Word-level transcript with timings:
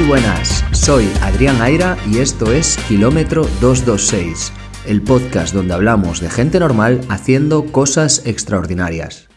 Muy 0.00 0.08
buenas, 0.08 0.64
soy 0.72 1.04
Adrián 1.20 1.60
Aira 1.60 1.94
y 2.10 2.20
esto 2.20 2.50
es 2.50 2.78
Kilómetro 2.88 3.42
226, 3.60 4.50
el 4.86 5.02
podcast 5.02 5.52
donde 5.52 5.74
hablamos 5.74 6.22
de 6.22 6.30
gente 6.30 6.58
normal 6.58 7.02
haciendo 7.10 7.66
cosas 7.66 8.22
extraordinarias. 8.24 9.28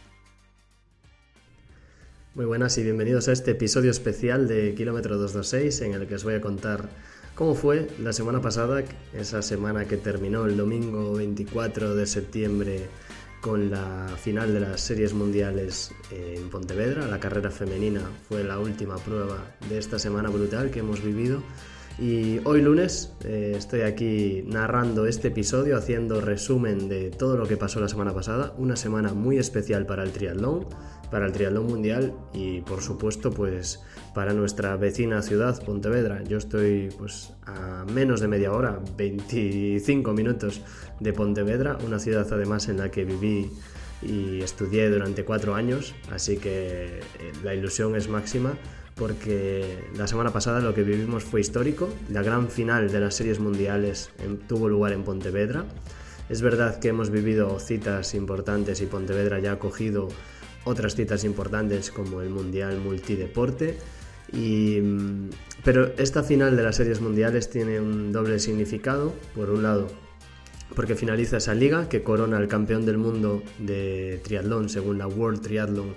Muy 2.34 2.45
buenas 2.45 2.77
y 2.77 2.84
bienvenidos 2.84 3.27
a 3.27 3.34
este 3.34 3.52
episodio 3.52 3.91
especial 3.91 4.48
de 4.48 4.73
Kilómetro 4.73 5.18
226 5.18 5.81
en 5.81 6.02
el 6.02 6.07
que 6.07 6.16
os 6.16 6.23
voy 6.23 6.36
a 6.36 6.41
contar 6.41 6.88
cómo 7.36 7.55
fue 7.55 7.89
la 8.00 8.14
semana 8.14 8.39
pasada, 8.39 8.84
esa 9.14 9.41
semana 9.41 9.84
que 9.84 9.98
terminó 9.98 10.45
el 10.45 10.55
domingo 10.55 11.14
24 11.16 11.93
de 11.93 12.05
septiembre 12.05 12.88
con 13.44 13.70
la 13.70 14.07
final 14.18 14.54
de 14.54 14.62
las 14.62 14.80
series 14.80 15.14
mundiales 15.14 15.91
en 16.12 16.49
Pontevedra. 16.49 17.05
La 17.08 17.20
carrera 17.20 17.52
femenina 17.52 18.00
fue 18.30 18.41
la 18.41 18.58
última 18.58 18.95
prueba 18.95 19.58
de 19.67 19.77
esta 19.77 20.00
semana 20.00 20.30
brutal 20.30 20.72
que 20.72 20.80
hemos 20.80 21.04
vivido. 21.04 21.44
Y 22.00 22.40
hoy 22.45 22.62
lunes 22.62 23.12
eh, 23.26 23.53
estoy 23.58 23.81
aquí 23.81 24.45
narrando 24.48 25.05
este 25.08 25.27
episodio, 25.27 25.77
haciendo 25.77 26.22
resumen 26.22 26.88
de 26.88 27.12
todo 27.12 27.36
lo 27.36 27.45
que 27.45 27.58
pasó 27.58 27.81
la 27.81 27.90
semana 27.90 28.14
pasada. 28.14 28.55
Una 28.58 28.77
semana 28.77 29.14
muy 29.14 29.38
especial 29.38 29.86
para 29.86 30.03
el 30.03 30.14
triatlón, 30.14 30.66
para 31.12 31.25
el 31.25 31.34
triatlón 31.34 31.67
mundial 31.67 32.14
y 32.34 32.62
por 32.62 32.81
supuesto 32.81 33.30
pues 33.30 33.84
para 34.13 34.34
nuestra 34.34 34.76
vecina 34.77 35.22
ciudad, 35.22 35.63
Pontevedra. 35.63 36.23
Yo 36.23 36.38
estoy 36.38 36.90
pues 36.98 37.34
a 37.45 37.85
menos 37.85 38.22
de 38.22 38.27
media 38.27 38.52
hora, 38.52 38.80
25 38.98 40.13
minutos 40.13 40.62
de 40.99 41.13
Pontevedra, 41.13 41.77
una 41.86 41.99
ciudad 41.99 42.27
además 42.31 42.67
en 42.70 42.77
la 42.77 42.91
que 42.91 43.05
viví 43.05 43.52
y 44.02 44.41
estudié 44.41 44.89
durante 44.89 45.23
cuatro 45.23 45.55
años, 45.55 45.95
así 46.12 46.38
que 46.38 46.99
eh, 46.99 47.02
la 47.44 47.55
ilusión 47.55 47.95
es 47.95 48.09
máxima 48.09 48.53
porque 48.95 49.86
la 49.97 50.08
semana 50.08 50.31
pasada 50.31 50.59
lo 50.59 50.73
que 50.73 50.84
vivimos 50.84 51.23
fue 51.23 51.41
histórico, 51.41 51.89
la 52.09 52.22
gran 52.22 52.50
final 52.50 52.91
de 52.91 53.00
las 53.00 53.16
series 53.16 53.39
mundiales 53.39 54.11
tuvo 54.47 54.69
lugar 54.69 54.94
en 54.94 55.03
Pontevedra. 55.03 55.66
Es 56.30 56.41
verdad 56.41 56.80
que 56.80 56.89
hemos 56.89 57.09
vivido 57.09 57.59
citas 57.59 58.14
importantes 58.14 58.81
y 58.81 58.86
Pontevedra 58.86 59.39
ya 59.39 59.53
ha 59.53 59.59
cogido 59.59 60.09
otras 60.64 60.95
citas 60.95 61.23
importantes 61.23 61.91
como 61.91 62.22
el 62.22 62.30
Mundial 62.30 62.80
Multideporte, 62.80 63.78
y, 64.34 64.81
pero 65.64 65.94
esta 65.98 66.23
final 66.23 66.56
de 66.58 66.64
las 66.64 66.76
series 66.76 67.02
mundiales 67.02 67.50
tiene 67.50 67.80
un 67.80 68.12
doble 68.12 68.40
significado. 68.40 69.14
Por 69.36 69.50
un 69.50 69.64
lado, 69.64 69.88
porque 70.75 70.95
finaliza 70.95 71.38
esa 71.38 71.53
liga 71.53 71.88
que 71.90 72.03
corona 72.03 72.38
al 72.38 72.48
campeón 72.48 72.86
del 72.86 72.98
mundo 72.98 73.44
de 73.59 74.20
triatlón 74.23 74.70
según 74.70 74.98
la 74.98 75.08
World 75.08 75.42
Triathlon 75.42 75.95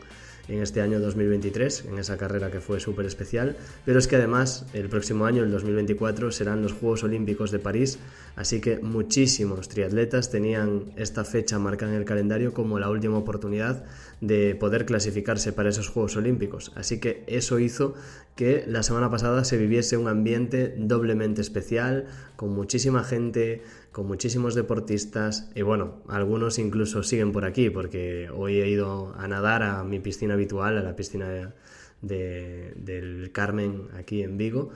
en 0.48 0.62
este 0.62 0.80
año 0.80 1.00
2023, 1.00 1.86
en 1.86 1.98
esa 1.98 2.16
carrera 2.16 2.50
que 2.50 2.60
fue 2.60 2.80
súper 2.80 3.06
especial, 3.06 3.56
pero 3.84 3.98
es 3.98 4.06
que 4.06 4.16
además 4.16 4.66
el 4.72 4.88
próximo 4.88 5.26
año, 5.26 5.42
el 5.42 5.50
2024, 5.50 6.30
serán 6.30 6.62
los 6.62 6.72
Juegos 6.72 7.04
Olímpicos 7.04 7.50
de 7.50 7.58
París, 7.58 7.98
así 8.36 8.60
que 8.60 8.78
muchísimos 8.78 9.68
triatletas 9.68 10.30
tenían 10.30 10.92
esta 10.96 11.24
fecha 11.24 11.58
marcada 11.58 11.92
en 11.92 11.98
el 11.98 12.04
calendario 12.04 12.52
como 12.54 12.78
la 12.78 12.90
última 12.90 13.18
oportunidad 13.18 13.84
de 14.20 14.54
poder 14.54 14.86
clasificarse 14.86 15.52
para 15.52 15.70
esos 15.70 15.88
Juegos 15.88 16.16
Olímpicos, 16.16 16.72
así 16.74 17.00
que 17.00 17.24
eso 17.26 17.58
hizo 17.58 17.94
que 18.36 18.64
la 18.66 18.82
semana 18.82 19.10
pasada 19.10 19.44
se 19.44 19.56
viviese 19.56 19.96
un 19.96 20.08
ambiente 20.08 20.74
doblemente 20.76 21.40
especial, 21.40 22.04
con 22.36 22.54
muchísima 22.54 23.02
gente, 23.02 23.62
con 23.96 24.06
muchísimos 24.06 24.54
deportistas 24.54 25.50
y 25.54 25.62
bueno, 25.62 26.02
algunos 26.06 26.58
incluso 26.58 27.02
siguen 27.02 27.32
por 27.32 27.46
aquí 27.46 27.70
porque 27.70 28.28
hoy 28.28 28.60
he 28.60 28.68
ido 28.68 29.14
a 29.16 29.26
nadar 29.26 29.62
a 29.62 29.84
mi 29.84 30.00
piscina 30.00 30.34
habitual, 30.34 30.76
a 30.76 30.82
la 30.82 30.94
piscina 30.94 31.54
del 32.02 33.30
Carmen 33.32 33.88
aquí 33.96 34.22
en 34.22 34.36
Vigo 34.36 34.68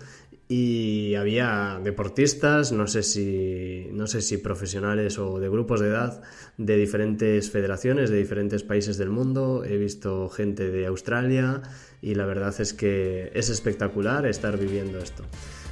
y 0.48 1.16
había 1.16 1.78
deportistas, 1.84 2.72
no 2.72 2.86
sé 2.86 3.02
si 3.02 3.88
no 3.92 4.06
sé 4.06 4.22
si 4.22 4.38
profesionales 4.38 5.18
o 5.18 5.38
de 5.38 5.50
grupos 5.50 5.80
de 5.80 5.88
edad 5.88 6.22
de 6.56 6.78
diferentes 6.78 7.50
federaciones, 7.50 8.08
de 8.08 8.16
diferentes 8.16 8.62
países 8.62 8.96
del 8.96 9.10
mundo. 9.10 9.64
He 9.66 9.76
visto 9.76 10.30
gente 10.30 10.70
de 10.70 10.86
Australia 10.86 11.60
y 12.00 12.14
la 12.14 12.24
verdad 12.24 12.58
es 12.58 12.72
que 12.72 13.30
es 13.34 13.50
espectacular 13.50 14.24
estar 14.24 14.56
viviendo 14.56 14.96
esto. 14.98 15.24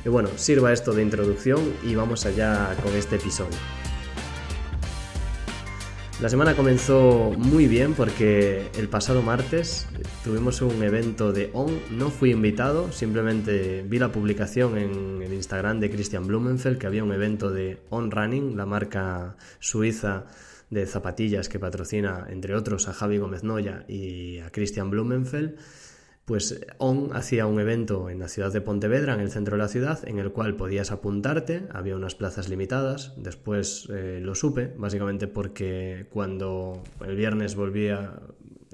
Y 0.04 0.08
bueno, 0.08 0.28
sirva 0.36 0.72
esto 0.72 0.92
de 0.92 1.02
introducción 1.02 1.60
y 1.84 1.94
vamos 1.94 2.26
allá 2.26 2.74
con 2.82 2.94
este 2.94 3.16
episodio. 3.16 3.56
La 6.20 6.28
semana 6.28 6.56
comenzó 6.56 7.32
muy 7.36 7.68
bien 7.68 7.94
porque 7.94 8.66
el 8.76 8.88
pasado 8.88 9.22
martes 9.22 9.86
tuvimos 10.24 10.60
un 10.62 10.82
evento 10.82 11.32
de 11.32 11.50
ON. 11.52 11.78
No 11.92 12.10
fui 12.10 12.32
invitado, 12.32 12.90
simplemente 12.90 13.84
vi 13.86 14.00
la 14.00 14.10
publicación 14.10 14.76
en 14.78 15.22
el 15.22 15.32
Instagram 15.32 15.78
de 15.78 15.90
Christian 15.92 16.26
Blumenfeld 16.26 16.78
que 16.78 16.88
había 16.88 17.04
un 17.04 17.12
evento 17.12 17.50
de 17.50 17.78
On 17.90 18.10
Running, 18.10 18.56
la 18.56 18.66
marca 18.66 19.36
suiza 19.60 20.26
de 20.70 20.86
zapatillas 20.86 21.48
que 21.48 21.60
patrocina, 21.60 22.26
entre 22.28 22.56
otros, 22.56 22.88
a 22.88 22.94
Javi 22.94 23.18
Gómez 23.18 23.44
Noya 23.44 23.84
y 23.86 24.40
a 24.40 24.50
Christian 24.50 24.90
Blumenfeld 24.90 25.56
pues 26.28 26.60
ON 26.76 27.08
hacía 27.14 27.46
un 27.46 27.58
evento 27.58 28.10
en 28.10 28.18
la 28.18 28.28
ciudad 28.28 28.52
de 28.52 28.60
Pontevedra, 28.60 29.14
en 29.14 29.20
el 29.20 29.30
centro 29.30 29.56
de 29.56 29.62
la 29.62 29.68
ciudad, 29.68 30.06
en 30.06 30.18
el 30.18 30.30
cual 30.30 30.56
podías 30.56 30.90
apuntarte, 30.90 31.62
había 31.72 31.96
unas 31.96 32.14
plazas 32.14 32.50
limitadas, 32.50 33.14
después 33.16 33.88
eh, 33.90 34.20
lo 34.22 34.34
supe, 34.34 34.74
básicamente 34.76 35.26
porque 35.26 36.06
cuando 36.10 36.82
el 37.02 37.16
viernes 37.16 37.56
volvía, 37.56 38.20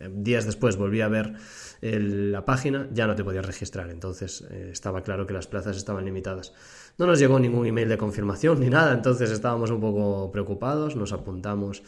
eh, 0.00 0.10
días 0.12 0.46
después 0.46 0.74
volví 0.74 1.00
a 1.00 1.06
ver 1.06 1.34
la 1.80 2.44
página, 2.44 2.88
ya 2.92 3.06
no 3.06 3.14
te 3.14 3.22
podías 3.22 3.46
registrar, 3.46 3.88
entonces 3.88 4.44
eh, 4.50 4.70
estaba 4.72 5.02
claro 5.02 5.24
que 5.24 5.32
las 5.32 5.46
plazas 5.46 5.76
estaban 5.76 6.04
limitadas. 6.04 6.54
No 6.98 7.06
nos 7.06 7.20
llegó 7.20 7.38
ningún 7.38 7.66
email 7.66 7.88
de 7.88 7.98
confirmación 7.98 8.58
ni 8.58 8.68
nada, 8.68 8.92
entonces 8.92 9.30
estábamos 9.30 9.70
un 9.70 9.80
poco 9.80 10.32
preocupados, 10.32 10.96
nos 10.96 11.12
apuntamos 11.12 11.84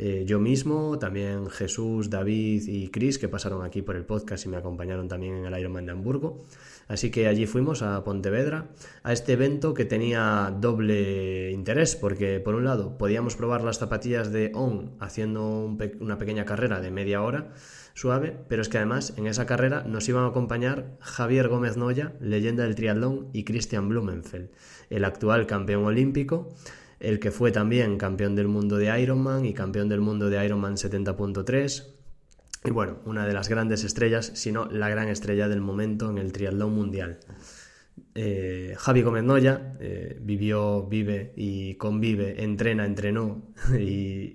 eh, 0.00 0.22
yo 0.24 0.38
mismo, 0.38 0.96
también 1.00 1.50
Jesús, 1.50 2.08
David 2.08 2.62
y 2.68 2.88
Chris, 2.88 3.18
que 3.18 3.28
pasaron 3.28 3.64
aquí 3.64 3.82
por 3.82 3.96
el 3.96 4.04
podcast 4.04 4.46
y 4.46 4.48
me 4.48 4.56
acompañaron 4.56 5.08
también 5.08 5.34
en 5.34 5.46
el 5.46 5.58
Ironman 5.58 5.86
de 5.86 5.92
Hamburgo. 5.92 6.44
Así 6.86 7.10
que 7.10 7.26
allí 7.26 7.46
fuimos 7.46 7.82
a 7.82 8.04
Pontevedra, 8.04 8.68
a 9.02 9.12
este 9.12 9.32
evento 9.32 9.74
que 9.74 9.84
tenía 9.84 10.54
doble 10.56 11.50
interés, 11.50 11.96
porque 11.96 12.38
por 12.38 12.54
un 12.54 12.64
lado 12.64 12.96
podíamos 12.96 13.34
probar 13.34 13.64
las 13.64 13.78
zapatillas 13.78 14.30
de 14.30 14.52
ON 14.54 14.92
haciendo 15.00 15.76
una 16.00 16.16
pequeña 16.16 16.44
carrera 16.44 16.80
de 16.80 16.92
media 16.92 17.20
hora 17.20 17.52
suave, 17.94 18.38
pero 18.48 18.62
es 18.62 18.68
que 18.68 18.78
además 18.78 19.14
en 19.16 19.26
esa 19.26 19.46
carrera 19.46 19.82
nos 19.82 20.08
iban 20.08 20.22
a 20.22 20.28
acompañar 20.28 20.96
Javier 21.00 21.48
Gómez 21.48 21.76
Noya, 21.76 22.14
leyenda 22.20 22.62
del 22.62 22.76
triatlón, 22.76 23.28
y 23.32 23.42
Christian 23.42 23.88
Blumenfeld, 23.88 24.50
el 24.88 25.04
actual 25.04 25.46
campeón 25.46 25.84
olímpico 25.84 26.54
el 27.00 27.20
que 27.20 27.30
fue 27.30 27.52
también 27.52 27.98
campeón 27.98 28.34
del 28.34 28.48
mundo 28.48 28.76
de 28.76 29.00
Ironman 29.00 29.44
y 29.44 29.54
campeón 29.54 29.88
del 29.88 30.00
mundo 30.00 30.30
de 30.30 30.44
Ironman 30.44 30.76
70.3. 30.76 31.86
Y 32.64 32.70
bueno, 32.70 32.98
una 33.04 33.26
de 33.26 33.32
las 33.32 33.48
grandes 33.48 33.84
estrellas, 33.84 34.32
si 34.34 34.50
no 34.50 34.66
la 34.66 34.88
gran 34.88 35.08
estrella 35.08 35.48
del 35.48 35.60
momento 35.60 36.10
en 36.10 36.18
el 36.18 36.32
triatlón 36.32 36.74
mundial. 36.74 37.20
Eh, 38.14 38.74
Javi 38.78 39.02
Gómez 39.02 39.24
Noya 39.24 39.76
eh, 39.80 40.18
vivió, 40.20 40.84
vive 40.84 41.32
y 41.36 41.74
convive, 41.74 42.42
entrena, 42.42 42.84
entrenó 42.84 43.42
y, 43.78 44.32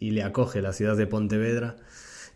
y, 0.00 0.10
le 0.10 0.22
acoge 0.22 0.62
la 0.62 0.72
ciudad 0.72 0.96
de 0.96 1.06
Pontevedra 1.06 1.76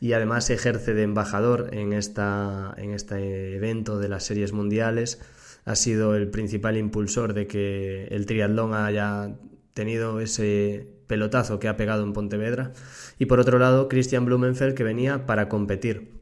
y 0.01 0.13
además 0.13 0.51
ejerce 0.51 0.95
de 0.95 1.03
embajador 1.03 1.71
en, 1.73 1.93
esta, 1.93 2.75
en 2.77 2.93
este 2.93 3.57
evento 3.57 3.99
de 3.99 4.09
las 4.09 4.25
series 4.25 4.53
mundiales 4.53 5.21
ha 5.65 5.77
sido 5.77 6.17
el 6.17 6.29
principal 6.31 6.77
impulsor 6.77 7.35
de 7.35 7.47
que 7.47 8.07
el 8.11 8.27
triatlón 8.27 8.75
haya 8.75 9.37
tenido 9.75 10.21
ese 10.21 10.89
pelotazo 11.07 11.59
que 11.59 11.69
ha 11.69 11.77
pegado 11.77 12.05
en 12.05 12.13
Pontevedra. 12.13 12.73
Y 13.19 13.27
por 13.27 13.41
otro 13.41 13.59
lado, 13.59 13.89
Christian 13.89 14.25
Blumenfeld 14.25 14.75
que 14.75 14.85
venía 14.85 15.27
para 15.27 15.49
competir. 15.49 16.22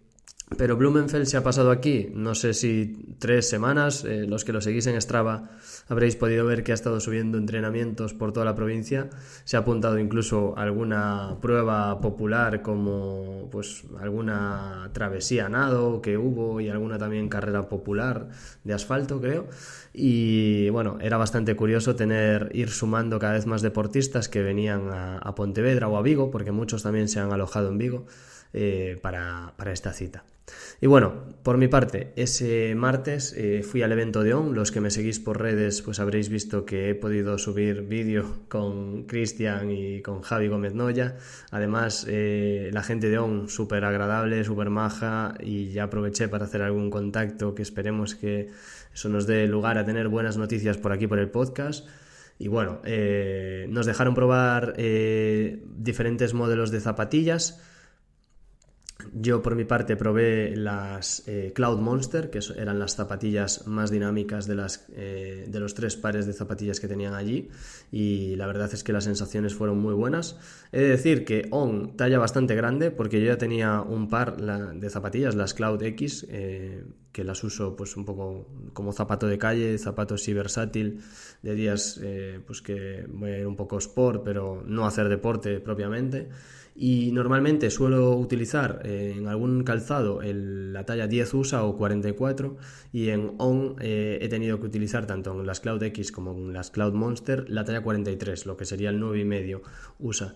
Pero 0.56 0.76
Blumenfeld 0.76 1.26
se 1.26 1.37
ha 1.37 1.44
pasado 1.44 1.70
aquí, 1.70 2.11
no 2.12 2.35
sé 2.35 2.55
si 2.55 3.14
tres 3.19 3.49
semanas, 3.49 4.05
eh, 4.05 4.26
los 4.26 4.44
que 4.44 4.52
lo 4.52 4.61
seguís 4.61 4.87
en 4.88 5.00
Strava 5.00 5.50
habréis 5.88 6.17
podido 6.17 6.44
ver 6.44 6.64
que 6.64 6.73
ha 6.73 6.75
estado 6.75 6.99
subiendo 6.99 7.38
entrenamientos 7.38 8.14
por 8.14 8.32
toda 8.32 8.44
la 8.44 8.55
provincia, 8.56 9.11
se 9.44 9.56
ha 9.56 9.61
apuntado 9.61 9.99
incluso 9.99 10.55
alguna 10.58 11.37
prueba 11.41 12.00
popular 12.00 12.62
como 12.62 13.49
pues 13.50 13.85
alguna 14.00 14.91
travesía 14.93 15.49
nado 15.49 16.02
que 16.02 16.19
hubo 16.19 16.61
y 16.61 16.69
alguna 16.69 16.99
también 16.99 17.29
carrera 17.29 17.69
popular 17.69 18.29
de 18.64 18.75
asfalto 18.75 19.20
creo. 19.20 19.49
Y 19.93 20.69
bueno, 20.70 20.99
era 21.00 21.17
bastante 21.17 21.55
curioso 21.55 21.94
tener 21.94 22.50
ir 22.55 22.70
sumando 22.70 23.19
cada 23.19 23.35
vez 23.35 23.46
más 23.46 23.62
deportistas 23.62 24.29
que 24.29 24.43
venían 24.43 24.91
a, 24.93 25.35
Pontevedra 25.35 25.88
o 25.88 25.96
a 25.96 26.03
Vigo, 26.03 26.31
porque 26.31 26.53
muchos 26.53 26.82
también 26.82 27.08
se 27.08 27.20
han 27.20 27.32
alojado 27.32 27.69
en 27.69 27.79
Vigo 27.79 28.06
eh, 28.53 28.99
para 29.00 29.73
esta 29.73 29.93
cita. 29.93 30.25
Y 30.82 30.87
bueno, 30.87 31.12
por 31.43 31.58
mi 31.58 31.69
parte, 31.69 32.12
ese 32.17 32.75
martes 32.75 33.35
eh, 33.37 33.62
fui 33.62 33.82
al 33.82 33.93
evento 33.93 34.23
de 34.23 34.32
ON. 34.32 34.55
Los 34.55 34.73
que 34.73 34.81
me 34.81 34.91
seguís 34.91 35.20
por 35.20 35.38
redes, 35.38 35.82
pues 35.82 36.00
habréis 36.00 36.31
visto 36.31 36.64
que 36.64 36.88
he 36.88 36.94
podido 36.94 37.37
subir 37.37 37.82
vídeo 37.82 38.38
con 38.49 39.05
Cristian 39.05 39.70
y 39.70 40.00
con 40.00 40.23
Javi 40.23 40.49
Gómez 40.49 40.75
Noya. 40.75 41.17
Además, 41.50 42.06
eh, 42.08 42.70
la 42.73 42.82
gente 42.82 43.11
de 43.11 43.19
ON 43.19 43.50
súper 43.50 43.85
agradable, 43.85 44.43
súper 44.44 44.70
maja 44.70 45.35
y 45.41 45.70
ya 45.70 45.85
aproveché 45.85 46.29
para 46.29 46.47
hacer 46.47 46.62
algún 46.62 46.91
contacto 46.91 47.55
que 47.55 47.62
esperemos 47.62 48.14
que 48.14 48.49
eso 48.94 49.11
nos 49.11 49.26
dé 49.26 49.46
lugar 49.46 49.76
a 49.76 49.85
tener 49.85 50.08
buenas 50.08 50.38
noticias 50.38 50.79
por 50.79 50.93
aquí 50.93 51.06
por 51.06 51.19
el 51.19 51.29
podcast. 51.29 51.87
Y 52.38 52.49
bueno, 52.49 52.81
eh, 52.85 53.67
nos 53.69 53.85
dejaron 53.85 54.14
probar 54.14 54.75
diferentes 54.76 56.32
modelos 56.32 56.70
de 56.70 56.81
zapatillas. 56.81 57.61
Yo 59.12 59.43
por 59.43 59.55
mi 59.55 59.64
parte 59.64 59.97
probé 59.97 60.56
las 60.56 61.23
eh, 61.26 61.52
Cloud 61.55 61.79
Monster, 61.79 62.31
que 62.31 62.41
eran 62.56 62.79
las 62.79 62.94
zapatillas 62.94 63.67
más 63.67 63.91
dinámicas 63.91 64.47
de, 64.47 64.55
las, 64.55 64.87
eh, 64.94 65.47
de 65.49 65.61
los 65.61 65.75
tres 65.75 65.97
pares 65.97 66.26
de 66.26 66.32
zapatillas 66.32 66.81
que 66.81 66.88
tenían 66.88 67.14
allí 67.14 67.49
y 67.91 68.37
la 68.37 68.47
verdad 68.47 68.70
es 68.73 68.85
que 68.85 68.93
las 68.93 69.05
sensaciones 69.05 69.55
fueron 69.55 69.79
muy 69.79 69.94
buenas. 69.94 70.38
He 70.73 70.81
de 70.81 70.88
decir 70.88 71.25
que 71.25 71.49
On 71.50 71.97
talla 71.97 72.19
bastante 72.19 72.55
grande 72.55 72.91
porque 72.91 73.20
yo 73.20 73.26
ya 73.26 73.38
tenía 73.38 73.81
un 73.82 74.08
par 74.08 74.37
de 74.37 74.91
zapatillas, 74.91 75.35
las 75.35 75.55
Cloud 75.55 75.82
X, 75.82 76.26
eh, 76.31 76.85
que 77.12 77.25
las 77.25 77.43
uso 77.43 77.76
pues 77.76 77.96
un 77.96 78.05
poco 78.05 78.46
como 78.73 78.93
zapato 78.93 79.26
de 79.26 79.38
calle, 79.38 79.76
zapato 79.79 80.14
así 80.14 80.32
versátil, 80.32 81.00
de 81.43 81.55
días 81.55 82.00
pues 82.46 82.62
que 82.62 83.05
voy 83.08 83.31
a 83.31 83.38
ir 83.41 83.46
un 83.46 83.56
poco 83.56 83.79
sport 83.79 84.23
pero 84.25 84.62
no 84.64 84.87
hacer 84.87 85.08
deporte 85.08 85.61
propiamente. 85.61 86.29
Y 86.75 87.12
normalmente 87.12 87.70
suelo 87.70 88.17
utilizar 88.17 88.81
eh, 88.84 89.14
en 89.17 89.26
algún 89.26 89.64
calzado 89.64 90.20
la 90.22 90.84
talla 90.87 91.06
10 91.06 91.34
USA 91.34 91.64
o 91.64 91.76
44 91.76 92.56
y 92.93 93.11
en 93.11 93.34
ON 93.38 93.76
eh, 93.81 94.19
he 94.22 94.28
tenido 94.28 94.61
que 94.61 94.67
utilizar 94.67 95.06
tanto 95.06 95.38
en 95.38 95.46
las 95.46 95.61
Cloud 95.61 95.82
X 95.82 96.12
como 96.12 96.32
en 96.32 96.52
las 96.52 96.70
Cloud 96.70 96.94
Monster 96.94 97.49
la 97.50 97.64
talla 97.64 97.82
43, 97.82 98.46
lo 98.46 98.56
que 98.56 98.64
sería 98.64 98.90
el 98.90 99.00
9,5 99.00 99.61
USA. 99.99 100.34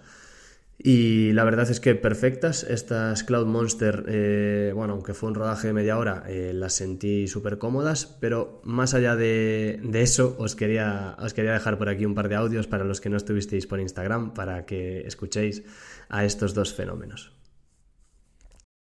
Y 0.79 1.33
la 1.33 1.45
verdad 1.45 1.71
es 1.71 1.81
que 1.81 1.95
perfectas. 1.95 2.65
Estas 2.65 3.25
Cloud 3.25 3.47
Monster, 3.47 4.05
eh, 4.09 4.73
bueno, 4.75 4.95
aunque 4.95 5.15
fue 5.15 5.29
un 5.29 5.35
rodaje 5.35 5.69
de 5.69 5.73
media 5.73 5.97
hora, 5.99 6.25
las 6.29 6.75
sentí 6.75 7.29
súper 7.29 7.59
cómodas. 7.59 8.07
Pero 8.21 8.61
más 8.65 8.95
allá 8.95 9.17
de, 9.17 9.81
de, 9.83 10.03
eso, 10.03 10.37
os 10.39 10.57
quería, 10.57 11.17
os 11.19 11.33
quería 11.33 11.53
dejar 11.53 11.79
por 11.79 11.89
aquí 11.89 12.05
un 12.05 12.15
par 12.15 12.29
de 12.29 12.35
audios 12.35 12.67
para 12.67 12.85
los 12.85 13.01
que 13.01 13.09
no 13.09 13.17
estuvisteis 13.17 13.67
por 13.67 13.81
Instagram, 13.81 14.35
para 14.35 14.67
que 14.67 15.07
escuchéis 15.07 15.63
a 16.09 16.25
estos 16.25 16.55
dos 16.55 16.75
fenómenos. 16.75 17.33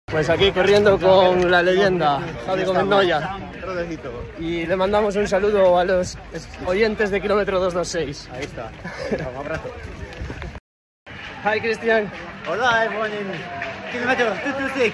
Pues 0.09 0.29
aquí 0.29 0.53
corriendo 0.53 0.97
con 0.97 1.51
la 1.51 1.61
leyenda 1.61 2.21
Javi 2.45 2.63
Gómez 2.63 2.85
Noya. 2.85 3.37
Y 4.39 4.65
le 4.65 4.75
mandamos 4.77 5.17
un 5.17 5.27
saludo 5.27 5.77
a 5.77 5.83
los 5.83 6.17
oyentes 6.65 7.11
de 7.11 7.19
kilómetro 7.19 7.59
226. 7.59 8.29
Ahí 8.31 8.43
está. 8.45 8.71
Un 9.29 9.35
abrazo. 9.35 9.69
Hi 11.47 11.61
Cristian. 11.61 12.11
Hola 12.49 12.83
everyone 12.83 13.09
in 13.09 13.27
kilómetro 13.93 14.25
226. 14.25 14.93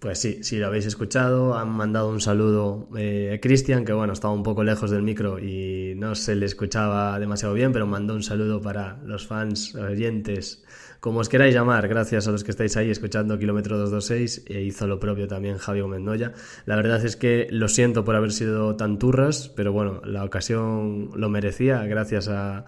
Pues 0.00 0.18
sí, 0.18 0.42
si 0.42 0.58
lo 0.58 0.66
habéis 0.66 0.86
escuchado, 0.86 1.56
han 1.56 1.68
mandado 1.68 2.08
un 2.08 2.20
saludo 2.20 2.88
eh, 2.98 3.34
a 3.36 3.40
Cristian, 3.40 3.84
que 3.84 3.92
bueno, 3.92 4.12
estaba 4.12 4.34
un 4.34 4.42
poco 4.42 4.64
lejos 4.64 4.90
del 4.90 5.02
micro 5.02 5.38
y 5.38 5.94
no 5.96 6.16
se 6.16 6.34
le 6.34 6.46
escuchaba 6.46 7.16
demasiado 7.20 7.54
bien, 7.54 7.72
pero 7.72 7.86
mandó 7.86 8.14
un 8.14 8.24
saludo 8.24 8.60
para 8.60 8.98
los 9.04 9.28
fans, 9.28 9.76
oyentes, 9.76 10.64
como 10.98 11.20
os 11.20 11.28
queráis 11.28 11.54
llamar, 11.54 11.86
gracias 11.86 12.26
a 12.26 12.32
los 12.32 12.42
que 12.42 12.50
estáis 12.50 12.76
ahí 12.76 12.90
escuchando 12.90 13.38
Kilómetro 13.38 13.78
226, 13.78 14.46
e 14.48 14.62
hizo 14.62 14.88
lo 14.88 14.98
propio 14.98 15.28
también 15.28 15.58
Javi 15.58 15.82
Mendoya. 15.84 16.32
La 16.64 16.74
verdad 16.74 17.04
es 17.04 17.14
que 17.14 17.46
lo 17.50 17.68
siento 17.68 18.04
por 18.04 18.16
haber 18.16 18.32
sido 18.32 18.74
tan 18.74 18.98
turras, 18.98 19.48
pero 19.54 19.72
bueno, 19.72 20.00
la 20.04 20.24
ocasión 20.24 21.10
lo 21.14 21.28
merecía, 21.28 21.84
gracias 21.84 22.26
a 22.28 22.64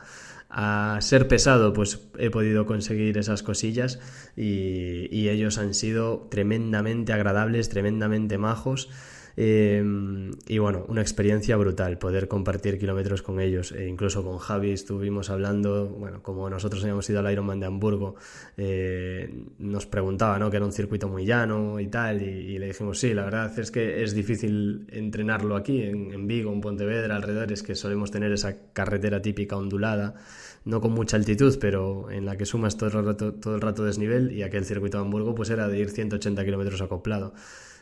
a 0.50 0.98
ser 1.02 1.28
pesado, 1.28 1.72
pues 1.72 2.08
he 2.18 2.30
podido 2.30 2.64
conseguir 2.64 3.18
esas 3.18 3.42
cosillas 3.42 4.00
y, 4.36 5.28
ellos 5.28 5.58
han 5.58 5.74
sido 5.74 6.26
tremendamente 6.30 7.12
agradables, 7.12 7.68
tremendamente 7.68 8.38
majos. 8.38 8.88
Em, 9.40 10.32
y 10.48 10.58
bueno, 10.58 10.84
una 10.88 11.00
experiencia 11.00 11.56
brutal 11.56 11.96
poder 11.96 12.26
compartir 12.26 12.76
kilómetros 12.76 13.22
con 13.22 13.38
ellos. 13.38 13.70
E 13.70 13.86
incluso 13.86 14.24
con 14.24 14.38
Javi 14.38 14.72
estuvimos 14.72 15.30
hablando, 15.30 15.86
bueno, 15.86 16.24
como 16.24 16.50
nosotros 16.50 16.82
habíamos 16.82 17.08
ido 17.08 17.20
al 17.20 17.30
Ironman 17.30 17.60
de 17.60 17.66
Hamburgo, 17.66 18.16
eh, 18.56 19.32
nos 19.60 19.86
preguntaba, 19.86 20.40
¿no? 20.40 20.50
Que 20.50 20.56
era 20.56 20.66
un 20.66 20.72
circuito 20.72 21.06
muy 21.06 21.24
llano 21.24 21.78
y 21.78 21.86
tal, 21.86 22.20
y, 22.20 22.58
le 22.58 22.66
dijimos, 22.66 22.98
sí, 22.98 23.14
la 23.14 23.22
verdad 23.26 23.56
es 23.56 23.70
que 23.70 24.02
es 24.02 24.12
difícil 24.12 24.88
entrenarlo 24.90 25.54
aquí, 25.54 25.82
en, 25.82 26.12
en 26.12 26.26
Vigo, 26.26 26.52
en 26.52 26.60
Pontevedra, 26.60 27.14
alrededor, 27.14 27.52
es 27.52 27.62
que 27.62 27.76
solemos 27.76 28.10
tener 28.10 28.32
esa 28.32 28.72
carretera 28.72 29.22
típica 29.22 29.56
ondulada 29.56 30.16
no 30.64 30.80
con 30.80 30.92
mucha 30.92 31.16
altitud, 31.16 31.56
pero 31.60 32.10
en 32.10 32.26
la 32.26 32.36
que 32.36 32.44
sumas 32.44 32.76
todo 32.76 32.98
el 32.98 33.06
rato, 33.06 33.34
todo 33.34 33.54
el 33.54 33.60
rato 33.60 33.84
desnivel 33.84 34.32
y 34.32 34.42
aquel 34.42 34.64
circuito 34.64 34.98
de 34.98 35.04
Hamburgo 35.04 35.34
pues 35.34 35.48
era 35.50 35.68
de 35.68 35.78
ir 35.78 35.90
180 35.90 36.44
kilómetros 36.44 36.82
acoplado. 36.82 37.32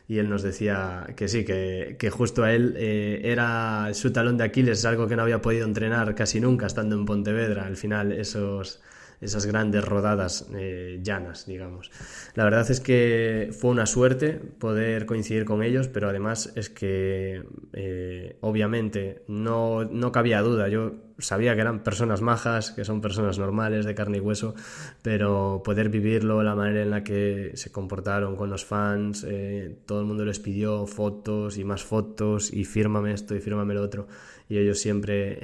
Y 0.08 0.18
él 0.18 0.28
nos 0.28 0.42
decía 0.42 1.06
que 1.16 1.26
sí, 1.26 1.44
que, 1.44 2.10
justo 2.10 2.44
a 2.44 2.52
él 2.52 2.74
eh, 2.76 3.22
era 3.24 3.90
su 3.92 4.12
talón 4.12 4.36
de 4.36 4.44
Aquiles, 4.44 4.84
algo 4.84 5.08
que 5.08 5.16
no 5.16 5.22
había 5.22 5.42
podido 5.42 5.66
entrenar 5.66 6.14
casi 6.14 6.40
nunca 6.40 6.66
estando 6.66 6.94
en 6.94 7.04
Pontevedra. 7.04 7.66
Al 7.66 7.76
final 7.76 8.12
esos, 8.12 8.80
esas 9.20 9.46
grandes 9.46 9.84
rodadas 9.84 10.46
eh, 10.54 11.00
llanas, 11.02 11.46
digamos. 11.46 11.90
La 12.34 12.44
verdad 12.44 12.70
es 12.70 12.80
que 12.80 13.50
fue 13.58 13.70
una 13.70 13.86
suerte 13.86 14.32
poder 14.32 15.06
coincidir 15.06 15.44
con 15.44 15.62
ellos, 15.62 15.88
pero 15.88 16.08
además 16.08 16.52
es 16.56 16.70
que 16.70 17.42
eh, 17.72 18.36
obviamente 18.40 19.22
no, 19.28 19.84
no 19.84 20.12
cabía 20.12 20.42
duda. 20.42 20.68
Yo 20.68 20.94
sabía 21.18 21.54
que 21.54 21.62
eran 21.62 21.82
personas 21.82 22.20
majas, 22.20 22.72
que 22.72 22.84
son 22.84 23.00
personas 23.00 23.38
normales, 23.38 23.86
de 23.86 23.94
carne 23.94 24.18
y 24.18 24.20
hueso, 24.20 24.54
pero 25.02 25.62
poder 25.64 25.88
vivirlo, 25.88 26.42
la 26.42 26.54
manera 26.54 26.82
en 26.82 26.90
la 26.90 27.02
que 27.02 27.52
se 27.54 27.72
comportaron 27.72 28.36
con 28.36 28.50
los 28.50 28.64
fans, 28.64 29.24
eh, 29.26 29.78
todo 29.86 30.00
el 30.00 30.06
mundo 30.06 30.24
les 30.24 30.40
pidió 30.40 30.86
fotos 30.86 31.56
y 31.56 31.64
más 31.64 31.82
fotos 31.84 32.52
y 32.52 32.64
fírmame 32.64 33.12
esto 33.12 33.34
y 33.34 33.40
fírmame 33.40 33.74
lo 33.74 33.82
otro, 33.82 34.08
y 34.48 34.58
ellos 34.58 34.78
siempre 34.78 35.38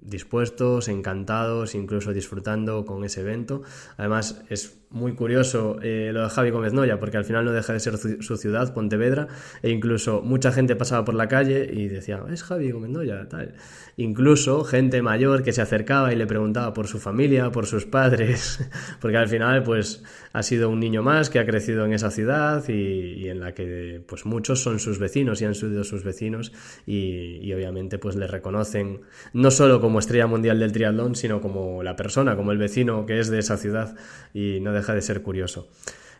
dispuestos, 0.00 0.88
encantados, 0.88 1.74
incluso 1.74 2.12
disfrutando 2.12 2.84
con 2.84 3.04
ese 3.04 3.20
evento. 3.20 3.62
Además, 3.96 4.42
es 4.48 4.78
muy 4.90 5.14
curioso 5.14 5.78
eh, 5.82 6.10
lo 6.12 6.22
de 6.22 6.30
Javi 6.30 6.50
Gómez 6.50 6.72
Noya, 6.72 6.98
porque 6.98 7.18
al 7.18 7.24
final 7.24 7.44
no 7.44 7.52
deja 7.52 7.72
de 7.72 7.80
ser 7.80 7.98
su 7.98 8.36
ciudad, 8.36 8.72
Pontevedra, 8.72 9.28
e 9.62 9.70
incluso 9.70 10.22
mucha 10.22 10.50
gente 10.52 10.76
pasaba 10.76 11.04
por 11.04 11.14
la 11.14 11.28
calle 11.28 11.68
y 11.72 11.88
decía, 11.88 12.22
es 12.32 12.42
Javi 12.42 12.70
Gómez 12.70 12.90
Noya, 12.90 13.28
tal. 13.28 13.54
Incluso 13.96 14.64
gente 14.64 15.02
mayor 15.02 15.42
que 15.42 15.52
se 15.52 15.60
acercaba 15.60 16.12
y 16.12 16.16
le 16.16 16.26
preguntaba 16.26 16.72
por 16.72 16.86
su 16.86 16.98
familia, 16.98 17.50
por 17.50 17.66
sus 17.66 17.84
padres, 17.84 18.60
porque 19.00 19.16
al 19.16 19.28
final 19.28 19.62
pues 19.62 20.02
ha 20.32 20.42
sido 20.42 20.70
un 20.70 20.80
niño 20.80 21.02
más 21.02 21.30
que 21.30 21.38
ha 21.38 21.46
crecido 21.46 21.84
en 21.84 21.92
esa 21.92 22.10
ciudad 22.10 22.66
y, 22.68 23.28
en 23.28 23.40
la 23.40 23.54
que 23.54 24.02
pues 24.06 24.24
muchos 24.24 24.62
son 24.62 24.78
sus 24.78 24.98
vecinos 24.98 25.42
y 25.42 25.44
han 25.44 25.54
sido 25.54 25.84
sus 25.84 26.04
vecinos 26.04 26.52
y, 26.86 27.52
obviamente 27.52 27.98
pues 27.98 28.14
le 28.14 28.26
reconocen 28.26 29.00
no 29.32 29.50
solo 29.50 29.80
como 29.80 29.98
estrella 29.98 30.26
mundial 30.26 30.60
del 30.60 30.70
triatlón, 30.70 31.16
sino 31.16 31.40
como 31.40 31.82
la 31.82 31.96
persona, 31.96 32.36
como 32.36 32.52
el 32.52 32.58
vecino 32.58 33.04
que 33.04 33.18
es 33.18 33.28
de 33.30 33.40
esa 33.40 33.56
ciudad 33.56 33.96
y 34.32 34.60
no 34.60 34.72
deja 34.78 34.94
de 34.94 35.02
ser 35.02 35.22
curioso. 35.22 35.68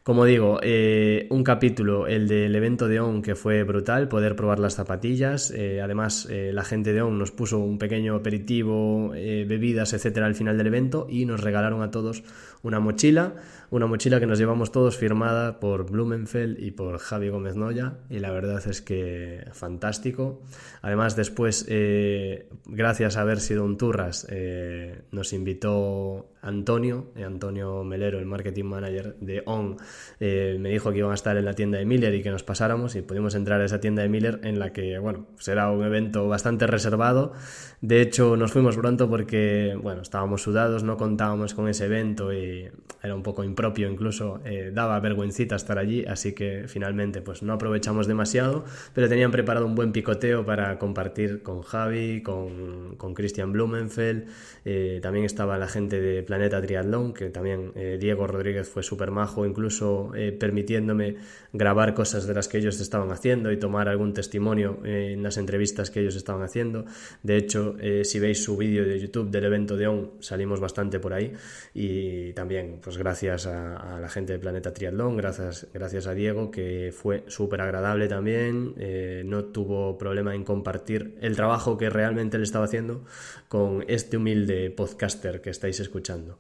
Como 0.09 0.25
digo, 0.25 0.59
eh, 0.63 1.27
un 1.29 1.45
capítulo, 1.45 2.07
el 2.07 2.29
del 2.29 2.57
evento 2.57 2.89
de 2.89 2.99
ON, 2.99 3.21
que 3.21 3.35
fue 3.35 3.63
brutal, 3.63 4.09
poder 4.09 4.37
probar 4.37 4.59
las 4.59 4.75
zapatillas. 4.75 5.51
Eh, 5.51 5.83
además, 5.83 6.27
eh, 6.31 6.51
la 6.55 6.65
gente 6.65 6.95
de 6.95 7.03
ON 7.03 7.19
nos 7.19 7.31
puso 7.31 7.59
un 7.59 7.77
pequeño 7.77 8.15
aperitivo, 8.15 9.11
bebidas, 9.11 9.93
etcétera, 9.93 10.25
al 10.25 10.35
final 10.35 10.57
del 10.57 10.69
evento 10.69 11.07
y 11.11 11.27
nos 11.27 11.43
regalaron 11.43 11.83
a 11.83 11.91
todos 11.91 12.23
una 12.63 12.81
mochila, 12.81 13.35
una 13.71 13.87
mochila 13.87 14.19
que 14.19 14.27
nos 14.27 14.39
llevamos 14.39 14.73
todos 14.73 14.97
firmada 14.97 15.61
por 15.61 15.91
Blumenfeld 15.91 16.59
y 16.59 16.71
por 16.71 16.99
Javi 16.99 17.29
Gómez 17.29 17.57
Noya 17.57 17.99
y 18.09 18.19
la 18.19 18.31
verdad 18.31 18.67
es 18.67 18.81
que 18.81 19.45
fantástico. 19.53 20.41
Además 20.81 21.17
después, 21.17 21.67
eh, 21.69 22.49
gracias 22.67 23.17
a 23.17 23.23
haber 23.23 23.41
sido 23.41 23.65
un 23.65 23.77
Turras, 23.77 24.27
eh, 24.31 25.03
nos 25.11 25.33
invitó 25.33 26.31
Antonio, 26.41 27.13
eh, 27.17 27.25
Antonio 27.25 27.85
Melero, 27.85 28.19
el 28.19 28.27
marketing 28.27 28.65
manager 28.65 29.17
de 29.21 29.43
ON, 29.45 29.77
me 30.21 30.71
dijo 30.71 30.91
que 30.91 30.99
iban 30.99 31.11
a 31.11 31.15
estar 31.15 31.37
en 31.37 31.45
la 31.45 31.53
tienda 31.53 31.79
de 31.79 31.85
Miller 31.85 32.15
y 32.15 32.23
que 32.23 32.31
nos 32.31 32.43
pasáramos 32.43 32.95
y 32.97 33.03
pudimos 33.03 33.35
entrar 33.35 33.61
a 33.61 33.65
esa 33.65 33.81
tienda 33.81 34.03
de 34.03 34.09
Miller 34.09 34.41
en 34.45 34.59
la 34.59 34.73
que, 34.73 34.99
bueno, 34.99 35.27
será 35.39 35.71
un 35.71 35.85
evento 35.85 36.27
bastante 36.29 36.67
reservado. 36.67 37.33
De 37.81 38.01
hecho, 38.01 38.37
nos 38.37 38.53
fuimos 38.53 38.77
pronto 38.77 39.09
porque, 39.09 39.79
bueno, 39.81 40.03
estábamos 40.03 40.43
sudados, 40.43 40.83
no 40.83 40.97
contábamos 40.97 41.55
con 41.55 41.69
ese 41.69 41.85
evento 41.85 42.33
y 42.33 42.69
era 43.03 43.15
un 43.15 43.23
poco 43.23 43.45
impropio, 43.59 43.91
incluso 43.91 44.41
eh, 44.45 44.71
daba 44.73 45.01
vergüencita 45.01 45.57
estar 45.57 45.79
allí, 45.79 46.05
así 46.07 46.33
que 46.33 46.65
finalmente 46.69 47.21
pues 47.23 47.43
no 47.43 47.53
aprovechamos 47.55 48.07
demasiado, 48.07 48.65
pero 48.95 49.09
tenían 49.09 49.33
preparado 49.33 49.67
un 49.67 49.75
buen 49.75 49.91
picoteo 49.91 50.47
para 50.47 50.79
compartir 50.79 51.43
con 51.43 51.63
Javi, 51.63 52.23
con, 52.23 52.95
con 52.97 53.15
Christian 53.15 53.51
Blumenfeld, 53.51 54.27
eh, 54.65 55.01
también 55.03 55.25
estaba 55.25 55.59
la 55.59 55.67
gente 55.67 56.01
de 56.01 56.23
Planeta 56.23 56.63
Triatlón, 56.63 57.13
que 57.13 57.31
también 57.31 57.73
eh, 57.75 57.99
Diego 58.01 58.29
Rodríguez 58.29 58.69
fue 58.69 58.85
súper 58.85 59.11
majo, 59.11 59.45
incluso 59.45 60.13
permitiéndome 60.39 61.17
grabar 61.53 61.95
cosas 61.95 62.27
de 62.27 62.35
las 62.35 62.49
que 62.49 62.59
ellos 62.59 62.81
estaban 62.81 63.11
haciendo 63.11 63.51
y 63.51 63.57
tomar 63.57 63.89
algún 63.89 64.13
testimonio 64.13 64.79
en 64.85 65.23
las 65.23 65.37
entrevistas 65.37 65.91
que 65.91 66.01
ellos 66.01 66.17
estaban 66.17 66.43
haciendo. 66.43 66.85
De 67.23 67.37
hecho, 67.37 67.77
si 68.03 68.19
veis 68.19 68.43
su 68.43 68.57
vídeo 68.57 68.85
de 68.85 68.99
YouTube 69.01 69.31
del 69.31 69.45
evento 69.45 69.77
de 69.77 69.87
ON, 69.87 70.13
salimos 70.21 70.61
bastante 70.61 71.01
por 71.01 71.13
ahí 71.13 71.33
y 71.75 72.33
también 72.33 72.79
pues 72.83 72.99
gracias 72.99 73.48
a, 73.49 73.99
la 74.01 74.09
gente 74.09 74.35
de 74.35 74.39
Planeta 74.39 74.73
Triatlón, 74.73 75.17
gracias, 75.17 75.67
gracias 75.75 76.07
a 76.07 76.15
Diego, 76.15 76.51
que 76.51 76.93
fue 76.97 77.25
súper 77.27 77.61
agradable 77.61 78.07
también, 78.07 78.75
eh, 78.79 79.23
no 79.25 79.47
tuvo 79.47 79.99
problema 79.99 80.35
en 80.35 80.45
compartir 80.45 81.17
el 81.21 81.35
trabajo 81.35 81.77
que 81.77 81.91
realmente 81.91 82.39
le 82.39 82.45
estaba 82.45 82.67
haciendo 82.67 83.05
con 83.49 83.85
este 83.89 84.17
humilde 84.17 84.71
podcaster 84.71 85.41
que 85.41 85.51
estáis 85.51 85.81
escuchando. 85.81 86.39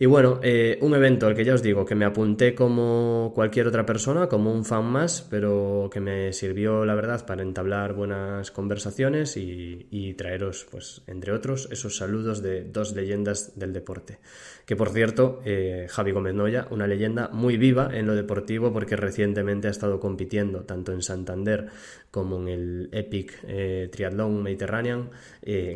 Y 0.00 0.06
bueno, 0.06 0.38
eh, 0.44 0.78
un 0.80 0.94
evento 0.94 1.26
al 1.26 1.34
que 1.34 1.44
ya 1.44 1.54
os 1.54 1.62
digo 1.62 1.84
que 1.84 1.96
me 1.96 2.04
apunté 2.04 2.54
como 2.54 3.32
cualquier 3.34 3.66
otra 3.66 3.84
persona, 3.84 4.28
como 4.28 4.52
un 4.52 4.64
fan 4.64 4.84
más, 4.84 5.26
pero 5.28 5.90
que 5.92 5.98
me 5.98 6.32
sirvió, 6.32 6.84
la 6.84 6.94
verdad, 6.94 7.26
para 7.26 7.42
entablar 7.42 7.94
buenas 7.94 8.52
conversaciones 8.52 9.36
y, 9.36 10.14
traeros, 10.16 10.66
pues, 10.70 11.02
entre 11.08 11.32
otros, 11.32 11.68
esos 11.72 11.96
saludos 11.96 12.42
de 12.42 12.62
dos 12.62 12.94
leyendas 12.94 13.58
del 13.58 13.72
deporte. 13.72 14.20
Que 14.68 14.76
por 14.76 14.90
cierto, 14.90 15.40
eh, 15.46 15.86
Javi 15.88 16.12
Gómez 16.12 16.34
Noya, 16.34 16.66
una 16.68 16.86
leyenda 16.86 17.30
muy 17.32 17.56
viva 17.56 17.88
en 17.90 18.06
lo 18.06 18.14
deportivo 18.14 18.70
porque 18.70 18.96
recientemente 18.96 19.66
ha 19.66 19.70
estado 19.70 19.98
compitiendo 19.98 20.64
tanto 20.64 20.92
en 20.92 21.00
Santander 21.00 21.68
como 22.10 22.36
en 22.36 22.48
el 22.48 22.88
Epic 22.92 23.32
eh, 23.46 23.88
Triatlón 23.90 24.42
Mediterranean, 24.42 25.08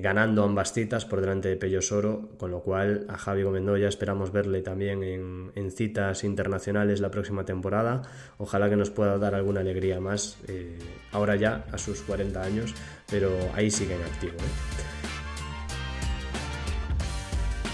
ganando 0.03 0.45
ambas 0.45 0.75
citas 0.75 1.07
por 1.07 1.23
delante 1.23 1.49
de 1.49 1.57
Pello 1.57 1.81
Soro, 1.81 2.29
con 2.37 2.51
lo 2.51 2.61
cual 2.61 3.07
a 3.09 3.17
Javi 3.17 3.45
Gómez 3.45 3.63
Noya 3.63 3.89
esperamos 3.89 4.31
verle 4.31 4.61
también 4.61 5.03
en, 5.03 5.71
citas 5.71 6.23
internacionales 6.23 7.01
la 7.01 7.11
próxima 7.11 7.47
temporada. 7.47 8.03
Ojalá 8.37 8.69
que 8.69 8.77
nos 8.77 8.91
pueda 8.91 9.17
dar 9.17 9.35
alguna 9.35 9.61
alegría 9.61 10.01
más, 10.01 10.37
eh, 10.49 10.79
ahora 11.13 11.37
ya 11.37 11.65
a 11.73 11.79
sus 11.79 12.03
40 12.03 12.43
años, 12.43 12.75
pero 13.11 13.31
ahí 13.55 13.71
sigue 13.71 13.95
en 13.95 14.03
activo. 14.03 14.37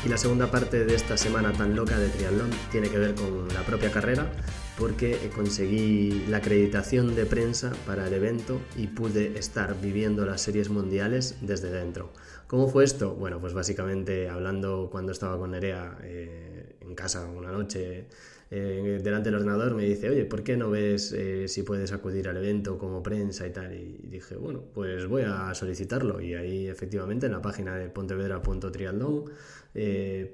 Y 0.04 0.08
la 0.08 0.16
segunda 0.16 0.48
parte 0.48 0.84
de 0.84 0.94
esta 0.94 1.16
semana 1.16 1.52
tan 1.52 1.74
loca 1.74 1.98
de 1.98 2.08
triatlón 2.08 2.50
tiene 2.70 2.88
que 2.88 2.98
ver 2.98 3.14
con 3.16 3.48
la 3.48 3.62
propia 3.64 3.90
carrera, 3.90 4.30
porque 4.78 5.18
conseguí 5.34 6.24
la 6.28 6.36
acreditación 6.36 7.16
de 7.16 7.26
prensa 7.26 7.72
para 7.84 8.06
el 8.06 8.14
evento 8.14 8.60
y 8.76 8.86
pude 8.86 9.36
estar 9.36 9.80
viviendo 9.80 10.24
las 10.24 10.40
series 10.40 10.70
mundiales 10.70 11.36
desde 11.40 11.70
dentro. 11.70 12.12
¿Cómo 12.46 12.68
fue 12.68 12.84
esto? 12.84 13.14
Bueno, 13.14 13.40
pues 13.40 13.54
básicamente 13.54 14.28
hablando 14.28 14.88
cuando 14.90 15.10
estaba 15.10 15.36
con 15.36 15.50
Nerea 15.50 15.98
eh, 16.02 16.76
en 16.80 16.94
casa 16.94 17.26
una 17.26 17.50
noche 17.50 18.06
eh, 18.50 18.98
delante 19.02 19.28
del 19.28 19.40
ordenador 19.40 19.74
me 19.74 19.84
dice, 19.84 20.08
oye, 20.08 20.24
¿por 20.24 20.42
qué 20.42 20.56
no 20.56 20.70
ves 20.70 21.12
eh, 21.12 21.48
si 21.48 21.62
puedes 21.64 21.92
acudir 21.92 22.28
al 22.28 22.38
evento 22.38 22.78
como 22.78 23.02
prensa 23.02 23.46
y 23.46 23.50
tal? 23.52 23.74
Y 23.74 24.00
dije, 24.08 24.36
bueno, 24.36 24.62
pues 24.72 25.06
voy 25.06 25.22
a 25.26 25.54
solicitarlo. 25.54 26.20
Y 26.20 26.34
ahí 26.34 26.66
efectivamente 26.66 27.26
en 27.26 27.32
la 27.32 27.42
página 27.42 27.76
de 27.76 27.90
pontevedra.triatlón 27.90 29.24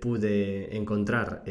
pude 0.00 0.76
encontrar 0.76 1.42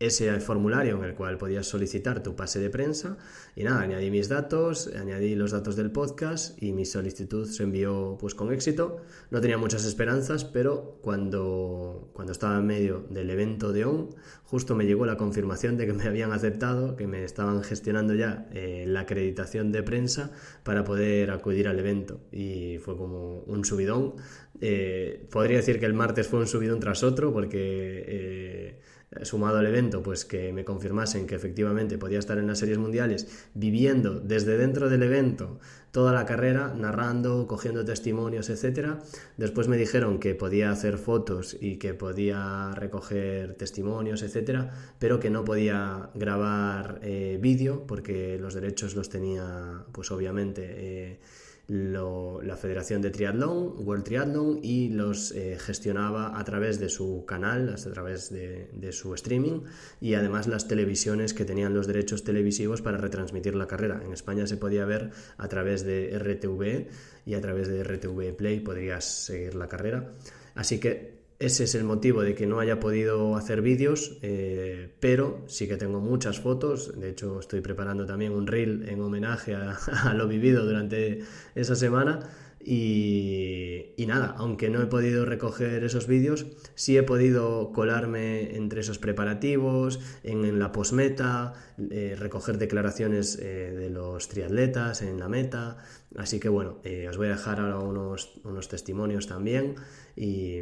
ese 0.00 0.40
formulario 0.40 0.96
en 0.96 1.04
el 1.04 1.14
cual 1.14 1.38
podías 1.38 1.66
solicitar 1.66 2.22
tu 2.22 2.34
pase 2.34 2.60
de 2.60 2.70
prensa 2.70 3.16
y 3.56 3.62
nada, 3.62 3.80
añadí 3.80 4.10
mis 4.10 4.28
datos, 4.28 4.90
añadí 5.00 5.34
los 5.36 5.52
datos 5.52 5.76
del 5.76 5.92
podcast 5.92 6.60
y 6.60 6.72
mi 6.72 6.84
solicitud 6.84 7.46
se 7.46 7.62
envió 7.62 8.16
pues 8.18 8.34
con 8.34 8.52
éxito. 8.52 8.98
No 9.30 9.40
tenía 9.40 9.58
muchas 9.58 9.84
esperanzas, 9.84 10.44
pero 10.44 10.98
cuando, 11.02 12.10
cuando 12.12 12.32
estaba 12.32 12.58
en 12.58 12.66
medio 12.66 13.06
del 13.10 13.30
evento 13.30 13.72
de 13.72 13.84
ON, 13.84 14.10
justo 14.42 14.74
me 14.74 14.86
llegó 14.86 15.06
la 15.06 15.16
confirmación 15.16 15.76
de 15.76 15.86
que 15.86 15.92
me 15.92 16.04
habían 16.04 16.32
aceptado, 16.32 16.96
que 16.96 17.06
me 17.06 17.22
estaban 17.22 17.62
gestionando 17.62 18.14
ya 18.14 18.48
eh, 18.52 18.84
la 18.88 19.00
acreditación 19.00 19.70
de 19.70 19.82
prensa 19.84 20.32
para 20.64 20.82
poder 20.82 21.30
acudir 21.30 21.68
al 21.68 21.78
evento 21.78 22.20
y 22.32 22.78
fue 22.78 22.96
como 22.96 23.40
un 23.40 23.64
subidón. 23.64 24.14
Eh, 24.60 25.26
podría 25.30 25.58
decir 25.58 25.78
que 25.78 25.86
el 25.86 25.94
martes 25.94 26.26
fue 26.26 26.40
un 26.40 26.46
subidón 26.48 26.80
tras 26.80 27.04
otro 27.04 27.32
porque... 27.32 28.04
Eh, 28.06 28.80
sumado 29.22 29.58
al 29.58 29.66
evento, 29.66 30.02
pues 30.02 30.24
que 30.24 30.52
me 30.52 30.64
confirmasen 30.64 31.26
que 31.26 31.34
efectivamente 31.34 31.98
podía 31.98 32.18
estar 32.18 32.38
en 32.38 32.46
las 32.46 32.58
series 32.58 32.78
mundiales, 32.78 33.28
viviendo 33.54 34.20
desde 34.20 34.56
dentro 34.56 34.88
del 34.88 35.02
evento 35.02 35.58
toda 35.94 36.12
la 36.12 36.26
carrera, 36.26 36.74
narrando, 36.76 37.46
cogiendo 37.46 37.84
testimonios, 37.84 38.50
etcétera. 38.50 38.98
Después 39.36 39.68
me 39.68 39.76
dijeron 39.76 40.18
que 40.18 40.34
podía 40.34 40.72
hacer 40.72 40.98
fotos 40.98 41.56
y 41.60 41.76
que 41.76 41.94
podía 41.94 42.74
recoger 42.74 43.54
testimonios, 43.54 44.22
etcétera, 44.22 44.72
pero 44.98 45.20
que 45.20 45.30
no 45.30 45.44
podía 45.44 46.10
grabar 46.14 46.98
eh, 47.02 47.38
vídeo 47.40 47.86
porque 47.86 48.38
los 48.40 48.54
derechos 48.54 48.96
los 48.96 49.08
tenía, 49.08 49.84
pues 49.92 50.10
obviamente. 50.10 50.62
Eh, 50.66 51.20
la 51.66 52.56
Federación 52.56 53.00
de 53.00 53.10
Triatlón, 53.10 53.74
World 53.78 54.04
Triathlon, 54.04 54.60
y 54.62 54.90
los 54.90 55.32
eh, 55.32 55.56
gestionaba 55.58 56.38
a 56.38 56.44
través 56.44 56.78
de 56.78 56.88
su 56.88 57.24
canal, 57.26 57.70
a 57.70 57.76
través 57.76 58.30
de, 58.30 58.92
su 58.92 59.14
streaming, 59.14 59.62
y 60.00 60.14
además 60.14 60.46
las 60.46 60.68
televisiones 60.68 61.32
que 61.32 61.44
tenían 61.44 61.72
los 61.72 61.86
derechos 61.86 62.22
televisivos 62.22 62.82
para 62.82 62.98
retransmitir 62.98 63.54
la 63.54 63.66
carrera. 63.66 64.02
En 64.04 64.12
España 64.12 64.46
se 64.46 64.58
podía 64.58 64.84
ver 64.84 65.10
a 65.38 65.48
través 65.48 65.84
de 65.84 66.18
RTV 66.18 66.88
y 67.26 67.34
a 67.34 67.40
través 67.40 67.68
de 67.68 67.82
RTV 67.82 68.36
Play 68.36 68.60
podrías 68.60 69.04
seguir 69.04 69.54
la 69.54 69.68
carrera. 69.68 70.12
Así 70.54 70.78
que 70.78 71.13
ese 71.38 71.64
es 71.64 71.74
el 71.74 71.84
motivo 71.84 72.22
de 72.22 72.34
que 72.34 72.46
no 72.46 72.60
haya 72.60 72.78
podido 72.78 73.36
hacer 73.36 73.60
vídeos, 73.60 74.18
eh, 74.22 74.94
pero 75.00 75.42
sí 75.46 75.66
que 75.66 75.76
tengo 75.76 76.00
muchas 76.00 76.40
fotos. 76.40 76.98
De 76.98 77.10
hecho, 77.10 77.40
estoy 77.40 77.60
preparando 77.60 78.06
también 78.06 78.32
un 78.32 78.46
reel 78.46 78.88
en 78.88 79.00
homenaje 79.00 79.54
a, 79.54 79.76
lo 80.14 80.28
vivido 80.28 80.64
durante 80.64 81.22
esa 81.54 81.74
semana. 81.74 82.20
Y, 82.66 83.94
nada, 84.06 84.34
aunque 84.38 84.70
no 84.70 84.80
he 84.80 84.86
podido 84.86 85.26
recoger 85.26 85.84
esos 85.84 86.06
vídeos, 86.06 86.46
sí 86.74 86.96
he 86.96 87.02
podido 87.02 87.72
colarme 87.72 88.56
entre 88.56 88.80
esos 88.80 88.98
preparativos, 88.98 90.00
en, 90.22 90.58
la 90.58 90.72
posmeta, 90.72 91.52
eh, 91.90 92.16
recoger 92.18 92.56
declaraciones 92.56 93.38
eh, 93.38 93.72
de 93.76 93.90
los 93.90 94.28
triatletas 94.28 95.02
en 95.02 95.18
la 95.18 95.28
meta. 95.28 95.78
Así 96.16 96.40
que 96.40 96.48
bueno, 96.48 96.80
os 97.08 97.16
voy 97.18 97.26
a 97.26 97.30
dejar 97.30 97.60
ahora 97.60 97.80
unos, 97.80 98.40
unos 98.44 98.68
testimonios 98.68 99.26
también. 99.26 99.74
Y. 100.16 100.60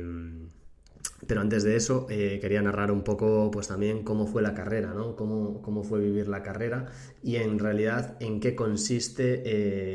Pero 1.27 1.41
antes 1.41 1.63
de 1.63 1.77
eso, 1.77 2.07
eh, 2.11 2.39
quería 2.41 2.63
narrar 2.63 2.91
un 2.91 3.03
poco, 3.03 3.51
pues 3.51 3.69
también 3.69 4.03
cómo 4.03 4.27
fue 4.27 4.43
la 4.43 4.55
carrera, 4.55 4.93
¿no? 4.93 5.17
Cómo, 5.17 5.63
cómo 5.63 5.85
fue 5.85 6.01
vivir 6.01 6.29
la 6.29 6.43
carrera 6.43 6.87
y 7.23 7.37
en 7.37 7.59
realidad 7.59 8.17
en 8.21 8.41
qué 8.41 8.55
consiste 8.55 9.43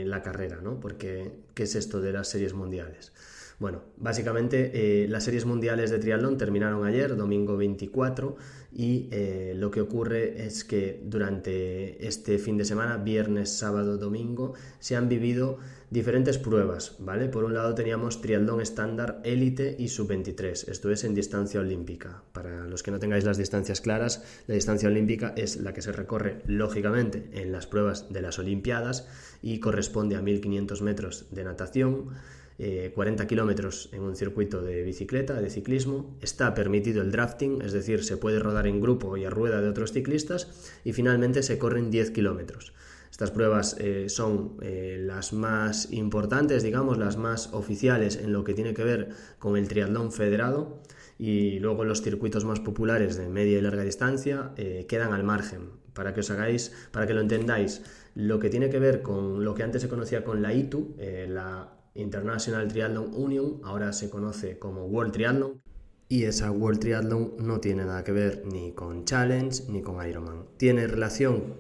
eh, 0.02 0.06
la 0.06 0.22
carrera, 0.22 0.60
¿no? 0.62 0.80
Porque, 0.80 1.34
¿qué 1.54 1.64
es 1.64 1.76
esto 1.76 2.02
de 2.02 2.14
las 2.14 2.30
series 2.30 2.54
mundiales? 2.54 3.12
Bueno, 3.60 3.82
básicamente 3.98 5.04
eh, 5.04 5.08
las 5.08 5.24
series 5.24 5.46
mundiales 5.46 5.90
de 5.90 5.98
triatlón 5.98 6.38
terminaron 6.38 6.86
ayer, 6.86 7.16
domingo 7.16 7.58
24, 7.58 8.36
y 8.72 9.08
eh, 9.12 9.54
lo 9.56 9.72
que 9.72 9.82
ocurre 9.82 10.46
es 10.46 10.64
que 10.64 11.02
durante 11.04 12.06
este 12.08 12.38
fin 12.38 12.58
de 12.58 12.66
semana, 12.66 12.98
viernes, 12.98 13.58
sábado, 13.58 13.98
domingo, 13.98 14.54
se 14.80 14.96
han 14.96 15.10
vivido 15.10 15.58
diferentes 15.90 16.38
pruebas, 16.38 16.98
¿vale? 17.00 17.30
Por 17.30 17.46
un 17.46 17.54
lado 17.54 17.74
teníamos 17.74 18.22
triatlón 18.22 18.60
estándar 18.60 19.22
élite 19.24 19.76
y 19.80 19.88
sub-23, 19.88 20.70
esto 20.70 20.92
es 20.92 21.06
en 21.06 21.16
distancia 21.16 21.62
olímpica. 21.62 22.24
Para 22.34 22.66
los 22.66 22.84
que 22.84 22.92
no 22.92 23.00
tengáis 23.00 23.24
las 23.24 23.38
distancias 23.38 23.80
claras, 23.80 24.24
la 24.48 24.56
distancia 24.56 24.90
olímpica 24.90 25.34
es 25.38 25.58
la 25.58 25.74
que 25.74 25.82
se 25.82 25.94
recorre 25.94 26.42
lógicamente 26.46 27.30
en 27.34 27.54
las 27.54 27.68
pruebas 27.68 28.12
de 28.12 28.22
las 28.22 28.38
Olimpiadas 28.38 29.08
y 29.42 29.60
corresponde 29.60 30.18
a 30.18 30.22
1500 30.22 30.82
metros 30.82 31.28
de 31.32 31.44
natación, 31.46 32.10
40 32.58 33.24
eh, 33.24 33.28
kilómetros 33.28 33.90
en 33.94 34.02
un 34.02 34.16
circuito 34.16 34.64
de 34.64 34.82
bicicleta, 34.82 35.40
de 35.40 35.50
ciclismo. 35.50 36.18
Está 36.22 36.56
permitido 36.56 37.04
el 37.04 37.12
drafting, 37.12 37.62
es 37.62 37.72
decir, 37.72 38.04
se 38.04 38.18
puede 38.18 38.40
rodar 38.40 38.66
en 38.66 38.82
grupo 38.82 39.16
y 39.16 39.26
a 39.26 39.30
rueda 39.30 39.62
de 39.62 39.70
otros 39.70 39.92
ciclistas. 39.92 40.72
Y 40.84 40.94
finalmente 40.94 41.44
se 41.44 41.60
corren 41.60 41.92
10 41.92 42.12
kilómetros. 42.12 42.74
Estas 43.12 43.32
pruebas 43.32 43.78
eh, 43.80 44.10
son 44.10 44.58
eh, 44.62 44.98
las 45.00 45.34
más 45.34 45.92
importantes, 45.92 46.64
digamos, 46.64 46.98
las 46.98 47.16
más 47.16 47.54
oficiales 47.54 48.16
en 48.18 48.34
lo 48.34 48.44
que 48.44 48.54
tiene 48.54 48.74
que 48.74 48.84
ver 48.84 49.10
con 49.40 49.56
el 49.56 49.68
triatlón 49.68 50.12
federado 50.12 50.82
y 51.20 51.60
luego 51.60 51.84
los 51.84 52.02
circuitos 52.02 52.44
más 52.44 52.60
populares 52.60 53.18
de 53.18 53.30
media 53.30 53.58
y 53.58 53.62
larga 53.62 53.84
distancia 53.84 54.52
quedan 54.88 55.14
al 55.14 55.24
margen. 55.24 55.72
Para 55.94 56.14
que 56.14 56.20
os 56.20 56.30
hagáis, 56.30 56.74
para 56.92 57.08
que 57.08 57.16
lo 57.16 57.22
entendáis, 57.22 57.82
lo 58.14 58.38
que 58.38 58.52
tiene 58.52 58.70
que 58.70 58.78
ver 58.78 59.02
con 59.02 59.44
lo 59.44 59.56
que 59.56 59.64
antes 59.64 59.82
se 59.82 59.90
conocía 59.90 60.24
con 60.24 60.44
la 60.44 60.54
ITU, 60.54 60.96
la 61.28 61.77
International 61.98 62.68
Triathlon 62.68 63.14
Union, 63.14 63.60
ahora 63.64 63.92
se 63.94 64.10
conoce 64.10 64.58
como 64.58 64.86
World 64.86 65.14
Triathlon. 65.14 65.62
Y 66.10 66.24
esa 66.24 66.52
World 66.52 66.80
Triathlon 66.80 67.34
no 67.40 67.60
tiene 67.60 67.84
nada 67.86 68.04
que 68.04 68.14
ver 68.14 68.44
ni 68.46 68.72
con 68.72 69.04
Challenge 69.06 69.64
ni 69.70 69.82
con 69.82 70.08
Ironman. 70.08 70.46
Tiene 70.58 70.88
relación 70.88 71.56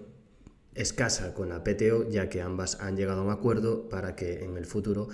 escasa 0.74 1.34
con 1.34 1.50
la 1.50 1.64
PTO, 1.64 2.08
ya 2.08 2.30
que 2.30 2.42
ambas 2.42 2.80
han 2.80 2.96
llegado 2.96 3.22
a 3.22 3.24
un 3.26 3.32
acuerdo 3.32 3.90
para 3.90 4.16
que 4.16 4.44
en 4.46 4.58
el 4.58 4.66
futuro 4.66 5.10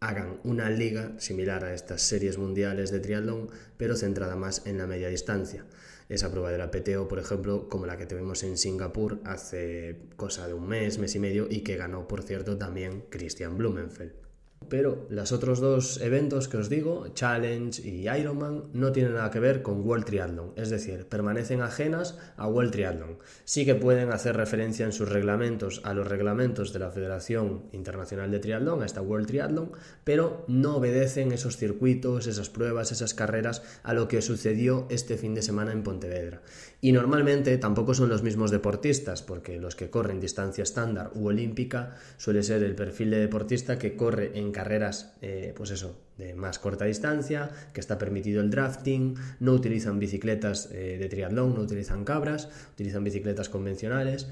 hagan 0.00 0.38
una 0.44 0.70
liga 0.70 1.18
similar 1.18 1.64
a 1.64 1.74
estas 1.74 2.02
series 2.02 2.38
mundiales 2.38 2.92
de 2.92 3.00
triatlón, 3.00 3.50
pero 3.76 3.96
centrada 3.96 4.36
más 4.36 4.64
en 4.66 4.78
la 4.78 4.86
media 4.86 5.08
distancia. 5.08 5.66
Esa 6.08 6.30
prueba 6.30 6.50
de 6.50 6.58
la 6.58 6.70
PTO, 6.70 7.08
por 7.08 7.18
ejemplo, 7.18 7.68
como 7.68 7.84
la 7.84 7.98
que 7.98 8.06
tuvimos 8.06 8.42
en 8.44 8.56
Singapur 8.56 9.20
hace 9.24 10.08
cosa 10.16 10.46
de 10.46 10.54
un 10.54 10.68
mes, 10.68 10.98
mes 10.98 11.14
y 11.16 11.18
medio, 11.18 11.48
y 11.50 11.60
que 11.60 11.76
ganó, 11.76 12.06
por 12.06 12.22
cierto, 12.22 12.56
también 12.56 13.04
Christian 13.10 13.58
Blumenfeld. 13.58 14.27
Pero 14.68 15.06
los 15.08 15.32
otros 15.32 15.60
dos 15.60 16.00
eventos 16.00 16.48
que 16.48 16.58
os 16.58 16.68
digo, 16.68 17.08
Challenge 17.14 17.80
y 17.82 18.08
Ironman, 18.08 18.64
no 18.72 18.92
tienen 18.92 19.14
nada 19.14 19.30
que 19.30 19.40
ver 19.40 19.62
con 19.62 19.86
World 19.86 20.04
Triathlon, 20.04 20.52
es 20.56 20.70
decir, 20.70 21.06
permanecen 21.06 21.62
ajenas 21.62 22.18
a 22.36 22.48
World 22.48 22.72
Triathlon. 22.72 23.18
Sí 23.44 23.64
que 23.64 23.74
pueden 23.74 24.12
hacer 24.12 24.36
referencia 24.36 24.84
en 24.84 24.92
sus 24.92 25.08
reglamentos 25.08 25.80
a 25.84 25.94
los 25.94 26.06
reglamentos 26.06 26.72
de 26.72 26.78
la 26.78 26.90
Federación 26.90 27.64
Internacional 27.72 28.30
de 28.30 28.38
Triatlón, 28.38 28.82
a 28.82 28.86
esta 28.86 29.02
World 29.02 29.26
Triathlon, 29.26 29.72
pero 30.04 30.44
no 30.48 30.76
obedecen 30.76 31.32
esos 31.32 31.56
circuitos, 31.56 32.26
esas 32.26 32.50
pruebas, 32.50 32.92
esas 32.92 33.14
carreras 33.14 33.62
a 33.82 33.94
lo 33.94 34.08
que 34.08 34.22
sucedió 34.22 34.86
este 34.90 35.16
fin 35.16 35.34
de 35.34 35.42
semana 35.42 35.72
en 35.72 35.82
Pontevedra. 35.82 36.42
Y 36.80 36.92
normalmente 36.92 37.58
tampoco 37.58 37.94
son 37.94 38.08
los 38.08 38.22
mismos 38.22 38.50
deportistas, 38.50 39.22
porque 39.22 39.58
los 39.58 39.74
que 39.74 39.90
corren 39.90 40.20
distancia 40.20 40.62
estándar 40.62 41.10
u 41.14 41.26
olímpica 41.26 41.96
suele 42.18 42.42
ser 42.42 42.62
el 42.62 42.74
perfil 42.74 43.10
de 43.10 43.18
deportista 43.18 43.78
que 43.78 43.96
corre 43.96 44.38
en 44.38 44.52
carreras, 44.58 45.12
eh, 45.22 45.52
pues 45.56 45.70
eso, 45.70 45.96
de 46.16 46.34
más 46.34 46.58
corta 46.58 46.84
distancia, 46.84 47.48
que 47.72 47.78
está 47.78 47.96
permitido 47.96 48.40
el 48.40 48.50
drafting, 48.50 49.14
no 49.38 49.52
utilizan 49.52 50.00
bicicletas 50.00 50.68
eh, 50.72 50.98
de 50.98 51.08
triatlón, 51.08 51.54
no 51.54 51.60
utilizan 51.60 52.04
cabras, 52.04 52.48
utilizan 52.72 53.04
bicicletas 53.04 53.48
convencionales, 53.48 54.26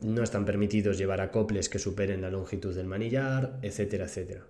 no 0.00 0.22
están 0.22 0.44
permitidos 0.44 0.96
llevar 0.96 1.20
acoples 1.20 1.68
que 1.68 1.80
superen 1.80 2.22
la 2.22 2.30
longitud 2.30 2.72
del 2.72 2.86
manillar, 2.86 3.58
etcétera, 3.62 4.04
etcétera. 4.04 4.42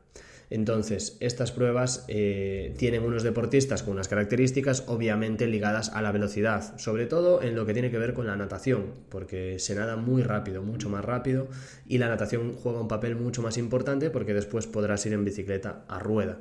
Entonces, 0.54 1.16
estas 1.18 1.50
pruebas 1.50 2.04
eh, 2.06 2.76
tienen 2.78 3.02
unos 3.02 3.24
deportistas 3.24 3.82
con 3.82 3.94
unas 3.94 4.06
características 4.06 4.84
obviamente 4.86 5.48
ligadas 5.48 5.88
a 5.88 6.00
la 6.00 6.12
velocidad, 6.12 6.78
sobre 6.78 7.06
todo 7.06 7.42
en 7.42 7.56
lo 7.56 7.66
que 7.66 7.72
tiene 7.72 7.90
que 7.90 7.98
ver 7.98 8.14
con 8.14 8.28
la 8.28 8.36
natación, 8.36 8.84
porque 9.08 9.58
se 9.58 9.74
nada 9.74 9.96
muy 9.96 10.22
rápido, 10.22 10.62
mucho 10.62 10.88
más 10.88 11.04
rápido, 11.04 11.48
y 11.88 11.98
la 11.98 12.06
natación 12.06 12.52
juega 12.52 12.80
un 12.80 12.86
papel 12.86 13.16
mucho 13.16 13.42
más 13.42 13.58
importante 13.58 14.10
porque 14.10 14.32
después 14.32 14.68
podrás 14.68 15.04
ir 15.06 15.14
en 15.14 15.24
bicicleta 15.24 15.86
a 15.88 15.98
rueda. 15.98 16.38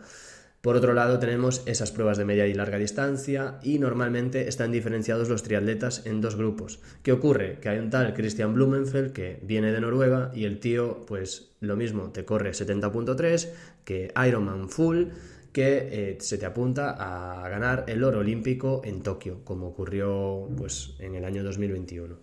Por 0.64 0.78
otro 0.78 0.94
lado, 0.94 1.20
tenemos 1.20 1.62
esas 1.66 1.92
pruebas 1.92 2.18
de 2.18 2.24
media 2.24 2.48
y 2.48 2.54
larga 2.54 2.78
distancia 2.78 3.60
y 3.64 3.80
normalmente 3.80 4.48
están 4.48 4.72
diferenciados 4.72 5.28
los 5.28 5.44
triatletas 5.44 6.06
en 6.06 6.22
dos 6.22 6.38
grupos. 6.38 6.80
¿Qué 7.02 7.12
ocurre? 7.12 7.60
Que 7.60 7.68
hay 7.68 7.80
un 7.80 7.90
tal 7.90 8.14
Christian 8.14 8.54
Blumenfeld 8.54 9.12
que 9.12 9.42
viene 9.44 9.74
de 9.74 9.82
Noruega 9.82 10.32
y 10.34 10.46
el 10.46 10.62
tío, 10.62 11.06
pues 11.06 11.50
lo 11.60 11.76
mismo, 11.76 12.14
te 12.14 12.24
corre 12.24 12.52
70.3 12.52 13.50
que 13.84 14.14
Ironman 14.26 14.70
Full 14.70 15.08
que 15.52 15.90
eh, 15.92 16.18
se 16.22 16.38
te 16.38 16.46
apunta 16.46 16.96
a 16.98 17.48
ganar 17.50 17.84
el 17.88 18.02
oro 18.02 18.20
olímpico 18.20 18.82
en 18.86 19.04
Tokio, 19.04 19.42
como 19.44 19.68
ocurrió 19.68 20.48
pues, 20.58 20.96
en 21.00 21.16
el 21.16 21.26
año 21.26 21.44
2021. 21.44 22.16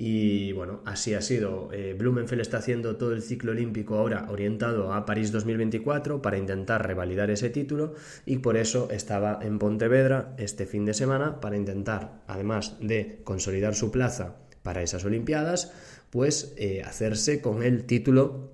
Y 0.00 0.52
bueno, 0.52 0.80
así 0.84 1.14
ha 1.14 1.20
sido. 1.20 1.70
Eh, 1.72 1.96
Blumenfeld 1.98 2.40
está 2.40 2.58
haciendo 2.58 2.94
todo 2.94 3.14
el 3.14 3.20
ciclo 3.20 3.50
olímpico 3.50 3.96
ahora 3.96 4.28
orientado 4.30 4.92
a 4.92 5.04
París 5.04 5.32
2024 5.32 6.22
para 6.22 6.38
intentar 6.38 6.86
revalidar 6.86 7.32
ese 7.32 7.50
título 7.50 7.94
y 8.24 8.38
por 8.38 8.56
eso 8.56 8.88
estaba 8.92 9.40
en 9.42 9.58
Pontevedra 9.58 10.36
este 10.38 10.66
fin 10.66 10.84
de 10.84 10.94
semana 10.94 11.40
para 11.40 11.56
intentar, 11.56 12.22
además 12.28 12.76
de 12.80 13.22
consolidar 13.24 13.74
su 13.74 13.90
plaza 13.90 14.36
para 14.62 14.82
esas 14.82 15.04
Olimpiadas, 15.04 15.72
pues 16.10 16.54
eh, 16.58 16.84
hacerse 16.84 17.40
con 17.40 17.64
el 17.64 17.82
título 17.82 18.52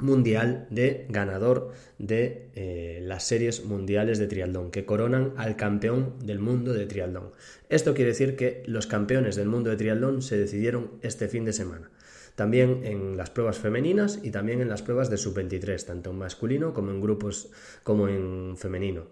mundial 0.00 0.66
de 0.70 1.06
ganador 1.08 1.72
de 1.98 2.50
eh, 2.54 3.00
las 3.02 3.24
series 3.24 3.64
mundiales 3.64 4.18
de 4.18 4.26
triatlón, 4.26 4.70
que 4.70 4.84
coronan 4.84 5.34
al 5.36 5.56
campeón 5.56 6.14
del 6.24 6.38
mundo 6.38 6.72
de 6.72 6.86
triatlón. 6.86 7.32
Esto 7.68 7.94
quiere 7.94 8.10
decir 8.10 8.36
que 8.36 8.62
los 8.66 8.86
campeones 8.86 9.36
del 9.36 9.48
mundo 9.48 9.70
de 9.70 9.76
triatlón 9.76 10.22
se 10.22 10.38
decidieron 10.38 10.92
este 11.02 11.28
fin 11.28 11.44
de 11.44 11.52
semana. 11.52 11.90
También 12.34 12.84
en 12.84 13.16
las 13.16 13.30
pruebas 13.30 13.58
femeninas 13.58 14.20
y 14.22 14.30
también 14.30 14.60
en 14.60 14.68
las 14.68 14.82
pruebas 14.82 15.10
de 15.10 15.18
sub-23, 15.18 15.84
tanto 15.84 16.10
en 16.10 16.18
masculino 16.18 16.72
como 16.72 16.90
en 16.90 17.00
grupos 17.00 17.50
como 17.82 18.08
en 18.08 18.56
femenino. 18.56 19.08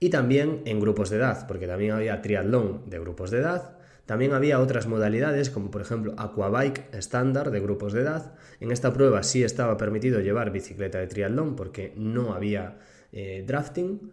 Y 0.00 0.10
también 0.10 0.62
en 0.64 0.80
grupos 0.80 1.10
de 1.10 1.18
edad, 1.18 1.46
porque 1.46 1.68
también 1.68 1.92
había 1.92 2.20
triatlón 2.22 2.82
de 2.90 2.98
grupos 2.98 3.30
de 3.30 3.38
edad, 3.38 3.78
también 4.06 4.32
había 4.32 4.60
otras 4.60 4.86
modalidades, 4.86 5.50
como 5.50 5.70
por 5.70 5.80
ejemplo 5.80 6.14
Aquabike 6.16 6.88
estándar 6.92 7.50
de 7.50 7.60
grupos 7.60 7.92
de 7.92 8.02
edad. 8.02 8.34
En 8.60 8.72
esta 8.72 8.92
prueba 8.92 9.22
sí 9.22 9.44
estaba 9.44 9.76
permitido 9.76 10.20
llevar 10.20 10.50
bicicleta 10.50 10.98
de 10.98 11.06
triatlón 11.06 11.54
porque 11.56 11.92
no 11.96 12.34
había 12.34 12.78
eh, 13.12 13.44
drafting. 13.46 14.12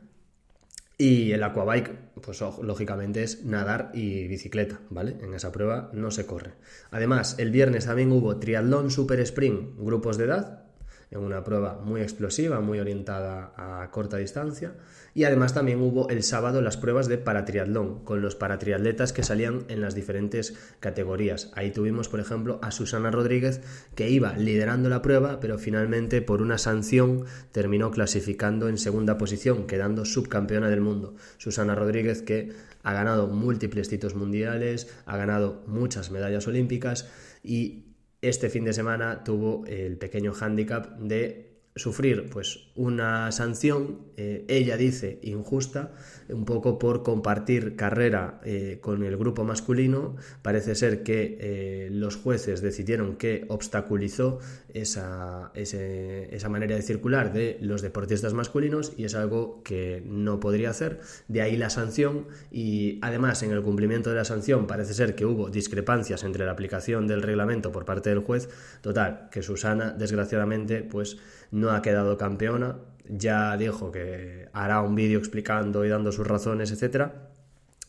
Y 1.01 1.31
el 1.31 1.43
aquabike, 1.43 1.91
pues 2.21 2.41
lógicamente 2.61 3.23
es 3.23 3.45
nadar 3.45 3.89
y 3.93 4.27
bicicleta, 4.27 4.81
¿vale? 4.89 5.15
En 5.21 5.33
esa 5.33 5.49
prueba 5.49 5.89
no 5.93 6.11
se 6.11 6.25
corre. 6.25 6.55
Además, 6.91 7.35
el 7.39 7.51
viernes 7.51 7.85
también 7.85 8.11
hubo 8.11 8.37
triatlón 8.37 8.91
super 8.91 9.21
sprint, 9.21 9.77
grupos 9.79 10.17
de 10.17 10.25
edad, 10.25 10.65
en 11.09 11.21
una 11.21 11.41
prueba 11.43 11.79
muy 11.81 12.01
explosiva, 12.01 12.59
muy 12.59 12.79
orientada 12.79 13.53
a 13.55 13.89
corta 13.91 14.17
distancia. 14.17 14.73
Y 15.19 15.25
además 15.25 15.53
también 15.53 15.81
hubo 15.81 16.07
el 16.07 16.23
sábado 16.23 16.61
las 16.61 16.77
pruebas 16.77 17.09
de 17.09 17.17
paratriatlón, 17.17 18.05
con 18.05 18.21
los 18.21 18.37
paratriatletas 18.37 19.11
que 19.11 19.21
salían 19.21 19.65
en 19.67 19.81
las 19.81 19.93
diferentes 19.93 20.53
categorías. 20.79 21.51
Ahí 21.55 21.71
tuvimos, 21.71 22.07
por 22.07 22.21
ejemplo, 22.21 22.57
a 22.61 22.71
Susana 22.71 23.11
Rodríguez, 23.11 23.59
que 23.95 24.09
iba 24.09 24.37
liderando 24.37 24.87
la 24.87 25.01
prueba, 25.01 25.41
pero 25.41 25.59
finalmente 25.59 26.21
por 26.21 26.41
una 26.41 26.57
sanción 26.57 27.25
terminó 27.51 27.91
clasificando 27.91 28.69
en 28.69 28.77
segunda 28.77 29.17
posición, 29.17 29.67
quedando 29.67 30.05
subcampeona 30.05 30.69
del 30.69 30.79
mundo. 30.79 31.15
Susana 31.37 31.75
Rodríguez 31.75 32.21
que 32.21 32.53
ha 32.83 32.93
ganado 32.93 33.27
múltiples 33.27 33.89
títulos 33.89 34.15
mundiales, 34.15 34.87
ha 35.05 35.17
ganado 35.17 35.65
muchas 35.67 36.11
medallas 36.11 36.47
olímpicas 36.47 37.09
y 37.43 37.87
este 38.21 38.49
fin 38.49 38.63
de 38.63 38.71
semana 38.71 39.25
tuvo 39.25 39.65
el 39.67 39.97
pequeño 39.97 40.31
hándicap 40.31 40.97
de 40.97 41.49
sufrir 41.75 42.29
pues 42.29 42.68
una 42.79 43.29
sanción, 43.33 43.97
eh, 44.15 44.45
ella 44.47 44.77
dice 44.77 45.19
injusta, 45.21 45.91
un 46.29 46.45
poco 46.45 46.79
por 46.79 47.03
compartir 47.03 47.75
carrera 47.75 48.39
eh, 48.45 48.77
con 48.79 49.03
el 49.03 49.17
grupo 49.17 49.43
masculino. 49.43 50.15
Parece 50.41 50.75
ser 50.75 51.03
que 51.03 51.37
eh, 51.41 51.89
los 51.91 52.15
jueces 52.15 52.61
decidieron 52.61 53.17
que 53.17 53.43
obstaculizó 53.49 54.39
esa, 54.73 55.51
esa 55.55 56.47
manera 56.47 56.77
de 56.77 56.81
circular 56.81 57.33
de 57.33 57.57
los 57.59 57.81
deportistas 57.81 58.33
masculinos 58.33 58.93
y 58.95 59.03
es 59.03 59.13
algo 59.13 59.61
que 59.63 60.01
no 60.05 60.39
podría 60.39 60.69
hacer. 60.69 61.01
De 61.27 61.41
ahí 61.41 61.57
la 61.57 61.69
sanción 61.69 62.27
y 62.49 62.99
además 63.01 63.43
en 63.43 63.51
el 63.51 63.61
cumplimiento 63.61 64.09
de 64.09 64.15
la 64.15 64.25
sanción 64.25 64.67
parece 64.67 64.93
ser 64.93 65.15
que 65.15 65.25
hubo 65.25 65.49
discrepancias 65.49 66.23
entre 66.23 66.45
la 66.45 66.53
aplicación 66.53 67.07
del 67.07 67.23
reglamento 67.23 67.73
por 67.73 67.83
parte 67.83 68.09
del 68.09 68.19
juez. 68.19 68.47
Total, 68.79 69.27
que 69.31 69.41
Susana 69.41 69.91
desgraciadamente 69.91 70.81
pues 70.83 71.17
no 71.51 71.71
ha 71.71 71.81
quedado 71.81 72.17
campeona, 72.17 72.68
ya 73.07 73.57
dijo 73.57 73.91
que 73.91 74.49
hará 74.53 74.81
un 74.81 74.95
vídeo 74.95 75.19
explicando 75.19 75.85
y 75.85 75.89
dando 75.89 76.11
sus 76.11 76.27
razones, 76.27 76.71
etcétera. 76.71 77.29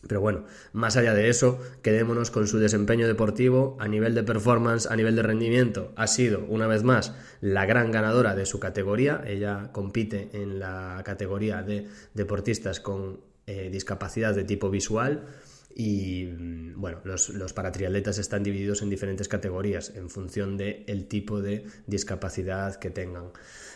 Pero 0.07 0.19
bueno, 0.19 0.45
más 0.73 0.97
allá 0.97 1.13
de 1.13 1.29
eso, 1.29 1.59
quedémonos 1.83 2.31
con 2.31 2.47
su 2.47 2.57
desempeño 2.57 3.07
deportivo 3.07 3.77
a 3.79 3.87
nivel 3.87 4.15
de 4.15 4.23
performance, 4.23 4.87
a 4.87 4.95
nivel 4.95 5.15
de 5.15 5.21
rendimiento. 5.21 5.93
Ha 5.95 6.07
sido, 6.07 6.43
una 6.47 6.65
vez 6.65 6.83
más, 6.83 7.13
la 7.39 7.65
gran 7.65 7.91
ganadora 7.91 8.35
de 8.35 8.47
su 8.47 8.59
categoría. 8.59 9.21
Ella 9.25 9.69
compite 9.71 10.29
en 10.33 10.59
la 10.59 11.01
categoría 11.05 11.61
de 11.61 11.87
deportistas 12.15 12.79
con 12.79 13.19
eh, 13.45 13.69
discapacidad 13.71 14.33
de 14.33 14.43
tipo 14.43 14.71
visual. 14.71 15.27
Y 15.75 16.25
mm, 16.25 16.81
bueno, 16.81 16.99
los, 17.03 17.53
paratriatletas 17.53 18.17
están 18.17 18.43
divididos 18.43 18.81
en 18.81 18.89
diferentes 18.89 19.27
categorías 19.27 19.93
en 19.95 20.09
función 20.09 20.57
del 20.57 20.83
el 20.87 21.07
tipo 21.07 21.41
de 21.41 21.65
discapacidad 21.85 22.75
que 22.75 22.89
tengan. 22.89 23.31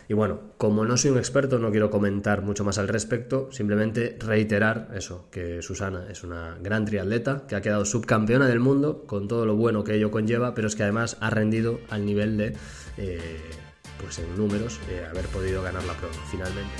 Y 0.08 0.14
bueno, 0.14 0.40
como 0.56 0.84
no 0.84 0.96
soy 0.96 1.10
un 1.10 1.18
experto, 1.18 1.58
no 1.58 1.70
quiero 1.70 1.90
comentar 1.90 2.42
mucho 2.42 2.64
más 2.64 2.78
al 2.78 2.88
respecto, 2.88 3.48
simplemente 3.50 4.16
reiterar 4.20 4.90
eso, 4.94 5.26
que 5.30 5.62
Susana 5.62 6.06
es 6.10 6.22
una 6.22 6.56
gran 6.60 6.84
triatleta, 6.84 7.44
que 7.48 7.56
ha 7.56 7.60
quedado 7.60 7.84
subcampeona 7.84 8.46
del 8.46 8.60
mundo, 8.60 9.04
con 9.06 9.26
todo 9.26 9.46
lo 9.46 9.56
bueno 9.56 9.82
que 9.82 9.94
ello 9.94 10.10
conlleva, 10.10 10.54
pero 10.54 10.68
es 10.68 10.76
que 10.76 10.84
además 10.84 11.16
ha 11.20 11.30
rendido 11.30 11.80
al 11.90 12.06
nivel 12.06 12.36
de, 12.36 12.54
eh, 12.98 13.40
pues 14.00 14.20
en 14.20 14.36
números, 14.36 14.78
eh, 14.88 15.04
haber 15.10 15.26
podido 15.26 15.62
ganar 15.62 15.82
la 15.84 15.94
prueba 15.94 16.14
finalmente. 16.30 16.72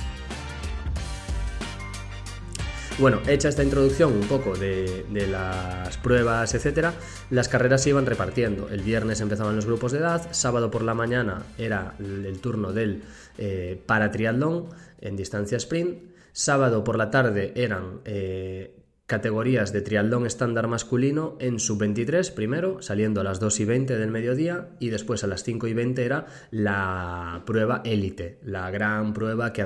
Bueno, 2.99 3.21
hecha 3.29 3.51
esta 3.51 3.63
introducción 3.63 4.11
un 4.15 4.27
poco 4.27 4.57
de, 4.57 5.05
las 5.31 5.99
pruebas, 5.99 6.55
etcétera, 6.55 6.95
las 7.29 7.47
carreras 7.47 7.83
se 7.83 7.91
iban 7.91 8.07
repartiendo. 8.07 8.71
El 8.71 8.81
viernes 8.81 9.21
empezaban 9.21 9.55
los 9.55 9.67
grupos 9.67 9.93
de 9.93 9.99
edad, 9.99 10.27
sábado 10.31 10.71
por 10.71 10.81
la 10.81 10.95
mañana 10.95 11.43
era 11.59 11.95
el, 11.99 12.39
turno 12.41 12.73
del 12.73 13.03
eh, 13.37 13.79
paratriatlón 13.85 14.71
en 15.03 15.15
distancia 15.15 15.59
sprint, 15.59 15.99
sábado 16.33 16.85
por 16.85 16.97
la 16.97 17.11
tarde 17.11 17.53
eran 17.55 18.01
eh, 18.07 18.76
categorías 19.07 19.73
de 19.73 19.83
triatlón 19.83 20.27
estándar 20.27 20.67
masculino 20.67 21.37
en 21.39 21.61
sub-23 21.61 22.35
primero, 22.35 22.83
saliendo 22.83 23.21
a 23.21 23.25
las 23.25 23.39
2 23.39 23.61
y 23.61 23.65
20 23.65 23.97
del 23.97 24.11
mediodía 24.11 24.71
y 24.81 24.91
después 24.91 25.23
a 25.23 25.29
las 25.29 25.45
5 25.45 25.69
y 25.69 25.75
20 25.75 26.05
era 26.05 26.27
la 26.51 27.43
prueba 27.47 27.83
élite, 27.85 28.39
la 28.43 28.71
gran 28.71 29.13
prueba 29.13 29.53
que, 29.53 29.65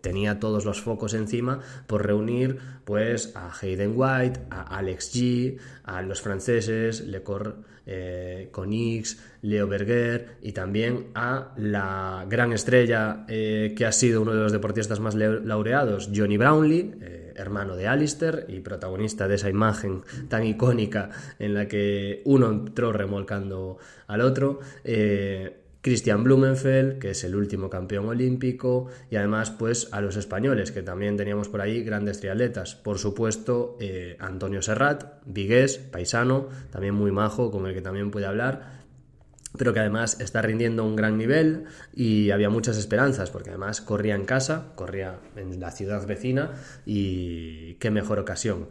tenía 0.00 0.40
todos 0.40 0.64
los 0.64 0.80
focos 0.80 1.12
encima 1.14 1.60
por 1.86 2.06
reunir 2.06 2.58
pues 2.84 3.36
a 3.36 3.52
Hayden 3.60 3.92
White, 3.94 4.40
a 4.50 4.78
Alex 4.78 5.14
G, 5.14 5.58
a 5.84 6.00
los 6.00 6.22
franceses, 6.22 7.06
Lecor 7.06 7.56
eh, 7.84 8.48
Conix, 8.50 9.18
Leo 9.42 9.66
Berger 9.66 10.36
y 10.42 10.52
también 10.52 11.08
a 11.14 11.52
la 11.56 12.26
gran 12.28 12.52
estrella 12.52 13.24
eh, 13.28 13.74
que 13.76 13.86
ha 13.86 13.92
sido 13.92 14.22
uno 14.22 14.34
de 14.34 14.40
los 14.40 14.52
deportistas 14.52 15.00
más 15.00 15.14
laureados, 15.14 16.10
Johnny 16.14 16.36
Brownlee, 16.36 16.94
eh, 17.00 17.27
hermano 17.38 17.76
de 17.76 17.88
Alistair 17.88 18.44
y 18.48 18.60
protagonista 18.60 19.28
de 19.28 19.36
esa 19.36 19.48
imagen 19.48 20.02
tan 20.28 20.44
icónica 20.44 21.10
en 21.38 21.54
la 21.54 21.68
que 21.68 22.22
uno 22.24 22.50
entró 22.50 22.92
remolcando 22.92 23.78
al 24.06 24.20
otro. 24.20 24.60
Christian 25.80 26.24
Blumenfeld, 26.24 26.98
que 26.98 27.10
es 27.10 27.22
el 27.24 27.36
último 27.36 27.70
campeón 27.70 28.08
olímpico, 28.08 28.88
y 29.10 29.16
además 29.16 29.50
pues 29.50 29.88
a 29.92 30.00
los 30.00 30.16
españoles, 30.16 30.72
que 30.72 30.82
también 30.82 31.16
teníamos 31.16 31.48
por 31.48 31.60
ahí 31.60 31.82
grandes 31.82 32.20
triatletas. 32.20 32.74
Por 32.74 32.98
supuesto, 32.98 33.76
eh, 33.80 34.16
Antonio 34.18 34.60
Serrat, 34.60 35.22
vigués, 35.24 35.78
paisano, 35.78 36.48
también 36.70 36.94
muy 36.94 37.12
majo, 37.12 37.50
con 37.50 37.66
el 37.66 37.74
que 37.74 37.80
también 37.80 38.10
puede 38.10 38.26
hablar, 38.26 38.77
pero 39.58 39.74
que 39.74 39.80
además 39.80 40.18
está 40.20 40.40
rindiendo 40.40 40.84
un 40.84 40.96
gran 40.96 41.18
nivel 41.18 41.64
y 41.94 42.30
había 42.30 42.48
muchas 42.48 42.78
esperanzas, 42.78 43.30
porque 43.30 43.50
además 43.50 43.80
corría 43.80 44.14
en 44.14 44.24
casa, 44.24 44.72
corría 44.76 45.18
en 45.36 45.60
la 45.60 45.70
ciudad 45.72 46.06
vecina 46.06 46.52
y 46.86 47.74
qué 47.74 47.90
mejor 47.90 48.18
ocasión. 48.18 48.68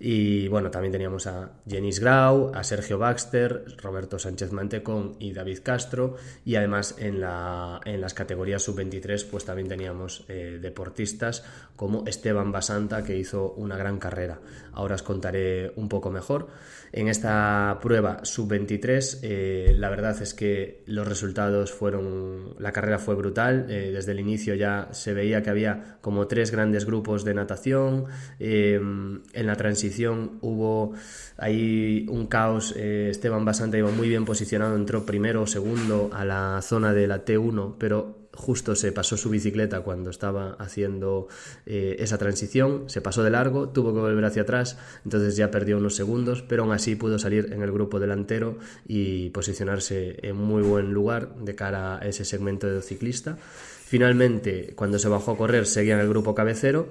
Y 0.00 0.46
bueno, 0.46 0.70
también 0.70 0.92
teníamos 0.92 1.26
a 1.26 1.50
Jenis 1.68 1.98
Grau, 1.98 2.52
a 2.54 2.62
Sergio 2.62 2.98
Baxter, 2.98 3.64
Roberto 3.78 4.18
Sánchez 4.18 4.52
Mantecón 4.52 5.16
y 5.18 5.32
David 5.32 5.58
Castro. 5.64 6.14
Y 6.44 6.54
además 6.54 6.94
en, 6.98 7.20
la, 7.20 7.80
en 7.84 8.00
las 8.00 8.14
categorías 8.14 8.62
sub-23 8.62 9.26
pues 9.28 9.44
también 9.44 9.68
teníamos 9.68 10.24
eh, 10.28 10.58
deportistas 10.62 11.44
como 11.74 12.04
Esteban 12.06 12.52
Basanta 12.52 13.02
que 13.02 13.16
hizo 13.16 13.52
una 13.54 13.76
gran 13.76 13.98
carrera. 13.98 14.38
Ahora 14.72 14.94
os 14.94 15.02
contaré 15.02 15.72
un 15.74 15.88
poco 15.88 16.10
mejor. 16.10 16.48
En 16.92 17.08
esta 17.08 17.78
prueba 17.82 18.20
sub-23 18.22 19.20
eh, 19.22 19.74
la 19.76 19.90
verdad 19.90 20.20
es 20.22 20.34
que 20.34 20.82
los 20.86 21.06
resultados 21.06 21.72
fueron, 21.72 22.54
la 22.58 22.72
carrera 22.72 22.98
fue 22.98 23.14
brutal. 23.14 23.66
Eh, 23.68 23.90
desde 23.92 24.12
el 24.12 24.20
inicio 24.20 24.54
ya 24.54 24.88
se 24.92 25.14
veía 25.14 25.42
que 25.42 25.50
había 25.50 25.98
como 26.00 26.26
tres 26.26 26.50
grandes 26.50 26.84
grupos 26.84 27.24
de 27.24 27.34
natación. 27.34 28.06
en 28.38 29.22
la 29.34 29.56
transición 29.56 30.38
hubo 30.40 30.94
ahí 31.36 32.06
un 32.08 32.26
caos. 32.26 32.74
Eh, 32.76 33.08
Esteban 33.10 33.44
Basanta 33.44 33.78
iba 33.78 33.90
muy 33.90 34.08
bien 34.08 34.24
posicionado, 34.24 34.76
entró 34.76 35.04
primero 35.04 35.42
o 35.42 35.46
segundo 35.46 36.10
a 36.12 36.24
la 36.24 36.60
zona 36.62 36.92
de 36.92 37.06
la 37.06 37.24
T1, 37.24 37.76
pero 37.78 38.27
justo 38.38 38.76
se 38.76 38.92
pasó 38.92 39.16
su 39.16 39.30
bicicleta 39.30 39.80
cuando 39.80 40.10
estaba 40.10 40.52
haciendo 40.60 41.26
eh, 41.66 41.96
esa 41.98 42.18
transición, 42.18 42.88
se 42.88 43.00
pasó 43.00 43.24
de 43.24 43.30
largo, 43.30 43.68
tuvo 43.70 43.92
que 43.92 43.98
volver 43.98 44.24
hacia 44.24 44.42
atrás, 44.42 44.78
entonces 45.04 45.36
ya 45.36 45.50
perdió 45.50 45.76
unos 45.76 45.96
segundos, 45.96 46.42
pero 46.42 46.62
aún 46.62 46.72
así 46.72 46.94
pudo 46.94 47.18
salir 47.18 47.52
en 47.52 47.62
el 47.62 47.72
grupo 47.72 47.98
delantero 47.98 48.56
y 48.86 49.30
posicionarse 49.30 50.18
en 50.22 50.36
muy 50.36 50.62
buen 50.62 50.94
lugar 50.94 51.34
de 51.34 51.56
cara 51.56 51.98
a 51.98 52.06
ese 52.06 52.24
segmento 52.24 52.68
de 52.68 52.80
ciclista. 52.80 53.36
Finalmente, 53.36 54.72
cuando 54.76 55.00
se 55.00 55.08
bajó 55.08 55.32
a 55.32 55.36
correr, 55.36 55.66
seguía 55.66 55.94
en 55.94 56.00
el 56.00 56.08
grupo 56.08 56.34
cabecero 56.34 56.88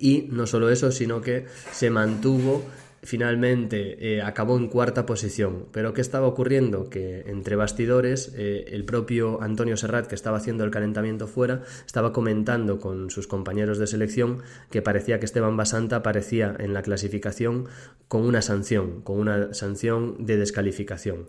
y 0.00 0.26
no 0.32 0.48
solo 0.48 0.68
eso, 0.68 0.90
sino 0.90 1.20
que 1.20 1.46
se 1.72 1.90
mantuvo 1.90 2.64
finalmente 3.06 4.16
eh, 4.16 4.22
acabó 4.22 4.56
en 4.56 4.68
cuarta 4.68 5.06
posición. 5.06 5.66
Pero 5.72 5.94
¿qué 5.94 6.00
estaba 6.00 6.26
ocurriendo? 6.26 6.90
Que 6.90 7.20
entre 7.26 7.56
bastidores 7.56 8.32
eh, 8.36 8.66
el 8.72 8.84
propio 8.84 9.40
Antonio 9.40 9.76
Serrat, 9.76 10.06
que 10.06 10.14
estaba 10.14 10.38
haciendo 10.38 10.64
el 10.64 10.70
calentamiento 10.70 11.26
fuera, 11.28 11.62
estaba 11.86 12.12
comentando 12.12 12.78
con 12.78 13.10
sus 13.10 13.26
compañeros 13.26 13.78
de 13.78 13.86
selección 13.86 14.42
que 14.70 14.82
parecía 14.82 15.18
que 15.18 15.26
Esteban 15.26 15.56
Basanta 15.56 15.96
aparecía 15.96 16.54
en 16.58 16.74
la 16.74 16.82
clasificación 16.82 17.68
con 18.08 18.22
una 18.22 18.42
sanción, 18.42 19.00
con 19.02 19.18
una 19.18 19.54
sanción 19.54 20.26
de 20.26 20.36
descalificación. 20.36 21.28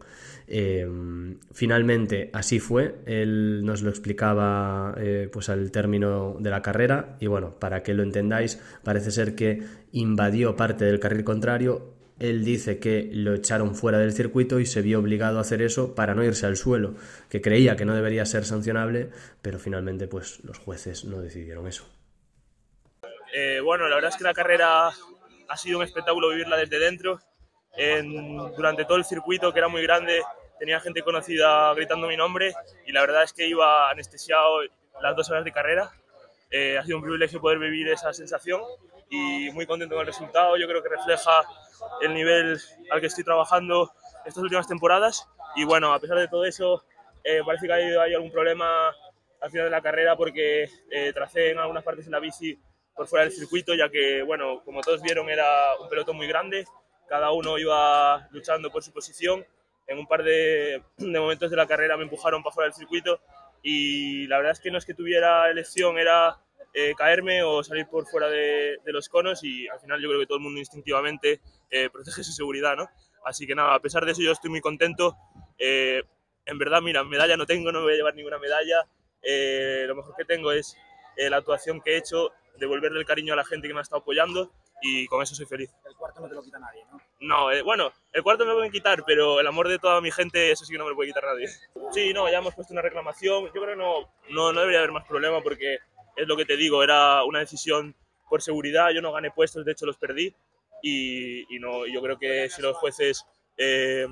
Em, 0.50 1.40
finalmente 1.52 2.30
así 2.32 2.62
fue, 2.62 2.96
él 3.06 3.66
nos 3.66 3.82
lo 3.82 3.90
explicaba 3.90 4.96
eh, 4.98 5.30
pues 5.32 5.50
al 5.50 5.72
término 5.72 6.38
de 6.40 6.50
la 6.50 6.62
carrera. 6.62 7.18
Y 7.20 7.28
bueno, 7.28 7.60
para 7.60 7.84
que 7.84 7.94
lo 7.94 8.04
entendáis, 8.04 8.62
parece 8.84 9.12
ser 9.12 9.36
que 9.36 9.62
invadió 9.92 10.56
parte 10.56 10.86
del 10.86 11.00
carril 11.00 11.26
contrario, 11.26 11.94
él 12.20 12.44
dice 12.44 12.80
que 12.80 13.10
lo 13.12 13.36
echaron 13.36 13.76
fuera 13.76 14.00
del 14.00 14.14
circuito 14.14 14.60
y 14.60 14.66
se 14.66 14.82
vio 14.82 15.00
obligado 15.00 15.38
a 15.38 15.42
hacer 15.42 15.62
eso 15.62 15.94
para 15.94 16.16
no 16.16 16.24
irse 16.24 16.46
al 16.46 16.56
suelo, 16.56 16.96
que 17.30 17.42
creía 17.42 17.76
que 17.76 17.86
no 17.86 17.94
debería 17.94 18.26
ser 18.26 18.46
sancionable, 18.46 19.10
pero 19.42 19.60
finalmente 19.60 20.08
pues 20.08 20.44
los 20.44 20.58
jueces 20.58 21.06
no 21.06 21.22
decidieron 21.22 21.68
eso. 21.68 21.86
Eh, 23.34 23.60
bueno, 23.60 23.88
la 23.88 23.96
verdad 23.96 24.12
es 24.12 24.18
que 24.18 24.24
la 24.24 24.34
carrera 24.34 24.88
ha 24.88 25.58
sido 25.58 25.78
un 25.78 25.84
espectáculo 25.84 26.30
vivirla 26.30 26.58
desde 26.58 26.80
dentro 26.80 27.20
durante 28.56 28.86
todo 28.86 28.98
el 28.98 29.06
circuito, 29.06 29.54
que 29.54 29.60
era 29.60 29.68
muy 29.68 29.84
grande, 29.84 30.22
tenía 30.58 30.80
gente 30.80 31.02
conocida 31.04 31.74
gritando 31.74 32.08
mi 32.08 32.18
nombre 32.18 32.54
y 32.86 32.92
la 32.92 33.02
verdad 33.02 33.24
es 33.24 33.34
que 33.34 33.48
iba 33.48 33.90
anestesiado 33.90 34.62
las 35.02 35.16
dos 35.16 35.30
horas 35.30 35.46
de 35.46 35.52
carrera. 35.52 35.92
Eh, 36.50 36.78
ha 36.78 36.84
sido 36.84 36.98
un 36.98 37.04
privilegio 37.04 37.42
poder 37.42 37.60
vivir 37.60 37.90
esa 37.90 38.14
sensación 38.14 38.62
y 39.10 39.50
muy 39.52 39.66
contento 39.66 39.96
con 39.96 40.02
el 40.02 40.08
resultado. 40.08 40.58
Yo 40.58 40.68
creo 40.68 40.82
que 40.82 40.90
refleja 40.90 41.44
el 42.02 42.14
nivel 42.14 42.60
al 42.90 43.00
que 43.00 43.08
estoy 43.08 43.24
trabajando 43.24 43.92
estas 44.26 44.44
últimas 44.44 44.68
temporadas 44.68 45.28
y 45.56 45.64
bueno, 45.64 45.94
a 45.94 46.00
pesar 46.00 46.18
de 46.18 46.28
todo 46.28 46.46
eso, 46.46 46.84
eh, 47.24 47.42
parece 47.46 47.68
que 47.68 47.74
ha 47.74 47.76
habido 47.76 48.02
algún 48.02 48.32
problema 48.32 48.94
al 49.40 49.52
final 49.52 49.66
de 49.66 49.72
la 49.72 49.82
carrera 49.82 50.16
porque 50.16 50.70
eh, 50.90 51.14
tracé 51.14 51.52
en 51.52 51.60
algunas 51.60 51.84
partes 51.84 52.06
en 52.06 52.12
la 52.12 52.20
bici 52.20 52.58
por 52.96 53.08
fuera 53.08 53.26
del 53.26 53.34
circuito, 53.34 53.76
ya 53.76 53.90
que, 53.90 54.24
bueno, 54.24 54.64
como 54.66 54.82
todos 54.82 55.04
vieron, 55.04 55.30
era 55.30 55.46
un 55.80 55.88
pelotón 55.88 56.18
muy 56.18 56.28
grande 56.28 56.66
cada 57.08 57.32
uno 57.32 57.58
iba 57.58 58.28
luchando 58.32 58.70
por 58.72 58.84
su 58.84 58.92
posición. 58.92 59.46
En 59.88 59.98
un 59.98 60.08
par 60.08 60.24
de, 60.24 60.84
momentos 60.98 61.50
de 61.50 61.58
la 61.58 61.68
carrera 61.68 61.98
me 61.98 62.04
empujaron 62.04 62.44
para 62.44 62.54
fuera 62.54 62.68
del 62.68 62.74
circuito 62.74 63.20
y 63.64 64.28
la 64.28 64.38
verdad 64.38 64.54
es 64.54 64.60
que 64.60 64.72
no 64.72 64.78
es 64.78 64.86
que 64.86 64.94
tuviera 64.94 65.50
elección, 65.50 65.98
era 65.98 66.38
eh, 66.74 66.94
caerme 66.96 67.44
o 67.44 67.64
salir 67.64 67.88
por 67.88 68.06
fuera 68.06 68.30
de, 68.30 68.80
los 68.86 69.10
conos 69.10 69.44
y 69.44 69.68
al 69.68 69.80
final 69.80 70.02
yo 70.02 70.10
creo 70.10 70.20
que 70.20 70.28
todo 70.28 70.38
el 70.38 70.44
mundo 70.44 70.60
instintivamente 70.60 71.42
eh, 71.72 71.90
protege 71.94 72.24
su 72.24 72.32
seguridad, 72.32 72.76
¿no? 72.76 72.90
Así 73.26 73.48
que 73.48 73.56
nada, 73.56 73.74
a 73.74 73.80
pesar 73.80 74.06
de 74.06 74.12
eso 74.12 74.22
yo 74.22 74.32
estoy 74.32 74.50
muy 74.50 74.62
contento. 74.62 75.18
Eh, 75.58 76.04
en 76.46 76.58
verdad, 76.58 76.82
mira, 76.82 77.04
medalla 77.04 77.36
no 77.36 77.46
tengo, 77.46 77.72
no 77.72 77.80
me 77.80 77.86
voy 77.86 77.94
a 77.94 77.98
llevar 77.98 78.16
ninguna 78.16 78.38
medalla. 78.38 78.88
lo 79.88 79.96
mejor 79.96 80.16
que 80.16 80.24
tengo 80.24 80.52
es 80.52 80.78
la 81.18 81.38
actuación 81.38 81.82
que 81.82 81.96
he 81.96 81.98
hecho, 81.98 82.32
devolverle 82.58 83.00
el 83.00 83.06
cariño 83.06 83.34
a 83.34 83.36
la 83.36 83.44
gente 83.44 83.68
que 83.68 83.74
me 83.74 83.80
ha 83.80 83.84
estado 83.84 84.02
apoyando 84.02 84.54
y 84.82 85.08
con 85.08 85.22
eso 85.22 85.36
soy 85.36 85.46
feliz. 85.46 85.70
El 85.88 85.96
cuarto 85.96 86.22
no 86.22 86.28
te 86.28 86.36
lo 86.36 86.44
quita 86.44 86.60
nadie, 86.60 86.86
¿no? 86.92 87.02
No, 87.20 87.52
eh, 87.52 87.62
bueno, 87.62 87.92
el 88.14 88.24
cuarto 88.24 88.46
me 88.46 88.52
lo 88.52 88.58
pueden 88.58 88.72
quitar, 88.72 89.04
pero 89.06 89.40
el 89.40 89.48
amor 89.48 89.68
de 89.68 89.80
toda 89.80 90.02
mi 90.02 90.12
gente, 90.12 90.52
eso 90.52 90.66
sí 90.66 90.72
que 90.72 90.78
no 90.78 90.84
me 90.84 90.92
lo 90.92 90.96
puede 90.96 91.10
quitar 91.10 91.24
nadie. 91.24 91.48
Sí, 91.92 92.14
no, 92.14 92.30
ya 92.30 92.38
hemos 92.38 92.54
puesto 92.54 92.74
una 92.74 92.82
reclamación. 92.82 93.46
Yo 93.46 93.52
creo 93.52 93.68
que 93.68 93.76
no, 93.76 94.14
no, 94.30 94.54
no 94.54 94.60
debería 94.60 94.80
haber 94.80 94.92
más 94.92 95.08
problema 95.08 95.42
porque 95.42 95.80
es 96.16 96.28
lo 96.28 96.38
que 96.38 96.46
te 96.46 96.58
digo, 96.58 96.84
era 96.84 97.24
una 97.24 97.40
decisión 97.40 97.96
por 98.30 98.42
seguridad. 98.42 98.92
Yo 98.92 99.02
no 99.02 99.12
gané 99.12 99.32
puestos, 99.32 99.66
de 99.66 99.72
hecho 99.72 99.86
los 99.86 99.98
perdí. 99.98 100.34
Y, 100.84 101.56
y 101.56 101.60
no, 101.60 101.88
yo 101.88 102.02
creo 102.02 102.20
que 102.20 102.50
si 102.50 102.62
los 102.62 102.78
jueces 102.78 103.26
eh, 103.58 104.08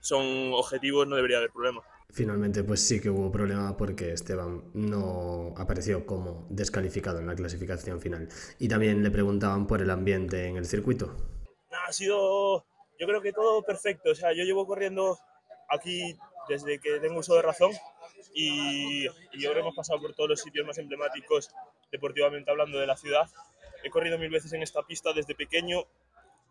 son 0.00 0.52
objetivos, 0.52 1.06
no 1.06 1.16
debería 1.16 1.38
haber 1.38 1.50
problema. 1.50 1.82
Finalmente, 2.12 2.62
pues 2.62 2.86
sí 2.86 3.00
que 3.00 3.08
hubo 3.08 3.32
problema 3.32 3.74
porque 3.74 4.12
Esteban 4.12 4.64
no 4.74 5.54
apareció 5.56 6.04
como 6.04 6.46
descalificado 6.50 7.20
en 7.20 7.26
la 7.26 7.34
clasificación 7.34 8.02
final. 8.02 8.28
Y 8.58 8.68
también 8.68 9.02
le 9.02 9.10
preguntaban 9.10 9.66
por 9.66 9.80
el 9.80 9.88
ambiente 9.88 10.44
en 10.44 10.58
el 10.58 10.66
circuito. 10.66 11.16
Ha 11.70 11.90
sido, 11.90 12.66
yo 13.00 13.06
creo 13.06 13.22
que 13.22 13.32
todo 13.32 13.62
perfecto. 13.62 14.10
O 14.10 14.14
sea, 14.14 14.34
yo 14.34 14.44
llevo 14.44 14.66
corriendo 14.66 15.18
aquí 15.70 16.14
desde 16.50 16.78
que 16.80 17.00
tengo 17.00 17.20
uso 17.20 17.34
de 17.34 17.40
razón 17.40 17.70
y, 18.34 19.06
y 19.06 19.38
que 19.38 19.46
hemos 19.46 19.74
pasado 19.74 20.02
por 20.02 20.14
todos 20.14 20.28
los 20.28 20.40
sitios 20.40 20.66
más 20.66 20.76
emblemáticos 20.76 21.48
deportivamente 21.90 22.50
hablando 22.50 22.78
de 22.78 22.86
la 22.86 22.96
ciudad. 22.98 23.30
He 23.82 23.88
corrido 23.88 24.18
mil 24.18 24.30
veces 24.30 24.52
en 24.52 24.62
esta 24.62 24.82
pista 24.82 25.14
desde 25.14 25.34
pequeño, 25.34 25.86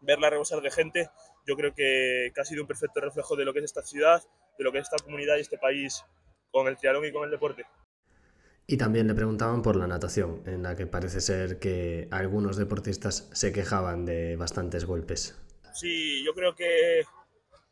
verla 0.02 0.32
rebosar 0.32 0.62
de 0.62 0.72
gente, 0.72 1.12
yo 1.46 1.56
creo 1.56 1.76
que, 1.76 2.32
que 2.34 2.42
ha 2.42 2.46
sido 2.46 2.64
un 2.64 2.68
perfecto 2.68 3.00
reflejo 3.00 3.36
de 3.36 3.46
lo 3.46 3.54
que 3.54 3.60
es 3.60 3.66
esta 3.66 3.84
ciudad 3.84 4.24
de 4.58 4.64
lo 4.64 4.72
que 4.72 4.80
es 4.80 4.90
esta 4.92 5.04
comunidad 5.04 5.38
y 5.38 5.42
este 5.42 5.58
país 5.58 6.04
con 6.52 6.68
el 6.68 6.78
triatlón 6.78 7.06
y 7.06 7.12
con 7.12 7.24
el 7.24 7.32
deporte. 7.32 7.66
Y 8.68 8.78
también 8.78 9.08
le 9.08 9.14
preguntaban 9.14 9.62
por 9.62 9.76
la 9.76 9.88
natación, 9.88 10.44
en 10.46 10.64
la 10.64 10.76
que 10.76 10.88
parece 10.88 11.20
ser 11.20 11.60
que 11.60 12.08
algunos 12.12 12.58
deportistas 12.58 13.30
se 13.34 13.52
quejaban 13.52 14.06
de 14.06 14.36
bastantes 14.36 14.86
golpes. 14.86 15.38
Sí, 15.74 16.24
yo 16.24 16.34
creo 16.34 16.56
que 16.56 17.04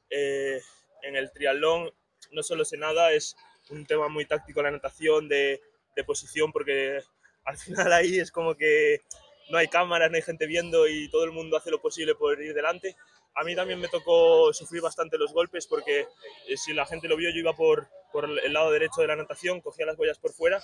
eh, 0.10 0.62
en 1.04 1.15
el 1.15 1.32
triatlón 1.32 1.92
no 2.32 2.44
solo 2.44 2.65
se 2.65 2.78
nada, 2.78 3.12
es 3.12 3.36
un 3.70 3.86
tema 3.86 4.08
muy 4.08 4.26
táctico 4.26 4.62
la 4.62 4.72
natación, 4.72 5.30
de, 5.30 5.62
de, 5.96 6.04
posición, 6.04 6.52
porque 6.52 7.02
al 7.46 7.58
final 7.58 7.94
ahí 7.94 8.20
es 8.20 8.32
como 8.32 8.56
que 8.56 9.02
no 9.50 9.58
hay 9.58 9.68
cámaras, 9.68 10.10
no 10.10 10.15
hay 10.15 10.22
gente 10.22 10.48
viendo 10.48 10.88
y 10.88 11.10
todo 11.10 11.24
el 11.24 11.32
mundo 11.32 11.58
hace 11.58 11.72
lo 11.72 11.82
posible 11.82 12.15
por 12.15 12.42
ir 12.42 12.54
delante. 12.54 12.96
A 13.39 13.43
mí 13.45 13.56
también 13.56 13.80
me 13.80 13.88
tocó 13.88 14.52
sufrir 14.52 14.82
bastante 14.82 15.17
los 15.17 15.32
golpes 15.32 15.65
porque 15.65 16.02
eh, 16.45 16.58
si 16.58 16.73
la 16.73 16.86
gente 16.86 17.08
lo 17.08 17.15
vio 17.15 17.30
yo 17.30 17.39
iba 17.39 17.56
por, 17.56 17.88
por 18.12 18.25
el 18.25 18.52
lado 18.52 18.69
derecho 18.69 18.99
de 18.99 19.08
la 19.08 19.15
natación, 19.15 19.62
cogía 19.62 19.86
las 19.86 19.95
boyas 19.95 20.19
por 20.19 20.34
fuera 20.34 20.62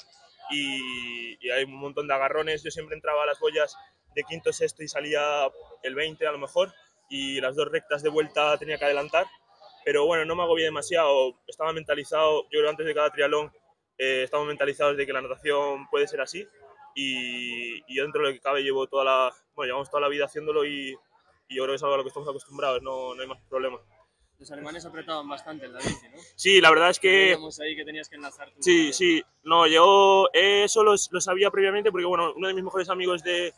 y, 0.52 1.50
hay 1.50 1.64
un 1.64 1.76
montón 1.80 2.06
de 2.06 2.14
agarrones. 2.14 2.64
Yo 2.64 2.72
siempre 2.72 2.96
entraba 2.96 3.24
a 3.24 3.28
las 3.28 3.40
boyas 3.40 3.78
de 4.14 4.24
quinto, 4.24 4.52
sexto 4.52 4.84
y 4.84 4.90
salía 4.90 5.50
el 5.84 5.96
20 5.96 6.28
a 6.28 6.34
lo 6.34 6.38
mejor 6.38 6.74
y 7.10 7.40
las 7.40 7.56
dos 7.56 7.72
rectas 7.72 8.04
de 8.04 8.10
vuelta 8.10 8.58
tenía 8.58 8.78
que 8.78 8.84
adelantar. 8.84 9.26
Pero 9.86 10.06
bueno, 10.06 10.26
no 10.26 10.36
me 10.36 10.44
agobié 10.44 10.66
demasiado, 10.66 11.40
estaba 11.48 11.72
mentalizado, 11.72 12.44
yo 12.52 12.60
creo 12.60 12.70
antes 12.70 12.86
de 12.86 12.94
cada 12.94 13.10
triatlón 13.10 13.54
eh, 13.98 14.24
estamos 14.24 14.48
mentalizados 14.48 14.98
de 14.98 15.06
que 15.06 15.14
la 15.14 15.22
natación 15.22 15.88
puede 15.90 16.10
ser 16.10 16.20
así 16.20 16.46
y, 16.94 17.78
y 17.88 17.96
yo 17.96 18.04
dentro 18.04 18.22
de 18.22 18.28
lo 18.28 18.34
que 18.34 18.42
cabe 18.42 18.64
llevo 18.64 18.88
toda 18.88 19.06
la, 19.06 19.34
bueno, 19.56 19.68
llevamos 19.68 19.90
toda 19.90 20.02
la 20.02 20.10
vida 20.10 20.26
haciéndolo 20.26 20.66
y, 20.66 20.98
y 21.48 21.56
yo 21.56 21.64
creo 21.64 21.74
que 21.74 21.76
es 21.78 21.84
algo 21.84 21.96
a 21.96 21.98
lo 21.98 22.04
que 22.04 22.10
estamos 22.10 22.28
acostumbrados, 22.30 22.82
no, 22.82 23.14
no 23.16 23.22
hay 23.22 23.28
más 23.28 23.40
problema. 23.50 23.80
Los 24.38 24.52
alemanes 24.52 24.86
apretaban 24.86 25.28
bastante 25.30 25.66
en 25.66 25.74
la 25.74 25.80
bici, 25.80 26.10
¿no? 26.10 26.18
Sí, 26.36 26.60
la 26.60 26.70
verdad 26.70 26.90
es 26.90 27.00
que... 27.00 27.38
Ahí 27.62 27.76
que 27.76 27.86
tenías 27.86 28.10
que 28.10 28.16
enlazar 28.18 28.52
tu- 28.52 28.62
Sí, 28.62 28.92
sí, 28.92 29.24
no, 29.44 29.66
yo 29.66 30.28
eso 30.34 30.84
lo, 30.84 30.92
lo 31.12 31.22
sabía 31.22 31.50
previamente 31.52 31.90
porque, 31.92 32.06
bueno, 32.06 32.34
uno 32.36 32.48
de 32.50 32.54
mis 32.54 32.64
mejores 32.64 32.90
amigos 32.90 33.24
de, 33.24 33.54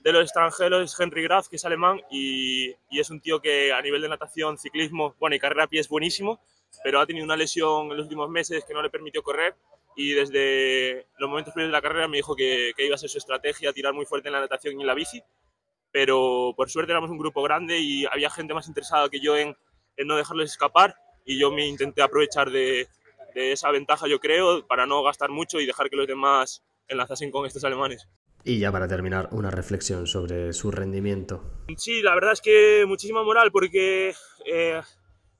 de 0.00 0.12
los 0.12 0.22
extranjeros 0.24 0.92
es 0.92 1.00
Henry 1.00 1.22
Graf, 1.22 1.48
que 1.48 1.56
es 1.56 1.64
alemán 1.64 2.02
y, 2.10 2.70
y 2.90 3.00
es 3.00 3.08
un 3.08 3.20
tío 3.22 3.40
que 3.40 3.72
a 3.72 3.80
nivel 3.80 4.02
de 4.02 4.10
natación, 4.10 4.58
ciclismo, 4.58 5.14
bueno, 5.18 5.34
y 5.34 5.38
carrera 5.38 5.64
a 5.64 5.68
pie 5.68 5.80
es 5.80 5.88
buenísimo, 5.88 6.40
pero 6.84 7.00
ha 7.00 7.06
tenido 7.06 7.24
una 7.24 7.36
lesión 7.36 7.90
en 7.90 7.96
los 7.96 8.04
últimos 8.04 8.28
meses 8.28 8.64
que 8.66 8.74
no 8.74 8.82
le 8.82 8.90
permitió 8.90 9.22
correr 9.22 9.54
y 9.96 10.12
desde 10.12 11.06
los 11.18 11.28
momentos 11.30 11.54
previos 11.54 11.68
de 11.70 11.72
la 11.78 11.82
carrera 11.82 12.06
me 12.08 12.18
dijo 12.18 12.36
que, 12.36 12.72
que 12.76 12.84
iba 12.84 12.96
a 12.96 12.98
ser 12.98 13.08
su 13.08 13.16
estrategia 13.18 13.72
tirar 13.72 13.94
muy 13.94 14.04
fuerte 14.04 14.28
en 14.28 14.32
la 14.34 14.40
natación 14.40 14.76
y 14.76 14.80
en 14.82 14.86
la 14.86 14.94
bici, 14.94 15.22
pero 15.92 16.54
por 16.56 16.70
suerte 16.70 16.92
éramos 16.92 17.10
un 17.10 17.18
grupo 17.18 17.42
grande 17.42 17.78
y 17.78 18.06
había 18.06 18.30
gente 18.30 18.54
más 18.54 18.66
interesada 18.66 19.08
que 19.08 19.20
yo 19.20 19.36
en, 19.36 19.56
en 19.96 20.06
no 20.06 20.16
dejarles 20.16 20.52
escapar 20.52 20.96
y 21.24 21.38
yo 21.38 21.52
me 21.52 21.66
intenté 21.66 22.02
aprovechar 22.02 22.50
de, 22.50 22.88
de 23.34 23.52
esa 23.52 23.70
ventaja, 23.70 24.08
yo 24.08 24.18
creo, 24.18 24.66
para 24.66 24.86
no 24.86 25.02
gastar 25.02 25.30
mucho 25.30 25.60
y 25.60 25.66
dejar 25.66 25.90
que 25.90 25.96
los 25.96 26.06
demás 26.06 26.62
enlazasen 26.88 27.30
con 27.30 27.46
estos 27.46 27.64
alemanes. 27.64 28.08
Y 28.44 28.58
ya 28.58 28.72
para 28.72 28.88
terminar, 28.88 29.28
una 29.30 29.50
reflexión 29.50 30.06
sobre 30.06 30.52
su 30.52 30.70
rendimiento. 30.70 31.44
Sí, 31.76 32.02
la 32.02 32.14
verdad 32.14 32.32
es 32.32 32.40
que 32.40 32.84
muchísima 32.88 33.22
moral 33.22 33.52
porque 33.52 34.14
eh, 34.44 34.80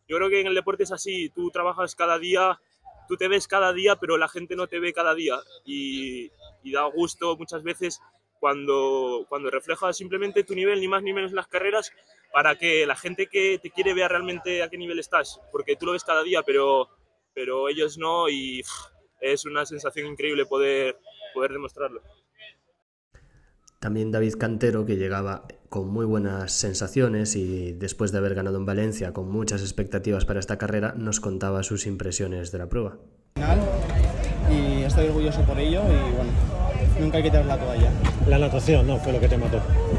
yo 0.09 0.17
creo 0.17 0.29
que 0.29 0.41
en 0.41 0.47
el 0.47 0.55
deporte 0.55 0.85
es 0.85 0.93
así, 0.93 1.29
tú 1.31 1.51
trabajas 1.51 1.97
cada 1.97 2.19
día, 2.19 2.61
tú 3.09 3.17
te 3.17 3.27
ves 3.27 3.49
cada 3.49 3.73
día, 3.73 3.97
pero 3.97 4.19
la 4.19 4.29
gente 4.29 4.55
no 4.55 4.69
te 4.69 4.79
ve 4.79 4.93
cada 4.93 5.15
día 5.15 5.37
y, 5.65 6.31
y 6.63 6.73
da 6.73 6.85
gusto 6.85 7.37
muchas 7.37 7.65
veces 7.65 8.01
cuando, 8.43 9.25
cuando 9.29 9.51
reflejas 9.51 9.97
simplemente 9.97 10.43
tu 10.43 10.57
nivel, 10.57 10.81
ni 10.81 10.89
más 10.89 11.01
ni 11.05 11.13
menos 11.13 11.31
en 11.31 11.37
las 11.37 11.47
carreras, 11.47 11.93
para 12.33 12.57
que 12.57 12.85
la 12.87 12.97
gente 12.97 13.29
que 13.29 13.61
te 13.63 13.71
quiere 13.71 13.95
vea 13.95 14.09
realmente 14.09 14.65
a 14.65 14.69
qué 14.69 14.77
nivel 14.77 14.99
estás, 14.99 15.41
porque 15.53 15.77
tú 15.77 15.87
lo 15.87 15.93
ves 15.93 16.03
cada 16.03 16.25
día, 16.25 16.43
pero, 16.43 16.89
pero 17.33 17.69
ellos 17.69 17.99
no 17.99 18.29
y 18.29 18.63
pff, 18.63 18.71
es 19.21 19.45
una 19.45 19.65
sensación 19.65 20.09
increíble 20.09 20.45
poder, 20.45 20.99
poder 21.33 21.53
demostrarlo. 21.53 22.03
También 23.79 24.11
David 24.11 24.35
Cantero, 24.41 24.85
que 24.85 24.97
llegaba 24.97 25.47
con 25.69 25.87
muy 25.87 26.05
buenas 26.05 26.51
sensaciones 26.51 27.37
y 27.37 27.71
después 27.75 28.11
de 28.11 28.19
haber 28.19 28.35
ganado 28.35 28.57
en 28.57 28.67
Valencia 28.67 29.13
con 29.13 29.31
muchas 29.31 29.61
expectativas 29.61 30.25
para 30.25 30.41
esta 30.41 30.59
carrera, 30.59 30.95
nos 30.97 31.21
contaba 31.21 31.63
sus 31.63 31.87
impresiones 31.87 32.51
de 32.51 32.59
la 32.59 32.69
prueba. 32.69 32.99
final 33.37 33.61
y 34.51 34.83
estoy 34.83 35.07
orgulloso 35.07 35.43
por 35.43 35.61
ello 35.61 35.81
y 35.85 36.17
bueno, 36.17 36.62
nunca 36.99 37.17
hay 37.19 37.23
que 37.25 37.31
tirar 37.31 37.47
la 37.47 37.57
toalla. 37.57 37.91
La 38.27 38.39
natación, 38.39 38.87
¿no? 38.87 38.99
Fue 38.99 39.13
lo 39.13 39.21
que 39.21 39.29
te 39.29 39.37
mató. 39.39 39.59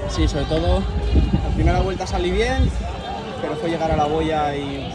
Sí, 0.09 0.27
sobre 0.27 0.45
todo, 0.45 0.79
la 0.79 1.49
primera 1.55 1.79
vuelta 1.81 2.05
salí 2.07 2.31
bien, 2.31 2.69
pero 3.41 3.55
fue 3.55 3.69
llegar 3.69 3.91
a 3.91 3.97
la 3.97 4.05
boya 4.05 4.55
y 4.55 4.91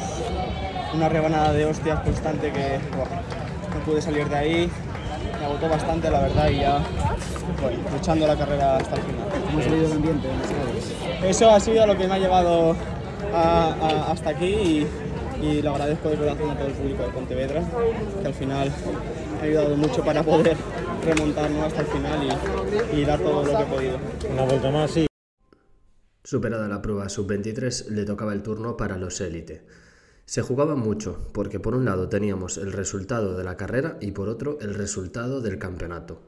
una 0.94 1.08
rebanada 1.08 1.52
de 1.52 1.66
hostias 1.66 2.00
constante 2.00 2.50
que 2.50 2.78
buah, 2.96 3.76
no 3.78 3.84
pude 3.84 4.00
salir 4.00 4.28
de 4.28 4.36
ahí, 4.36 4.70
me 5.38 5.44
agotó 5.46 5.68
bastante 5.68 6.10
la 6.10 6.20
verdad 6.20 6.48
y 6.48 6.58
ya 6.60 6.78
bueno, 7.60 7.78
luchando 7.92 8.26
la 8.26 8.36
carrera 8.36 8.76
hasta 8.76 8.96
el 8.96 9.02
final. 9.02 9.26
¿Cómo 9.46 9.58
ha 9.58 9.62
salido 9.62 9.86
el 9.86 9.92
ambiente? 9.92 10.28
Eso 11.24 11.50
ha 11.50 11.60
sido 11.60 11.86
lo 11.86 11.96
que 11.96 12.06
me 12.08 12.14
ha 12.14 12.18
llevado 12.18 12.74
a- 13.34 13.74
a- 13.80 14.12
hasta 14.12 14.30
aquí 14.30 14.46
y, 14.46 14.86
y 15.44 15.62
lo 15.62 15.72
agradezco 15.72 16.08
de 16.08 16.16
corazón 16.16 16.50
a 16.50 16.54
todo 16.56 16.66
el 16.68 16.72
público 16.74 17.02
de 17.02 17.08
Pontevedra, 17.10 17.62
que 18.22 18.26
al 18.26 18.34
final 18.34 18.72
me 19.36 19.40
ha 19.40 19.44
ayudado 19.50 19.76
mucho 19.76 20.02
para 20.02 20.22
poder 20.22 20.56
remontarnos 21.14 21.64
hasta 21.64 21.80
el 21.80 21.86
final 21.86 22.20
y, 22.92 23.00
y 23.00 23.04
dar 23.04 23.20
todo 23.20 23.44
lo 23.44 23.56
que 23.56 23.62
he 23.62 23.66
podido. 23.66 23.98
Una 24.30 24.44
vuelta 24.44 24.70
más, 24.70 24.90
sí. 24.90 25.06
Superada 26.24 26.68
la 26.68 26.82
prueba 26.82 27.08
sub-23, 27.08 27.88
le 27.88 28.04
tocaba 28.04 28.32
el 28.32 28.42
turno 28.42 28.76
para 28.76 28.98
los 28.98 29.20
élite. 29.20 29.64
Se 30.26 30.42
jugaba 30.42 30.76
mucho, 30.76 31.30
porque 31.32 31.58
por 31.58 31.74
un 31.74 31.86
lado 31.86 32.10
teníamos 32.10 32.58
el 32.58 32.72
resultado 32.72 33.34
de 33.36 33.44
la 33.44 33.56
carrera 33.56 33.96
y 34.00 34.10
por 34.10 34.28
otro 34.28 34.58
el 34.60 34.74
resultado 34.74 35.40
del 35.40 35.58
campeonato. 35.58 36.20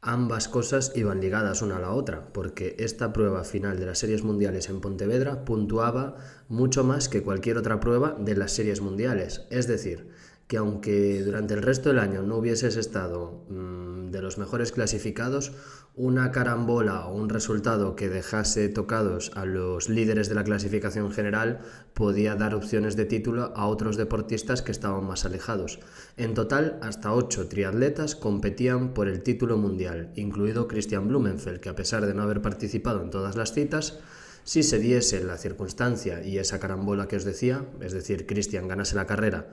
Ambas 0.00 0.46
cosas 0.46 0.92
iban 0.94 1.20
ligadas 1.20 1.62
una 1.62 1.78
a 1.78 1.80
la 1.80 1.90
otra, 1.90 2.32
porque 2.32 2.76
esta 2.78 3.12
prueba 3.12 3.42
final 3.42 3.80
de 3.80 3.86
las 3.86 3.98
series 3.98 4.22
mundiales 4.22 4.68
en 4.68 4.80
Pontevedra 4.80 5.44
puntuaba 5.44 6.18
mucho 6.48 6.84
más 6.84 7.08
que 7.08 7.24
cualquier 7.24 7.56
otra 7.56 7.80
prueba 7.80 8.16
de 8.16 8.36
las 8.36 8.52
series 8.52 8.80
mundiales. 8.80 9.48
Es 9.50 9.66
decir, 9.66 10.08
que 10.48 10.58
aunque 10.58 11.22
durante 11.22 11.54
el 11.54 11.62
resto 11.62 11.88
del 11.88 11.98
año 11.98 12.22
no 12.22 12.36
hubieses 12.36 12.76
estado 12.76 13.44
mm, 13.48 14.10
de 14.10 14.22
los 14.22 14.38
mejores 14.38 14.70
clasificados, 14.70 15.52
una 15.96 16.30
carambola 16.30 17.06
o 17.06 17.16
un 17.16 17.28
resultado 17.28 17.96
que 17.96 18.08
dejase 18.08 18.68
tocados 18.68 19.32
a 19.34 19.44
los 19.44 19.88
líderes 19.88 20.28
de 20.28 20.34
la 20.34 20.44
clasificación 20.44 21.10
general 21.10 21.60
podía 21.94 22.36
dar 22.36 22.54
opciones 22.54 22.96
de 22.96 23.06
título 23.06 23.52
a 23.56 23.66
otros 23.66 23.96
deportistas 23.96 24.62
que 24.62 24.72
estaban 24.72 25.04
más 25.04 25.24
alejados. 25.24 25.80
En 26.16 26.34
total, 26.34 26.78
hasta 26.82 27.12
ocho 27.12 27.48
triatletas 27.48 28.14
competían 28.14 28.94
por 28.94 29.08
el 29.08 29.22
título 29.22 29.56
mundial, 29.56 30.12
incluido 30.16 30.68
Christian 30.68 31.08
Blumenfeld, 31.08 31.60
que 31.60 31.70
a 31.70 31.76
pesar 31.76 32.06
de 32.06 32.14
no 32.14 32.22
haber 32.22 32.42
participado 32.42 33.02
en 33.02 33.10
todas 33.10 33.34
las 33.34 33.52
citas, 33.52 33.98
si 34.46 34.62
se 34.62 34.78
diese 34.78 35.24
la 35.24 35.38
circunstancia 35.38 36.22
y 36.22 36.38
esa 36.38 36.60
carambola 36.60 37.08
que 37.08 37.16
os 37.16 37.24
decía, 37.24 37.64
es 37.80 37.92
decir, 37.92 38.26
Christian 38.26 38.68
ganase 38.68 38.94
la 38.94 39.04
carrera 39.04 39.48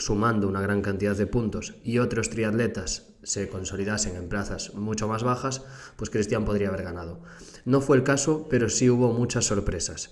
sumando 0.00 0.48
una 0.48 0.60
gran 0.60 0.82
cantidad 0.82 1.16
de 1.16 1.26
puntos 1.26 1.74
y 1.84 1.98
otros 1.98 2.30
triatletas 2.30 3.06
se 3.22 3.48
consolidasen 3.48 4.16
en 4.16 4.28
plazas 4.28 4.74
mucho 4.74 5.06
más 5.06 5.22
bajas, 5.22 5.62
pues 5.96 6.10
Cristian 6.10 6.44
podría 6.44 6.68
haber 6.68 6.82
ganado. 6.82 7.20
No 7.64 7.80
fue 7.80 7.96
el 7.96 8.02
caso, 8.02 8.46
pero 8.48 8.68
sí 8.68 8.88
hubo 8.88 9.12
muchas 9.12 9.44
sorpresas. 9.44 10.10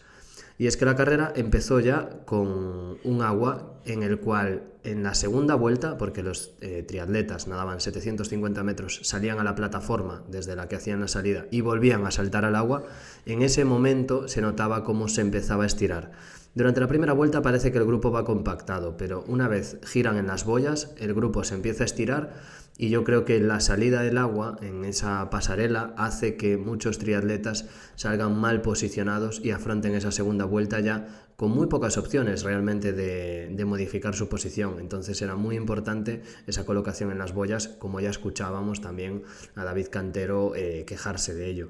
Y 0.58 0.66
es 0.66 0.76
que 0.76 0.84
la 0.84 0.96
carrera 0.96 1.32
empezó 1.36 1.78
ya 1.78 2.24
con 2.24 2.98
un 3.04 3.22
agua 3.22 3.80
en 3.84 4.02
el 4.02 4.18
cual 4.18 4.64
en 4.82 5.04
la 5.04 5.14
segunda 5.14 5.54
vuelta, 5.54 5.96
porque 5.98 6.22
los 6.24 6.52
eh, 6.60 6.82
triatletas 6.82 7.46
nadaban 7.46 7.80
750 7.80 8.64
metros, 8.64 9.00
salían 9.04 9.38
a 9.38 9.44
la 9.44 9.54
plataforma 9.54 10.24
desde 10.28 10.56
la 10.56 10.68
que 10.68 10.74
hacían 10.74 11.00
la 11.00 11.06
salida 11.06 11.46
y 11.52 11.60
volvían 11.60 12.04
a 12.06 12.10
saltar 12.10 12.44
al 12.44 12.56
agua, 12.56 12.84
en 13.24 13.42
ese 13.42 13.64
momento 13.64 14.26
se 14.26 14.40
notaba 14.40 14.82
cómo 14.82 15.06
se 15.06 15.20
empezaba 15.20 15.62
a 15.62 15.66
estirar. 15.66 16.10
Durante 16.58 16.80
la 16.80 16.88
primera 16.88 17.12
vuelta 17.12 17.40
parece 17.40 17.70
que 17.70 17.78
el 17.78 17.86
grupo 17.86 18.10
va 18.10 18.24
compactado, 18.24 18.96
pero 18.96 19.22
una 19.28 19.46
vez 19.46 19.78
giran 19.84 20.16
en 20.16 20.26
las 20.26 20.44
boyas, 20.44 20.92
el 20.98 21.14
grupo 21.14 21.44
se 21.44 21.54
empieza 21.54 21.84
a 21.84 21.86
estirar 21.86 22.34
y 22.76 22.88
yo 22.88 23.04
creo 23.04 23.24
que 23.24 23.38
la 23.38 23.60
salida 23.60 24.02
del 24.02 24.18
agua 24.18 24.58
en 24.60 24.84
esa 24.84 25.30
pasarela 25.30 25.94
hace 25.96 26.36
que 26.36 26.56
muchos 26.56 26.98
triatletas 26.98 27.66
salgan 27.94 28.36
mal 28.36 28.60
posicionados 28.60 29.40
y 29.40 29.52
afronten 29.52 29.94
esa 29.94 30.10
segunda 30.10 30.46
vuelta 30.46 30.80
ya 30.80 31.28
con 31.36 31.52
muy 31.52 31.68
pocas 31.68 31.96
opciones 31.96 32.42
realmente 32.42 32.92
de, 32.92 33.64
modificar 33.64 34.16
su 34.16 34.28
posición. 34.28 34.80
Entonces 34.80 35.22
era 35.22 35.36
muy 35.36 35.54
importante 35.54 36.22
esa 36.48 36.66
colocación 36.66 37.12
en 37.12 37.18
las 37.18 37.34
boyas, 37.34 37.68
como 37.68 38.00
ya 38.00 38.10
escuchábamos 38.10 38.80
también 38.80 39.22
a 39.54 39.62
David 39.62 39.90
Cantero 39.92 40.56
eh, 40.56 40.82
quejarse 40.88 41.34
de 41.34 41.46
ello. 41.46 41.68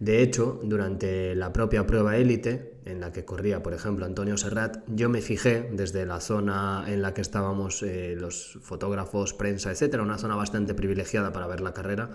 De 0.00 0.22
hecho, 0.22 0.60
durante 0.64 1.34
la 1.34 1.52
propia 1.52 1.86
prueba 1.86 2.16
élite, 2.16 2.74
en 2.84 3.00
la 3.00 3.12
que 3.12 3.24
corría, 3.24 3.62
por 3.62 3.74
ejemplo, 3.74 4.04
Antonio 4.04 4.36
Serrat, 4.36 4.78
yo 4.88 5.08
me 5.08 5.22
fijé 5.22 5.68
desde 5.72 6.04
la 6.04 6.20
zona 6.20 6.84
en 6.86 7.00
la 7.00 7.14
que 7.14 7.20
estábamos 7.20 7.82
eh, 7.82 8.16
los 8.18 8.58
fotógrafos, 8.62 9.34
prensa, 9.34 9.70
etcétera, 9.70 10.02
una 10.02 10.18
zona 10.18 10.36
bastante 10.36 10.74
privilegiada 10.74 11.32
para 11.32 11.46
ver 11.46 11.60
la 11.60 11.72
carrera, 11.72 12.10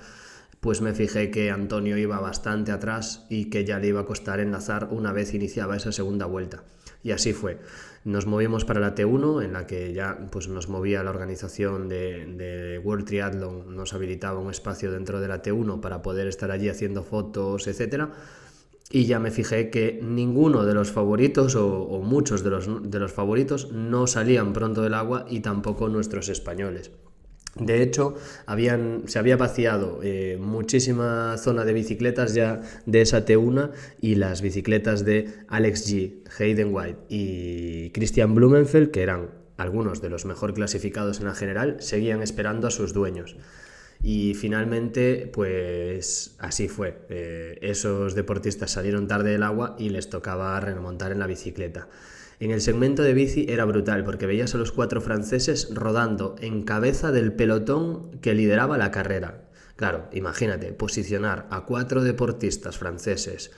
pues 0.59 0.81
me 0.81 0.93
fijé 0.93 1.31
que 1.31 1.51
Antonio 1.51 1.97
iba 1.97 2.19
bastante 2.19 2.71
atrás 2.71 3.25
y 3.29 3.45
que 3.45 3.63
ya 3.63 3.79
le 3.79 3.87
iba 3.87 4.01
a 4.01 4.05
costar 4.05 4.39
enlazar 4.39 4.89
una 4.91 5.13
vez 5.13 5.33
iniciaba 5.33 5.77
esa 5.77 5.91
segunda 5.91 6.25
vuelta. 6.25 6.63
Y 7.03 7.11
así 7.11 7.33
fue. 7.33 7.59
Nos 8.03 8.25
movimos 8.25 8.65
para 8.65 8.79
la 8.79 8.95
T1, 8.95 9.43
en 9.43 9.53
la 9.53 9.67
que 9.67 9.93
ya 9.93 10.27
pues, 10.31 10.47
nos 10.47 10.69
movía 10.69 11.03
la 11.03 11.09
organización 11.09 11.89
de, 11.89 12.81
World 12.83 13.05
Triathlon, 13.05 13.75
nos 13.75 13.93
habilitaba 13.93 14.39
un 14.39 14.49
espacio 14.49 14.91
dentro 14.91 15.19
de 15.19 15.27
la 15.27 15.41
T1 15.41 15.79
para 15.79 16.01
poder 16.01 16.27
estar 16.27 16.51
allí 16.51 16.69
haciendo 16.69 17.03
fotos, 17.03 17.67
etc. 17.67 18.05
Y 18.89 19.05
ya 19.05 19.19
me 19.19 19.31
fijé 19.31 19.69
que 19.69 19.99
ninguno 20.01 20.65
de 20.65 20.73
los 20.73 20.91
favoritos 20.91 21.55
o, 21.55 21.83
o 21.83 22.01
muchos 22.01 22.43
de 22.43 22.49
los, 22.49 22.89
de 22.89 22.99
los 22.99 23.11
favoritos 23.11 23.71
no 23.71 24.07
salían 24.07 24.53
pronto 24.53 24.81
del 24.81 24.93
agua 24.93 25.25
y 25.29 25.41
tampoco 25.41 25.89
nuestros 25.89 26.29
españoles. 26.29 26.91
De 27.55 27.81
hecho, 27.81 28.15
se 29.05 29.19
había 29.19 29.37
vaciado 29.37 29.99
eh, 30.03 30.37
muchísima 30.39 31.35
zona 31.37 31.65
de 31.65 31.73
bicicletas 31.73 32.33
ya 32.33 32.61
de 32.85 33.01
esa 33.01 33.25
T1 33.25 33.71
y 33.99 34.15
las 34.15 34.41
bicicletas 34.41 35.03
de 35.03 35.29
Alex 35.47 35.91
G, 35.91 36.21
Hayden 36.37 36.73
White 36.73 36.99
y 37.09 37.89
Christian 37.89 38.35
Blumenfeld, 38.35 38.91
que 38.91 39.01
eran 39.01 39.31
algunos 39.57 40.01
de 40.01 40.09
los 40.09 40.25
mejor 40.25 40.53
clasificados 40.53 41.19
en 41.19 41.25
la 41.25 41.35
general, 41.35 41.77
seguían 41.79 42.21
esperando 42.21 42.67
a 42.67 42.71
sus 42.71 42.93
dueños. 42.93 43.35
Y 44.01 44.33
finalmente, 44.35 45.29
pues 45.33 46.35
así 46.39 46.69
fue. 46.69 46.99
Eh, 47.09 47.57
esos 47.61 48.15
deportistas 48.15 48.71
salieron 48.71 49.07
tarde 49.07 49.31
del 49.31 49.43
agua 49.43 49.75
y 49.77 49.89
les 49.89 50.09
tocaba 50.09 50.57
remontar 50.61 51.11
en 51.11 51.19
la 51.19 51.27
bicicleta. 51.27 51.89
En 52.39 52.51
el 52.51 52.61
segmento 52.61 53.03
de 53.03 53.13
bici 53.13 53.47
era 53.49 53.65
brutal 53.65 54.05
porque 54.05 54.25
veías 54.25 54.55
a 54.55 54.57
los 54.57 54.71
cuatro 54.71 55.01
franceses 55.01 55.69
rodando 55.73 56.35
en 56.39 56.63
cabeza 56.63 57.11
del 57.11 57.33
pelotón 57.33 58.11
que 58.21 58.33
lideraba 58.33 58.77
la 58.77 58.91
carrera. 58.91 59.49
Claro, 59.75 60.07
imagínate, 60.13 60.71
posicionar 60.71 61.47
a 61.49 61.65
cuatro 61.65 62.01
deportistas 62.01 62.77
franceses, 62.77 63.51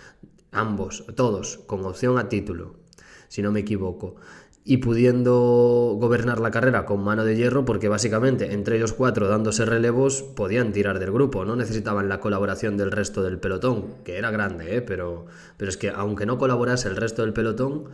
ambos, 0.51 1.05
todos, 1.15 1.59
con 1.67 1.85
opción 1.85 2.17
a 2.17 2.27
título, 2.27 2.79
si 3.27 3.43
no 3.43 3.51
me 3.51 3.59
equivoco, 3.59 4.15
y 4.63 4.77
pudiendo 4.77 5.97
gobernar 5.99 6.39
la 6.39 6.51
carrera 6.51 6.85
con 6.85 7.03
mano 7.03 7.23
de 7.23 7.35
hierro, 7.35 7.65
porque 7.65 7.87
básicamente 7.87 8.53
entre 8.53 8.77
ellos 8.77 8.93
cuatro 8.93 9.27
dándose 9.27 9.65
relevos 9.65 10.23
podían 10.23 10.71
tirar 10.71 10.97
del 10.97 11.11
grupo, 11.11 11.45
no 11.45 11.55
necesitaban 11.55 12.09
la 12.09 12.19
colaboración 12.19 12.77
del 12.77 12.91
resto 12.91 13.21
del 13.21 13.39
pelotón, 13.39 13.95
que 14.03 14.17
era 14.17 14.31
grande, 14.31 14.77
¿eh? 14.77 14.81
pero, 14.81 15.25
pero 15.57 15.69
es 15.69 15.77
que 15.77 15.89
aunque 15.89 16.25
no 16.25 16.37
colaborase 16.37 16.87
el 16.87 16.95
resto 16.95 17.23
del 17.23 17.33
pelotón, 17.33 17.89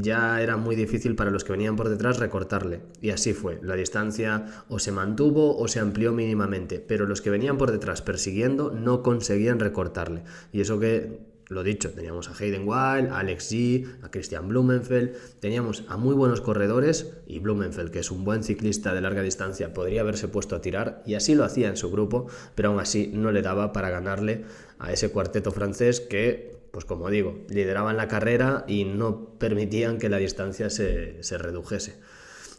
ya 0.00 0.40
era 0.40 0.56
muy 0.56 0.76
difícil 0.76 1.14
para 1.14 1.30
los 1.30 1.44
que 1.44 1.52
venían 1.52 1.76
por 1.76 1.88
detrás 1.88 2.18
recortarle. 2.18 2.80
Y 3.00 3.10
así 3.10 3.32
fue. 3.32 3.58
La 3.62 3.76
distancia 3.76 4.46
o 4.68 4.78
se 4.78 4.92
mantuvo 4.92 5.56
o 5.56 5.68
se 5.68 5.80
amplió 5.80 6.12
mínimamente, 6.12 6.80
pero 6.80 7.06
los 7.06 7.20
que 7.22 7.30
venían 7.30 7.58
por 7.58 7.72
detrás 7.72 8.02
persiguiendo 8.02 8.70
no 8.70 9.02
conseguían 9.02 9.60
recortarle. 9.60 10.22
Y 10.52 10.60
eso 10.60 10.78
que, 10.78 11.20
lo 11.48 11.62
dicho, 11.62 11.90
teníamos 11.90 12.28
a 12.28 12.34
Hayden 12.36 12.62
Wild, 12.62 13.10
a 13.10 13.18
Alex 13.18 13.52
G, 13.52 13.86
a 14.02 14.10
Christian 14.10 14.48
Blumenfeld, 14.48 15.12
teníamos 15.40 15.84
a 15.88 15.96
muy 15.96 16.14
buenos 16.14 16.40
corredores 16.40 17.12
y 17.26 17.38
Blumenfeld, 17.38 17.90
que 17.90 18.00
es 18.00 18.10
un 18.10 18.24
buen 18.24 18.42
ciclista 18.42 18.94
de 18.94 19.00
larga 19.00 19.22
distancia, 19.22 19.72
podría 19.72 20.00
haberse 20.00 20.28
puesto 20.28 20.56
a 20.56 20.60
tirar 20.60 21.02
y 21.06 21.14
así 21.14 21.34
lo 21.34 21.44
hacía 21.44 21.68
en 21.68 21.76
su 21.76 21.90
grupo, 21.90 22.26
pero 22.54 22.70
aún 22.70 22.80
así 22.80 23.10
no 23.12 23.30
le 23.30 23.42
daba 23.42 23.72
para 23.72 23.90
ganarle 23.90 24.44
a 24.78 24.92
ese 24.92 25.10
cuarteto 25.10 25.52
francés 25.52 26.00
que 26.00 26.55
pues 26.76 26.84
como 26.84 27.08
digo, 27.08 27.38
lideraban 27.48 27.96
la 27.96 28.06
carrera 28.06 28.66
y 28.68 28.84
no 28.84 29.38
permitían 29.38 29.96
que 29.96 30.10
la 30.10 30.18
distancia 30.18 30.68
se, 30.68 31.22
redujese. 31.38 31.98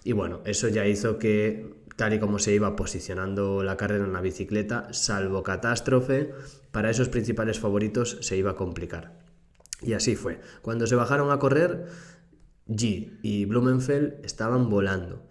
Y 0.03 0.13
bueno, 0.13 0.41
eso 0.43 0.69
ya 0.69 0.88
hizo 0.88 1.19
que, 1.19 1.75
tal 1.97 2.15
y 2.15 2.19
como 2.19 2.39
se 2.39 2.51
iba 2.51 2.75
posicionando 2.75 3.62
la 3.62 3.77
carrera 3.77 4.06
en 4.06 4.13
la 4.13 4.21
bicicleta, 4.21 4.91
salvo 4.91 5.43
catástrofe, 5.43 6.32
para 6.71 6.89
esos 6.89 7.10
principales 7.10 7.60
favoritos 7.60 8.17
se 8.21 8.36
iba 8.36 8.49
a 8.49 8.56
complicar. 8.56 9.19
Y 9.84 9.93
así 9.93 10.15
fue. 10.15 10.39
Cuando 10.63 10.88
se 10.88 10.95
bajaron 10.95 11.30
a 11.30 11.38
correr, 11.38 11.86
G 12.67 13.19
y 13.21 13.45
Blumenfeld 13.45 14.25
estaban 14.25 14.71
volando. 14.71 15.27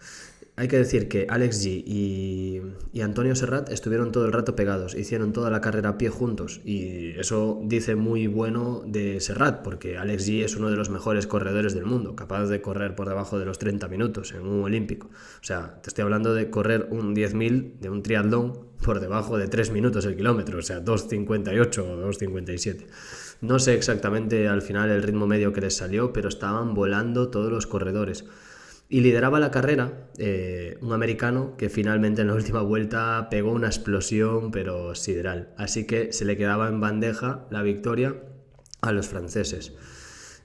Hay 0.58 0.68
que 0.68 0.78
decir 0.78 1.06
que 1.08 1.26
Alex 1.28 1.66
G 1.66 1.82
y, 1.84 3.00
Antonio 3.02 3.36
Serrat 3.36 3.70
estuvieron 3.70 4.10
todo 4.10 4.24
el 4.24 4.32
rato 4.32 4.56
pegados, 4.56 4.94
hicieron 4.94 5.34
toda 5.34 5.50
la 5.50 5.60
carrera 5.60 5.90
a 5.90 5.98
pie 5.98 6.08
juntos 6.08 6.62
y 6.64 7.10
eso 7.18 7.60
dice 7.62 7.94
muy 7.94 8.26
bueno 8.26 8.82
de 8.86 9.20
Serrat 9.20 9.62
porque 9.62 9.98
Alex 9.98 10.26
G 10.26 10.44
es 10.44 10.56
uno 10.56 10.70
de 10.70 10.76
los 10.76 10.88
mejores 10.88 11.26
corredores 11.26 11.74
del 11.74 11.84
mundo, 11.84 12.16
capaz 12.16 12.46
de 12.46 12.62
correr 12.62 12.94
por 12.94 13.06
debajo 13.06 13.38
de 13.38 13.44
los 13.44 13.58
30 13.58 13.86
minutos 13.88 14.32
en 14.32 14.46
un 14.46 14.64
olímpico. 14.64 15.08
O 15.08 15.44
sea, 15.44 15.78
te 15.82 15.90
estoy 15.90 16.04
hablando 16.04 16.32
de 16.32 16.48
correr 16.48 16.88
un 16.90 17.14
10.000 17.14 17.78
de 17.78 17.90
un 17.90 18.02
triatlón 18.02 18.58
por 18.82 19.00
debajo 19.00 19.36
de 19.36 19.48
3 19.48 19.72
minutos 19.72 20.06
el 20.06 20.16
kilómetro, 20.16 20.58
o 20.58 20.62
sea, 20.62 20.82
2.58 20.82 21.78
o 21.80 22.08
2.57. 22.08 22.86
No 23.42 23.58
sé 23.58 23.74
exactamente 23.74 24.48
al 24.48 24.62
final 24.62 24.88
el 24.88 25.02
ritmo 25.02 25.26
medio 25.26 25.52
que 25.52 25.60
les 25.60 25.76
salió, 25.76 26.14
pero 26.14 26.30
estaban 26.30 26.72
volando 26.72 27.28
todos 27.28 27.52
los 27.52 27.66
corredores. 27.66 28.24
Y 28.88 29.00
lideraba 29.00 29.40
la 29.40 29.50
carrera 29.50 30.08
eh, 30.16 30.78
un 30.80 30.92
americano 30.92 31.56
que 31.56 31.68
finalmente 31.68 32.22
en 32.22 32.28
la 32.28 32.34
última 32.34 32.62
vuelta 32.62 33.28
pegó 33.30 33.50
una 33.52 33.66
explosión 33.66 34.50
pero 34.52 34.94
sideral. 34.94 35.52
Así 35.56 35.86
que 35.86 36.12
se 36.12 36.24
le 36.24 36.36
quedaba 36.36 36.68
en 36.68 36.80
bandeja 36.80 37.46
la 37.50 37.62
victoria 37.62 38.14
a 38.80 38.92
los 38.92 39.08
franceses. 39.08 39.72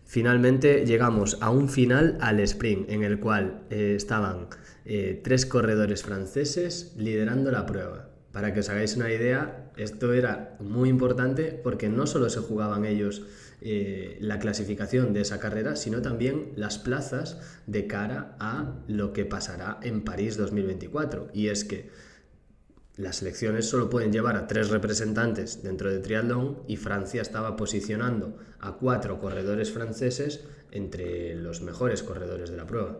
Finalmente 0.06 0.86
llegamos 0.86 1.38
a 1.40 1.52
un 1.52 1.70
final 1.70 2.18
al 2.20 2.40
sprint 2.42 2.90
en 2.90 3.04
el 3.04 3.20
cual 3.20 3.62
eh, 3.70 3.94
estaban 3.96 4.48
eh, 4.84 5.22
tres 5.24 5.46
corredores 5.46 6.04
franceses 6.04 6.94
liderando 6.98 7.52
la 7.52 7.66
prueba. 7.66 8.10
Para 8.32 8.54
que 8.54 8.62
os 8.62 8.70
hagáis 8.70 8.96
una 8.96 9.12
idea, 9.12 9.72
esto 9.78 10.12
era 10.14 10.58
muy 10.60 10.90
importante 10.90 11.58
porque 11.64 11.90
no 11.90 12.08
solo 12.08 12.30
se 12.30 12.40
jugaban 12.40 12.86
ellos 12.86 13.24
eh, 13.64 14.18
la 14.20 14.40
clasificación 14.40 15.14
de 15.14 15.22
esa 15.22 15.40
carrera, 15.40 15.76
sino 15.76 16.02
también 16.02 16.52
las 16.56 16.80
plazas 16.80 17.38
de 17.68 17.86
cara 17.86 18.36
a 18.40 18.84
lo 18.88 19.14
que 19.14 19.24
pasará 19.24 19.80
en 19.84 20.04
París 20.04 20.36
2024. 20.36 21.30
Y 21.32 21.50
es 21.50 21.64
que 21.64 21.92
las 22.98 23.18
selecciones 23.18 23.70
solo 23.70 23.90
pueden 23.90 24.12
llevar 24.12 24.36
a 24.36 24.48
tres 24.48 24.70
representantes 24.70 25.62
dentro 25.62 25.92
de 25.92 26.00
triatlón 26.00 26.64
y 26.68 26.78
Francia 26.78 27.22
estaba 27.22 27.56
posicionando 27.56 28.36
a 28.60 28.74
cuatro 28.74 29.20
corredores 29.20 29.72
franceses 29.72 30.42
entre 30.72 31.36
los 31.36 31.62
mejores 31.62 32.02
corredores 32.02 32.50
de 32.50 32.58
la 32.58 32.66
prueba. 32.66 32.98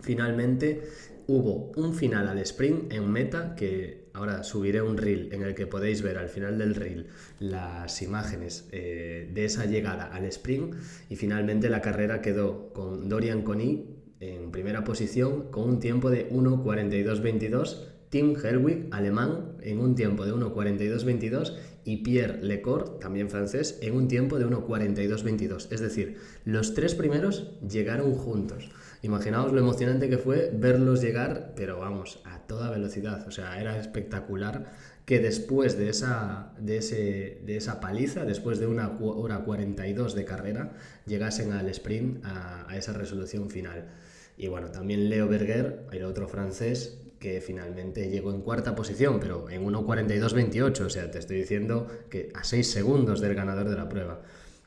Finalmente 0.00 0.82
hubo 1.26 1.72
un 1.76 1.94
final 1.94 2.28
al 2.28 2.38
sprint 2.38 2.92
en 2.92 3.10
meta 3.10 3.54
que 3.54 4.08
ahora 4.12 4.42
subiré 4.42 4.82
un 4.82 4.96
reel 4.96 5.32
en 5.32 5.42
el 5.42 5.54
que 5.54 5.66
podéis 5.66 6.02
ver 6.02 6.18
al 6.18 6.28
final 6.28 6.58
del 6.58 6.74
reel 6.74 7.06
las 7.40 8.02
imágenes 8.02 8.68
eh, 8.72 9.30
de 9.32 9.44
esa 9.44 9.66
llegada 9.66 10.04
al 10.06 10.24
sprint 10.26 10.74
y 11.08 11.16
finalmente 11.16 11.70
la 11.70 11.80
carrera 11.80 12.20
quedó 12.20 12.72
con 12.72 13.08
Dorian 13.08 13.42
Conny 13.42 13.86
en 14.20 14.50
primera 14.50 14.84
posición 14.84 15.50
con 15.50 15.68
un 15.68 15.80
tiempo 15.80 16.10
de 16.10 16.30
1.42.22 16.30 17.92
Tim 18.12 18.34
Helwig, 18.36 18.88
alemán, 18.90 19.56
en 19.62 19.80
un 19.80 19.94
tiempo 19.94 20.26
de 20.26 20.34
1.42.22 20.34 21.56
y 21.86 22.02
Pierre 22.02 22.42
Lecor, 22.42 22.98
también 22.98 23.30
francés, 23.30 23.78
en 23.80 23.94
un 23.94 24.06
tiempo 24.06 24.38
de 24.38 24.46
1.42.22. 24.46 25.68
Es 25.72 25.80
decir, 25.80 26.18
los 26.44 26.74
tres 26.74 26.94
primeros 26.94 27.58
llegaron 27.66 28.12
juntos. 28.12 28.70
Imaginaos 29.02 29.52
lo 29.52 29.58
emocionante 29.58 30.08
que 30.08 30.16
fue 30.16 30.52
verlos 30.54 31.02
llegar, 31.02 31.54
pero 31.56 31.80
vamos, 31.80 32.20
a 32.24 32.38
toda 32.46 32.70
velocidad. 32.70 33.26
O 33.26 33.32
sea, 33.32 33.60
era 33.60 33.76
espectacular 33.76 34.70
que 35.04 35.18
después 35.18 35.76
de 35.76 35.88
esa, 35.88 36.52
de, 36.60 36.76
ese, 36.76 37.40
de 37.44 37.56
esa 37.56 37.80
paliza, 37.80 38.24
después 38.24 38.60
de 38.60 38.68
una 38.68 38.96
hora 39.00 39.40
42 39.40 40.14
de 40.14 40.24
carrera, 40.24 40.72
llegasen 41.04 41.52
al 41.52 41.68
sprint 41.70 42.24
a, 42.24 42.68
esa 42.76 42.92
resolución 42.92 43.50
final. 43.50 43.88
Y 44.36 44.46
bueno, 44.46 44.70
también 44.70 45.10
Leo 45.10 45.26
Berger, 45.28 45.84
el 45.90 46.04
otro 46.04 46.28
francés, 46.28 46.98
que 47.18 47.40
finalmente 47.40 48.08
llegó 48.08 48.32
en 48.32 48.40
cuarta 48.40 48.76
posición, 48.76 49.18
pero 49.18 49.50
en 49.50 49.64
1.42.28, 49.64 50.80
o 50.80 50.90
sea, 50.90 51.10
te 51.10 51.18
estoy 51.18 51.38
diciendo 51.38 51.88
que 52.08 52.30
a 52.34 52.44
6 52.44 52.70
segundos 52.70 53.20
del 53.20 53.34
ganador 53.34 53.68
de 53.68 53.76
la 53.76 53.88
prueba. 53.88 54.22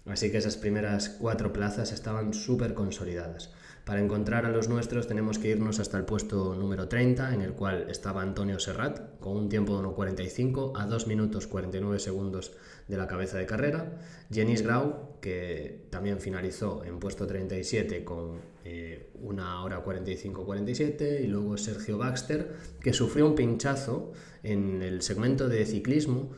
Así 0.05 0.31
que 0.31 0.37
esas 0.37 0.57
primeras 0.57 1.09
cuatro 1.09 1.51
plazas 1.51 1.91
estaban 1.91 2.33
súper 2.33 2.73
consolidadas. 2.73 3.51
Para 3.85 4.01
encontrar 4.01 4.47
a 4.47 4.49
los 4.49 4.67
nuestros 4.67 5.07
tenemos 5.07 5.37
que 5.37 5.49
irnos 5.49 5.79
hasta 5.79 5.97
el 5.97 6.05
puesto 6.05 6.55
número 6.55 6.87
30, 6.87 7.35
en 7.35 7.41
el 7.41 7.53
cual 7.53 7.87
estaba 7.89 8.23
Antonio 8.23 8.59
Serrat, 8.59 9.19
con 9.19 9.37
un 9.37 9.47
tiempo 9.47 9.79
de 9.79 9.87
1.45 9.87 10.71
a 10.75 10.87
2 10.87 11.05
minutos 11.05 11.45
49 11.45 11.99
segundos 11.99 12.51
de 12.87 12.97
la 12.97 13.05
cabeza 13.05 13.37
de 13.37 13.45
carrera. 13.45 13.99
Jenis 14.31 14.63
Grau, 14.63 15.19
que 15.21 15.85
también 15.91 16.19
finalizó 16.19 16.83
en 16.83 16.97
puesto 16.97 17.27
37 17.27 18.03
con 18.03 18.41
eh, 18.63 19.11
una 19.21 19.63
hora 19.63 19.85
45-47. 19.85 21.23
Y 21.23 21.27
luego 21.27 21.55
Sergio 21.55 21.99
Baxter, 21.99 22.55
que 22.81 22.91
sufrió 22.91 23.27
un 23.27 23.35
pinchazo 23.35 24.13
en 24.41 24.81
el 24.81 25.03
segmento 25.03 25.47
de 25.47 25.63
ciclismo 25.63 26.31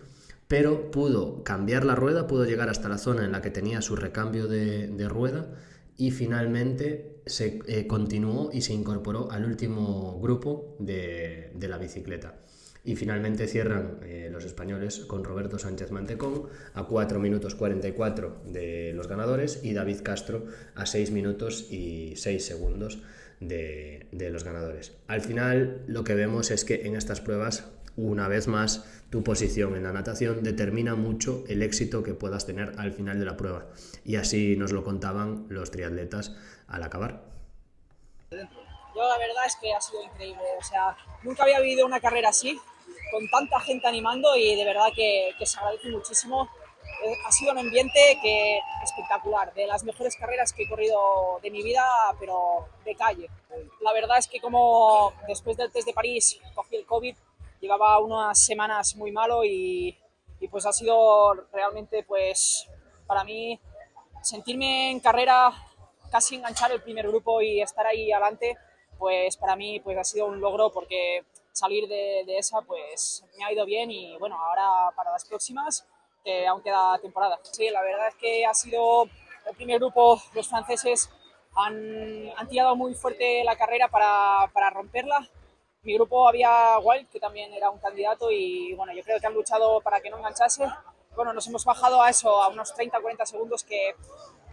pero 0.48 0.92
pudo 0.92 1.44
cambiar 1.44 1.86
la 1.86 1.96
rueda, 1.96 2.28
pudo 2.28 2.46
llegar 2.46 2.70
hasta 2.70 2.90
la 2.90 2.98
zona 2.98 3.26
en 3.26 3.32
la 3.32 3.42
que 3.42 3.52
tenía 3.52 3.82
su 3.82 3.96
recambio 3.96 4.48
de, 4.48 5.08
rueda 5.10 5.48
y 5.98 6.12
finalmente 6.12 7.22
se 7.26 7.60
eh, 7.68 7.88
continuó 7.88 8.50
y 8.54 8.62
se 8.62 8.74
incorporó 8.74 9.32
al 9.32 9.46
último 9.46 10.20
grupo 10.22 10.76
de, 10.80 11.52
la 11.60 11.78
bicicleta. 11.78 12.36
Y 12.86 12.96
finalmente 12.96 13.48
cierran 13.48 14.00
eh, 14.04 14.30
los 14.32 14.46
españoles 14.46 15.00
con 15.00 15.26
Roberto 15.26 15.60
Sánchez 15.60 15.92
Mantecón 15.92 16.44
a 16.74 16.84
4 16.84 17.20
minutos 17.20 17.54
44 17.56 18.44
de 18.46 18.94
los 18.96 19.10
ganadores 19.10 19.60
y 19.64 19.74
David 19.74 19.98
Castro 20.04 20.46
a 20.76 20.86
6 20.86 21.12
minutos 21.12 21.70
y 21.70 22.14
6 22.16 22.46
segundos 22.46 23.00
de, 23.42 24.08
de 24.14 24.30
los 24.30 24.46
ganadores. 24.46 24.94
Al 25.08 25.20
final 25.20 25.84
lo 25.88 26.06
que 26.06 26.16
vemos 26.16 26.50
es 26.50 26.64
que 26.64 26.88
en 26.88 26.96
estas 26.96 27.20
pruebas, 27.20 27.66
una 27.98 28.28
vez 28.28 28.48
más, 28.48 28.86
tu 29.10 29.24
posición 29.24 29.76
en 29.76 29.84
la 29.84 29.92
natación 29.92 30.44
determina 30.44 30.96
mucho 30.96 31.44
el 31.50 31.64
éxito 31.64 32.04
que 32.04 32.14
puedas 32.14 32.46
tener 32.46 32.74
al 32.78 32.94
final 32.94 33.20
de 33.20 33.26
la 33.26 33.36
prueba. 33.36 33.66
Y 34.06 34.16
así 34.18 34.56
nos 34.56 34.72
lo 34.72 34.84
contaban 34.84 35.48
los 35.50 35.72
triatletas 35.72 36.36
al 36.68 36.84
acabar. 36.84 37.24
Yo 38.30 39.08
la 39.08 39.18
verdad 39.18 39.46
es 39.48 39.56
que 39.56 39.74
ha 39.74 39.82
sido 39.82 40.04
increíble, 40.04 40.44
o 40.60 40.64
sea, 40.64 40.96
nunca 41.24 41.44
había 41.44 41.60
vivido 41.60 41.86
una 41.86 42.00
carrera 42.00 42.30
así, 42.30 42.60
con 43.12 43.28
tanta 43.30 43.60
gente 43.62 43.88
animando 43.88 44.36
y 44.36 44.56
de 44.56 44.66
verdad 44.66 44.88
que, 44.96 45.32
que 45.38 45.46
se 45.46 45.58
agradece 45.58 45.90
muchísimo. 45.90 46.50
Eh, 47.04 47.14
ha 47.26 47.32
sido 47.32 47.52
un 47.52 47.60
ambiente 47.60 48.00
que 48.22 48.60
espectacular, 48.84 49.54
de 49.54 49.68
las 49.68 49.84
mejores 49.84 50.16
carreras 50.16 50.54
que 50.54 50.64
he 50.64 50.70
corrido 50.70 51.40
de 51.42 51.52
mi 51.52 51.64
vida, 51.64 51.84
pero 52.20 52.68
de 52.86 52.96
calle. 52.96 53.30
La 53.82 53.94
verdad 53.94 54.18
es 54.18 54.28
que 54.28 54.40
como 54.40 55.14
después 55.28 55.58
del 55.58 55.72
test 55.72 55.88
de 55.88 55.94
París 55.94 56.40
cogí 56.56 56.76
el 56.76 56.86
COVID, 56.86 57.16
llevaba 57.60 58.00
unas 58.00 58.40
semanas 58.40 58.96
muy 58.96 59.12
malo 59.12 59.44
y, 59.44 59.98
y 60.40 60.48
pues 60.48 60.66
ha 60.66 60.74
sido 60.74 61.34
realmente 61.52 62.04
pues 62.04 62.68
para 63.06 63.24
mí 63.24 63.60
sentirme 64.22 64.92
en 64.92 65.00
carrera, 65.00 65.52
casi 66.12 66.36
enganchar 66.36 66.72
el 66.72 66.82
primer 66.82 67.08
grupo 67.08 67.42
y 67.42 67.62
estar 67.62 67.86
ahí 67.86 68.12
adelante, 68.12 68.58
pues 68.98 69.38
para 69.38 69.56
mí 69.56 69.80
pues 69.80 69.98
ha 69.98 70.04
sido 70.04 70.26
un 70.26 70.40
logro 70.40 70.72
porque 70.72 71.24
salir 71.52 71.88
de, 71.88 72.24
de, 72.26 72.38
esa 72.38 72.62
pues 72.62 73.24
me 73.38 73.46
ha 73.46 73.52
ido 73.52 73.66
bien 73.66 73.90
y 73.90 74.18
bueno, 74.18 74.38
ahora 74.38 74.96
para 74.96 75.12
las 75.12 75.26
próximas, 75.26 75.86
que 76.24 76.46
aún 76.46 76.62
queda 76.62 77.00
temporada. 77.00 77.40
Sí, 77.44 77.70
la 77.70 77.82
verdad 77.82 78.10
es 78.10 78.16
que 78.16 78.46
ha 78.46 78.54
sido 78.54 79.04
el 79.04 79.56
primer 79.56 79.80
grupo, 79.80 80.22
los 80.34 80.48
franceses 80.48 81.10
han, 81.56 82.32
han 82.36 82.48
tirado 82.48 82.76
muy 82.76 82.94
fuerte 82.94 83.44
la 83.44 83.56
carrera 83.56 83.88
para, 83.88 84.52
para 84.54 84.70
romperla. 84.70 85.28
Mi 85.88 85.94
grupo 85.94 86.28
había 86.28 86.78
Wild, 86.80 87.08
que 87.08 87.18
también 87.18 87.54
era 87.54 87.70
un 87.70 87.80
candidato 87.80 88.30
y 88.30 88.74
bueno, 88.74 88.92
yo 88.94 89.02
creo 89.04 89.22
que 89.22 89.28
han 89.28 89.34
luchado 89.34 89.80
para 89.80 90.02
que 90.02 90.10
no 90.10 90.18
enganchase. 90.18 90.66
Bueno, 91.16 91.32
nos 91.32 91.48
hemos 91.48 91.64
bajado 91.64 92.04
a 92.04 92.10
eso, 92.10 92.44
a 92.44 92.50
unos 92.50 92.76
30-40 92.76 93.24
segundos 93.24 93.64
que 93.64 93.96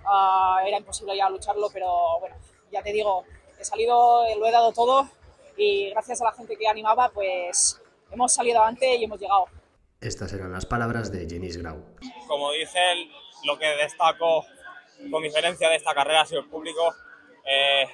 uh, 0.05 0.65
era 0.65 0.79
imposible 0.79 1.17
ya 1.17 1.29
lucharlo, 1.29 1.69
pero 1.73 2.21
bueno, 2.21 2.37
ya 2.71 2.85
te 2.85 2.93
digo, 2.93 3.25
he 3.59 3.65
salido, 3.65 4.23
lo 4.39 4.47
he 4.47 4.53
dado 4.53 4.71
todo 4.71 5.09
y 5.57 5.91
gracias 5.91 6.21
a 6.21 6.27
la 6.27 6.33
gente 6.35 6.57
que 6.57 6.69
animaba, 6.69 7.09
pues 7.09 7.83
hemos 8.13 8.33
salido 8.33 8.61
adelante 8.61 8.95
y 8.95 9.03
hemos 9.03 9.19
llegado. 9.19 9.47
Estas 10.01 10.33
eran 10.35 10.53
las 10.53 10.67
palabras 10.67 11.11
de 11.11 11.29
Jenis 11.29 11.57
Grau. 11.57 11.85
Como 12.29 12.53
dice 12.53 12.79
él, 12.93 13.11
lo 13.43 13.59
que 13.59 13.67
destaco 13.67 14.45
con 15.11 15.21
diferencia 15.21 15.69
de 15.69 15.75
esta 15.75 15.95
carrera 15.95 16.21
ha 16.21 16.27
sido 16.27 16.43
el 16.43 16.49
público. 16.49 16.95
Eh, 17.45 17.89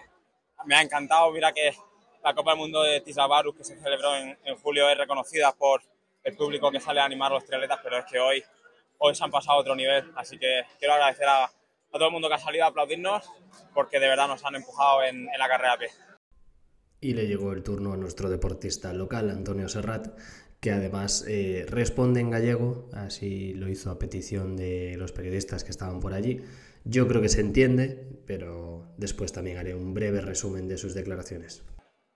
me 0.66 0.74
ha 0.74 0.82
encantado, 0.82 1.30
mira 1.30 1.55
que 1.55 1.74
la 2.23 2.35
Copa 2.35 2.53
del 2.53 2.61
Mundo 2.61 2.83
de 2.83 3.01
Tisabarus 3.01 3.57
que 3.57 3.64
se 3.64 3.79
celebró 3.79 4.14
en, 4.16 4.39
en, 4.45 4.57
julio 4.57 4.89
es 4.89 4.99
reconocida 4.99 5.53
por 5.53 5.83
el 6.23 6.37
público 6.37 6.71
que 6.71 6.81
sale 6.81 7.01
a 7.01 7.05
animar 7.05 7.33
a 7.33 7.37
los 7.37 7.45
triatletas, 7.45 7.81
pero 7.83 7.99
es 7.99 8.05
que 8.05 8.18
hoy, 8.18 8.43
hoy 8.99 9.14
se 9.14 9.25
han 9.25 9.31
pasado 9.31 9.59
a 9.59 9.61
otro 9.61 9.75
nivel, 9.75 10.11
así 10.16 10.39
que 10.39 10.62
quiero 10.79 10.95
agradecer 10.95 11.27
a, 11.27 11.45
a 11.45 11.53
todo 11.93 12.07
el 12.07 12.12
mundo 12.12 12.29
que 12.29 12.35
ha 12.35 12.39
salido 12.39 12.64
a 12.64 12.68
aplaudirnos 12.68 13.31
porque 13.75 13.99
de 13.99 14.09
verdad 14.09 14.29
nos 14.29 14.45
han 14.45 14.55
empujado 14.55 15.03
en, 15.03 15.29
en 15.29 15.39
la 15.39 15.49
carrera 15.49 15.75
a 15.75 15.79
pie. 15.79 15.89
Y 17.01 17.14
le 17.14 17.27
llegó 17.27 17.53
el 17.53 17.62
turno 17.62 17.95
a 17.95 17.97
nuestro 17.97 18.29
deportista 18.29 18.93
local, 18.93 19.31
Antonio 19.31 19.68
Serrat, 19.68 20.09
que 20.61 20.71
además 20.71 21.25
eh, 21.27 21.64
responde 21.68 22.21
en 22.21 22.31
gallego, 22.31 22.91
así 22.93 23.55
lo 23.55 23.68
hizo 23.68 23.91
a 23.91 23.99
petición 23.99 24.57
de 24.57 24.95
los 24.99 25.12
periodistas 25.12 25.64
que 25.64 25.71
estaban 25.71 26.01
por 26.01 26.12
allí. 26.12 26.43
Yo 26.85 27.09
creo 27.09 27.23
que 27.23 27.31
se 27.31 27.41
entiende, 27.41 28.07
pero 28.27 28.87
después 28.99 29.33
también 29.33 29.57
haré 29.57 29.75
un 29.75 29.95
breve 29.95 30.21
resumen 30.21 30.68
de 30.68 30.77
sus 30.77 30.95
declaraciones. 30.95 31.62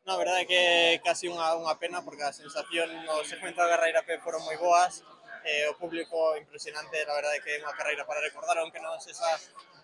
Na 0.05 0.21
verdade 0.21 0.45
que 0.45 1.01
casi 1.01 1.33
unha, 1.33 1.57
unha 1.57 1.81
pena 1.81 2.05
porque 2.05 2.29
a 2.29 2.37
sensación 2.37 2.93
no 3.09 3.25
segmento 3.25 3.65
da 3.65 3.73
carreira 3.73 4.05
P 4.05 4.21
foron 4.21 4.45
moi 4.45 4.53
boas 4.61 5.01
eh, 5.49 5.65
o 5.73 5.79
público 5.81 6.37
impresionante, 6.37 7.01
a 7.09 7.17
verdade 7.17 7.41
que 7.41 7.57
é 7.57 7.65
unha 7.65 7.73
carreira 7.73 8.05
para 8.05 8.21
recordar, 8.21 8.61
aunque 8.61 8.85
non 8.85 9.01
sexa 9.01 9.25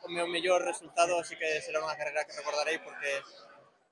o 0.04 0.12
meu 0.12 0.28
mellor 0.28 0.60
resultado, 0.60 1.16
así 1.16 1.40
que 1.40 1.64
será 1.64 1.80
unha 1.80 1.96
carreira 1.96 2.28
que 2.28 2.36
recordarei 2.36 2.76
porque 2.84 3.24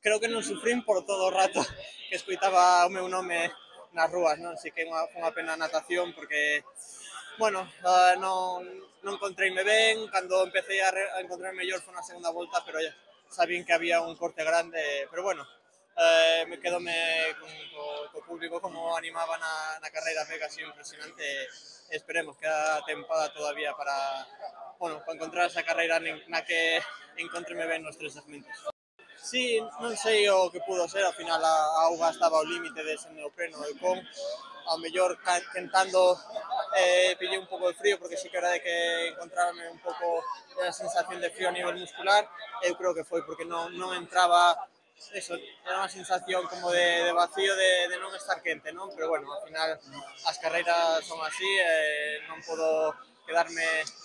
creo 0.05 0.21
que 0.21 0.29
non 0.29 0.45
sufrín 0.45 0.85
por 0.85 1.01
todo 1.09 1.33
o 1.33 1.33
rato 1.33 1.65
que 2.13 2.21
escoitaba 2.21 2.85
o 2.85 2.93
meu 2.93 3.09
nome 3.09 3.49
nas 3.97 4.13
rúas, 4.13 4.37
non? 4.37 4.53
Así 4.53 4.69
que 4.69 4.85
unha, 4.85 5.09
unha 5.17 5.33
pena 5.33 5.57
a 5.57 5.63
natación 5.65 6.13
porque 6.13 6.61
bueno, 7.41 7.65
uh, 7.89 8.21
non, 8.21 8.69
non 9.01 9.17
encontreime 9.17 9.65
ben, 9.65 10.05
cando 10.13 10.45
empecé 10.45 10.85
a, 10.85 10.93
re, 10.93 11.09
a 11.09 11.25
encontrar 11.25 11.57
mellor 11.57 11.81
foi 11.81 11.97
na 11.97 12.05
segunda 12.05 12.29
volta, 12.29 12.61
pero 12.69 12.85
ya 12.85 12.93
sabín 13.33 13.65
que 13.65 13.73
había 13.73 14.05
un 14.05 14.13
corte 14.21 14.45
grande, 14.45 15.09
pero 15.09 15.25
bueno, 15.25 15.49
eh, 15.99 16.47
me 16.47 16.61
quedo 16.61 16.79
me, 16.81 16.95
con, 17.41 17.51
co, 17.75 18.11
co 18.13 18.19
público 18.23 18.61
como 18.61 18.97
animaba 18.97 19.37
na, 19.39 19.81
na 19.83 19.91
carreira 19.91 20.25
mega 20.31 20.47
así 20.47 20.63
impresionante. 20.63 21.25
Esperemos 21.91 22.37
que 22.39 22.47
a 22.47 22.81
tempada 22.87 23.33
todavía 23.33 23.75
para, 23.75 24.27
bueno, 24.79 25.01
para 25.01 25.15
encontrar 25.15 25.47
esa 25.47 25.65
carreira 25.65 25.99
na 26.01 26.45
que 26.45 26.81
encontreme 27.17 27.67
ben 27.67 27.83
nos 27.83 27.99
tres 27.99 28.15
segmentos. 28.15 28.55
Sí, 29.19 29.59
non 29.83 29.99
sei 29.99 30.31
o 30.31 30.47
que 30.55 30.63
pudo 30.63 30.87
ser, 30.87 31.03
ao 31.03 31.13
final 31.13 31.43
a, 31.43 31.55
a 31.83 31.91
auga 31.91 32.15
estaba 32.15 32.39
ao 32.39 32.47
límite 32.47 32.81
de 32.87 32.95
ese 32.95 33.11
neopreno 33.11 33.59
e 33.67 33.75
con 33.83 33.99
ao 34.69 34.79
mellor 34.79 35.19
tentando 35.53 36.15
eh, 36.77 37.17
pillé 37.19 37.39
un 37.39 37.49
pouco 37.51 37.69
de 37.69 37.75
frío 37.75 37.99
porque 37.99 38.17
sí 38.17 38.31
que 38.31 38.39
era 38.39 38.51
de 38.55 38.63
que 38.63 39.09
encontrarme 39.09 39.69
un 39.69 39.81
pouco 39.81 40.23
de 40.63 40.73
sensación 40.73 41.21
de 41.21 41.31
frío 41.31 41.49
a 41.49 41.53
nivel 41.53 41.77
muscular. 41.77 42.29
Eu 42.63 42.77
creo 42.77 42.95
que 42.95 43.03
foi 43.03 43.27
porque 43.27 43.45
non, 43.45 43.75
non 43.75 43.97
entraba 43.97 44.55
eso, 45.13 45.35
era 45.65 45.81
unha 45.81 45.91
sensación 45.91 46.45
como 46.51 46.69
de, 46.75 47.09
de 47.09 47.13
vacío 47.15 47.53
de, 47.57 47.89
de 47.89 47.97
non 47.97 48.13
estar 48.13 48.43
quente, 48.45 48.75
non? 48.75 48.93
Pero 48.93 49.09
bueno, 49.09 49.31
ao 49.31 49.43
final 49.47 49.79
as 50.27 50.37
carreiras 50.43 51.01
son 51.07 51.23
así, 51.25 51.49
eh, 51.49 52.21
non 52.29 52.43
podo 52.45 52.93
quedarme 53.25 53.65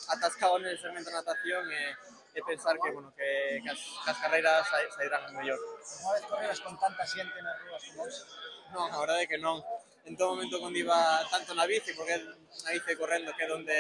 atascado 0.09 0.59
en 0.59 0.67
el 0.71 0.77
segmento 0.79 1.09
de 1.09 1.17
natación 1.19 1.63
e, 1.71 1.83
e 2.35 2.39
pensar 2.43 2.75
que, 2.79 2.91
bueno, 2.91 3.11
que, 3.15 3.59
que, 3.63 3.69
as, 3.71 3.79
que 3.79 4.09
as 4.11 4.19
carreiras 4.19 4.67
sairán 4.67 5.31
mellor. 5.35 5.59
Unha 5.59 6.11
vez 6.15 6.23
correras 6.27 6.59
con 6.59 6.75
tanta 6.79 7.03
xente 7.07 7.37
nas 7.39 7.57
rúas 7.63 7.83
como 7.87 8.03
hoxe? 8.07 8.21
Non, 8.75 8.87
a 8.91 8.97
verdade 8.99 9.27
que 9.27 9.39
non. 9.39 9.59
En 10.03 10.19
todo 10.19 10.35
momento 10.35 10.59
cando 10.59 10.75
iba 10.75 11.23
tanto 11.31 11.55
na 11.55 11.63
bici, 11.63 11.95
porque 11.95 12.19
na 12.19 12.71
bici 12.75 12.91
correndo 12.99 13.31
que 13.31 13.43
é 13.47 13.51
onde 13.51 13.79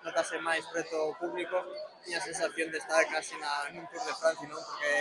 notase 0.00 0.40
máis 0.40 0.64
preto 0.72 0.96
o 0.96 1.16
público, 1.20 1.60
tiña 2.00 2.16
a 2.16 2.24
sensación 2.24 2.72
de 2.72 2.78
estar 2.80 3.04
casi 3.12 3.36
na, 3.36 3.68
nun 3.68 3.84
Tour 3.92 4.00
de 4.00 4.16
Francia, 4.16 4.48
non? 4.48 4.60
Porque 4.64 4.92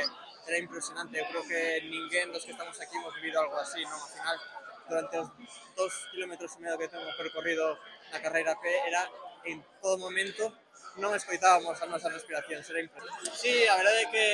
era 0.49 0.57
impresionante. 0.57 1.13
Eu 1.21 1.25
creo 1.29 1.45
que 1.45 1.61
ninguén 1.85 2.33
dos 2.33 2.43
que 2.43 2.51
estamos 2.57 2.73
aquí 2.81 2.97
hemos 2.97 3.13
vivido 3.21 3.37
algo 3.39 3.57
así, 3.61 3.85
non? 3.85 4.01
Al 4.01 4.09
final, 4.09 4.37
durante 4.89 5.15
os 5.21 5.29
dos 5.77 5.93
kilómetros 6.09 6.57
e 6.57 6.59
medio 6.65 6.81
que 6.81 6.89
temos 6.89 7.13
percorrido 7.13 7.77
na 8.09 8.19
carreira 8.19 8.57
P, 8.57 8.65
era 8.89 9.05
en 9.45 9.61
todo 9.79 10.01
momento 10.01 10.49
non 10.97 11.13
escoitábamos 11.13 11.77
a 11.79 11.85
nosa 11.85 12.09
respiración, 12.09 12.65
era 12.65 12.81
impresionante. 12.81 13.29
Sí, 13.37 13.53
a 13.69 13.77
verdade 13.77 14.01
é 14.03 14.11
que 14.11 14.27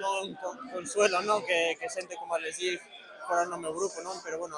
non 0.00 0.32
consuelo, 0.72 1.20
non? 1.22 1.44
Que, 1.44 1.76
que 1.76 1.86
xente 1.92 2.16
como 2.16 2.32
a 2.34 2.40
Lesig 2.40 2.80
fora 3.28 3.44
no 3.44 3.60
grupo, 3.70 4.00
non? 4.00 4.16
Pero, 4.24 4.40
bueno, 4.40 4.56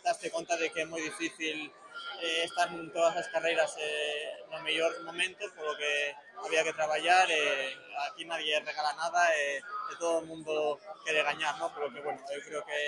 daste 0.00 0.32
conta 0.32 0.56
de 0.56 0.72
que 0.72 0.82
é 0.82 0.86
moi 0.88 1.04
difícil 1.04 1.68
eh, 2.22 2.44
estar 2.44 2.68
en 2.68 2.92
todas 2.92 3.16
as 3.16 3.28
carreiras 3.28 3.74
eh, 3.78 4.44
no 4.50 4.60
mellor 4.62 4.92
momento, 5.04 5.46
polo 5.56 5.76
que 5.76 6.14
había 6.44 6.64
que 6.64 6.72
traballar, 6.72 7.26
eh, 7.30 7.76
aquí 8.10 8.24
nadie 8.24 8.60
regala 8.60 8.92
nada, 8.96 9.22
eh, 9.36 9.60
todo 9.98 10.18
o 10.18 10.26
mundo 10.26 10.78
quere 11.04 11.22
gañar, 11.22 11.58
¿no? 11.58 11.72
pero 11.74 11.92
que, 11.92 12.00
bueno, 12.00 12.20
eu 12.32 12.40
creo 12.42 12.62
que, 12.64 12.80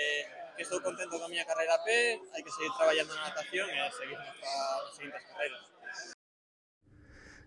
que 0.57 0.63
contento 0.81 1.17
con 1.17 1.25
a 1.25 1.31
miña 1.31 1.45
carreira 1.45 1.77
P, 1.85 1.89
hai 2.33 2.41
que 2.45 2.51
seguir 2.53 2.73
traballando 2.77 3.13
na 3.13 3.29
natación 3.29 3.67
e 3.69 3.77
seguir 3.93 4.17
nas 4.17 4.93
seguintes 4.93 5.23
carreiras. 5.29 5.73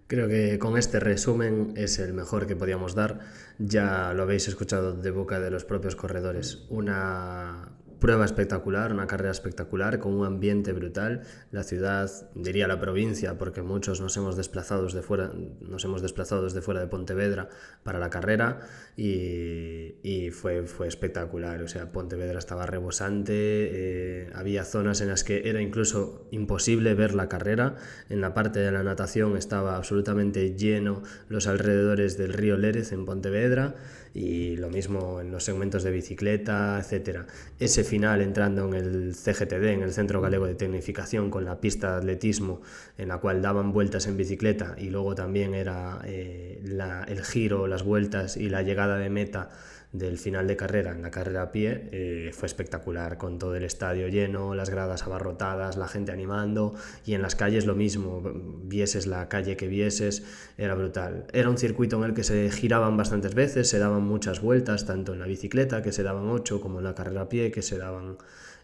Creo 0.07 0.29
que 0.29 0.59
con 0.61 0.79
este 0.79 1.01
resumen 1.01 1.75
es 1.77 1.99
el 1.99 2.15
mejor 2.15 2.47
que 2.47 2.55
podíamos 2.55 2.95
dar. 2.95 3.19
Ya 3.59 4.13
lo 4.15 4.23
habéis 4.23 4.47
escuchado 4.47 4.93
de 4.93 5.11
boca 5.11 5.41
de 5.41 5.51
los 5.51 5.65
propios 5.65 5.97
corredores. 5.97 6.63
Una 6.71 7.76
prueba 7.99 8.25
espectacular, 8.25 8.93
una 8.93 9.07
carrera 9.07 9.31
espectacular, 9.31 9.99
con 9.99 10.13
un 10.15 10.27
ambiente 10.27 10.73
brutal. 10.73 11.23
La 11.51 11.63
ciudad, 11.63 12.11
diría 12.35 12.69
la 12.69 12.81
provincia, 12.81 13.39
porque 13.39 13.63
muchos 13.63 14.01
nos 14.01 14.17
hemos 14.17 14.37
desplazado 14.37 14.85
desde 14.85 15.03
fuera, 15.03 15.33
nos 15.61 15.85
hemos 15.85 16.03
desplazado 16.03 16.45
desde 16.45 16.61
fuera 16.61 16.81
de 16.81 16.87
Pontevedra 16.87 17.49
para 17.83 17.99
la 17.99 18.11
carrera 18.11 18.61
y, 18.97 20.31
fue, 20.31 20.65
fue 20.65 20.89
espectacular. 20.89 21.63
O 21.63 21.69
sea, 21.69 21.93
Pontevedra 21.93 22.39
estaba 22.39 22.67
rebosante, 22.67 23.35
eh, 23.35 24.31
había 24.35 24.65
zonas 24.65 25.01
en 25.01 25.09
las 25.09 25.25
que 25.25 25.49
era 25.49 25.61
incluso 25.61 26.29
imposible 26.31 26.95
ver 26.95 27.15
la 27.15 27.29
carrera. 27.29 27.77
En 28.09 28.21
la 28.21 28.35
parte 28.35 28.61
de 28.61 28.73
la 28.73 28.83
natación 28.83 29.37
estaba 29.37 29.77
absolutamente 29.77 30.57
lleno 30.57 31.03
los 31.29 31.47
alrededores 31.47 32.17
del 32.19 32.33
río 32.33 32.57
Lérez 32.57 32.93
en 32.93 33.05
Pontevedra 33.05 33.75
y 34.17 34.57
lo 34.57 34.71
mismo 34.71 35.21
en 35.21 35.31
los 35.31 35.45
segmentos 35.45 35.83
de 35.83 35.91
bicicleta, 35.91 36.79
etcétera. 36.81 37.27
Ese 37.61 37.85
final 37.85 38.23
entrando 38.23 38.67
en 38.67 38.73
el 38.73 39.15
CGTD, 39.15 39.65
en 39.67 39.83
el 39.83 39.93
Centro 39.93 40.23
Galego 40.23 40.47
de 40.47 40.55
Tecnificación, 40.55 41.31
con 41.31 41.45
la 41.45 41.61
pista 41.61 41.93
de 41.93 41.97
atletismo 41.99 42.63
en 42.97 43.09
la 43.09 43.19
cual 43.19 43.43
daban 43.43 43.73
vueltas 43.73 44.07
en 44.07 44.17
bicicleta 44.17 44.75
y 44.79 44.89
luego 44.89 45.15
también 45.15 45.55
era 45.55 46.01
eh, 46.05 46.63
el 47.09 47.25
giro, 47.25 47.67
las 47.67 47.83
vueltas 47.83 48.39
y 48.39 48.49
la 48.49 48.63
llegada 48.63 48.97
de 48.97 49.11
meta 49.11 49.51
del 49.99 50.19
final 50.19 50.47
de 50.47 50.57
carrera 50.57 50.93
en 50.93 51.03
la 51.03 51.11
carrera 51.11 51.43
a 51.43 51.53
pie 51.53 51.89
eh, 51.93 52.31
fue 52.33 52.47
espectacular, 52.47 53.19
con 53.19 53.39
todo 53.39 53.55
el 53.57 53.65
estadio 53.65 54.09
lleno, 54.09 54.55
las 54.55 54.71
gradas 54.71 55.05
abarrotadas, 55.05 55.77
la 55.77 55.89
gente 55.89 56.13
animando 56.13 56.75
y 57.05 57.15
en 57.15 57.23
las 57.23 57.35
calles 57.35 57.67
lo 57.67 57.75
mismo, 57.75 58.23
vieses 58.65 59.07
la 59.07 59.29
calle 59.29 59.57
que 59.57 59.69
vieses, 59.69 60.25
era 60.59 60.75
brutal. 60.75 61.27
Era 61.33 61.49
un 61.51 61.59
circuito 61.59 61.97
en 61.97 62.05
el 62.05 62.15
que 62.15 62.25
se 62.25 62.51
giraban 62.51 62.97
bastantes 62.97 63.35
veces, 63.35 63.69
se 63.69 63.79
daban 63.79 64.03
muchas 64.03 64.41
vueltas, 64.41 64.87
tanto 64.87 65.13
en 65.13 65.21
la 65.21 65.27
bicicleta, 65.27 65.83
que 65.83 65.93
se 65.93 66.03
daban 66.03 66.29
ocho, 66.29 66.61
como 66.61 66.79
en 66.79 66.85
la 66.85 66.95
carrera 66.95 67.23
a 67.23 67.29
pie, 67.29 67.51
que 67.51 67.63
se 67.63 67.79
daban 67.79 68.19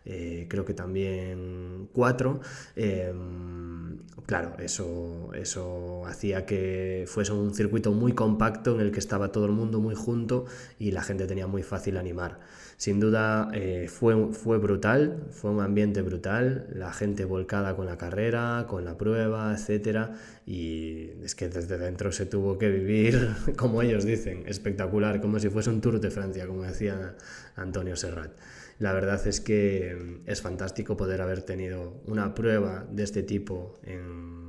eh, 0.04 0.46
creo 0.48 0.64
que 0.64 0.74
también 0.74 1.88
cuatro. 1.92 2.40
Em, 2.76 3.98
claro, 4.26 4.56
eso, 4.58 5.30
eso 5.34 6.06
hacía 6.06 6.46
que 6.46 7.04
fuese 7.06 7.32
un 7.32 7.54
circuito 7.54 7.92
muy 7.92 8.12
compacto 8.12 8.74
en 8.74 8.80
el 8.80 8.92
que 8.92 8.98
estaba 8.98 9.32
todo 9.32 9.46
el 9.46 9.52
mundo 9.52 9.80
muy 9.80 9.94
junto 9.94 10.46
y 10.78 10.90
la 10.90 11.02
gente 11.02 11.26
tenía 11.26 11.46
muy 11.46 11.62
fácil 11.62 11.96
animar. 11.96 12.40
Sin 12.82 12.98
duda 12.98 13.48
eh, 13.54 13.86
fue, 13.88 14.32
fue 14.32 14.58
brutal, 14.58 15.26
fue 15.30 15.52
un 15.52 15.60
ambiente 15.60 16.02
brutal, 16.02 16.66
la 16.74 16.92
gente 16.92 17.24
volcada 17.24 17.76
con 17.76 17.86
la 17.86 17.96
carrera, 17.96 18.66
con 18.68 18.84
la 18.84 18.98
prueba, 18.98 19.54
etc. 19.54 20.08
Y 20.46 21.10
es 21.22 21.36
que 21.36 21.48
desde 21.48 21.78
dentro 21.78 22.10
se 22.10 22.26
tuvo 22.26 22.58
que 22.58 22.68
vivir, 22.70 23.36
como 23.56 23.82
ellos 23.82 24.04
dicen, 24.04 24.42
espectacular, 24.46 25.20
como 25.20 25.38
si 25.38 25.48
fuese 25.48 25.70
un 25.70 25.80
Tour 25.80 26.00
de 26.00 26.10
Francia, 26.10 26.44
como 26.48 26.62
decía 26.62 27.14
Antonio 27.54 27.94
Serrat. 27.94 28.32
La 28.78 28.92
verdad 28.92 29.26
es 29.26 29.40
que 29.40 29.96
mm, 29.98 30.30
es 30.30 30.42
fantástico 30.42 30.96
poder 30.96 31.20
haber 31.20 31.42
tenido 31.42 32.02
una 32.06 32.34
prueba 32.34 32.86
de 32.90 33.02
este 33.02 33.22
tipo 33.22 33.74
en, 33.82 34.41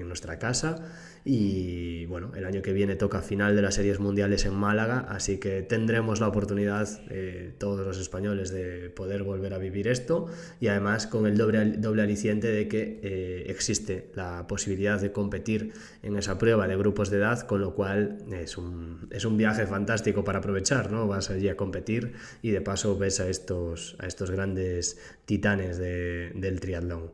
en 0.00 0.08
nuestra 0.08 0.38
casa 0.38 0.84
y 1.26 2.04
bueno, 2.06 2.32
el 2.36 2.44
año 2.44 2.60
que 2.60 2.74
viene 2.74 2.96
toca 2.96 3.22
final 3.22 3.56
de 3.56 3.62
las 3.62 3.76
series 3.76 3.98
mundiales 3.98 4.44
en 4.44 4.52
Málaga, 4.52 5.06
así 5.08 5.38
que 5.38 5.62
tendremos 5.62 6.20
la 6.20 6.28
oportunidad 6.28 6.86
eh, 7.08 7.54
todos 7.56 7.86
los 7.86 7.98
españoles 7.98 8.50
de 8.50 8.90
poder 8.90 9.22
volver 9.22 9.54
a 9.54 9.58
vivir 9.58 9.88
esto 9.88 10.26
y 10.60 10.68
además 10.68 11.06
con 11.06 11.26
el 11.26 11.38
doble, 11.38 11.78
doble 11.78 12.02
aliciente 12.02 12.48
de 12.48 12.68
que 12.68 13.00
eh, 13.02 13.44
existe 13.48 14.10
la 14.14 14.46
posibilidad 14.46 15.00
de 15.00 15.12
competir 15.12 15.72
en 16.02 16.16
esa 16.18 16.36
prueba 16.36 16.68
de 16.68 16.76
grupos 16.76 17.08
de 17.08 17.16
edad, 17.16 17.40
con 17.46 17.62
lo 17.62 17.74
cual 17.74 18.18
es 18.30 18.58
un, 18.58 19.08
es 19.10 19.24
un 19.24 19.38
viaje 19.38 19.66
fantástico 19.66 20.24
para 20.24 20.40
aprovechar, 20.40 20.90
¿no? 20.92 21.08
Vas 21.08 21.30
allí 21.30 21.48
a 21.48 21.56
competir 21.56 22.12
y 22.42 22.50
de 22.50 22.60
paso 22.60 22.98
ves 22.98 23.20
a 23.20 23.28
estos, 23.28 23.96
a 23.98 24.06
estos 24.06 24.30
grandes 24.30 24.98
titanes 25.24 25.78
de, 25.78 26.32
del 26.34 26.60
triatlón. 26.60 27.12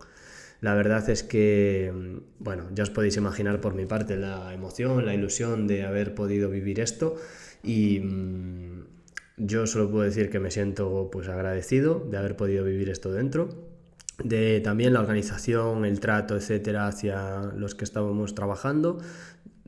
La 0.60 0.74
verdad 0.74 1.08
es 1.08 1.22
que, 1.22 1.92
mm, 1.94 2.42
bueno, 2.42 2.68
ya 2.74 2.82
os 2.82 2.90
podéis 2.90 3.16
imaginar 3.16 3.60
por 3.60 3.74
mi 3.74 3.86
parte 3.86 4.16
la 4.16 4.52
emoción, 4.52 5.04
la 5.06 5.14
ilusión 5.14 5.66
de 5.66 5.84
haber 5.84 6.14
podido 6.14 6.50
vivir 6.50 6.80
esto 6.80 7.16
y 7.62 8.00
mm, 8.00 8.84
yo 9.38 9.66
solo 9.66 9.90
puedo 9.90 10.04
decir 10.04 10.30
que 10.30 10.38
me 10.38 10.50
siento 10.50 11.08
pues 11.10 11.28
agradecido 11.28 12.06
de 12.10 12.18
haber 12.18 12.36
podido 12.36 12.64
vivir 12.64 12.90
esto 12.90 13.10
dentro 13.12 13.70
de 14.24 14.60
también 14.60 14.92
la 14.92 15.00
organización, 15.00 15.84
el 15.84 16.00
trato, 16.00 16.36
etcétera, 16.36 16.86
hacia 16.86 17.42
los 17.56 17.74
que 17.74 17.84
estábamos 17.84 18.34
trabajando, 18.34 18.98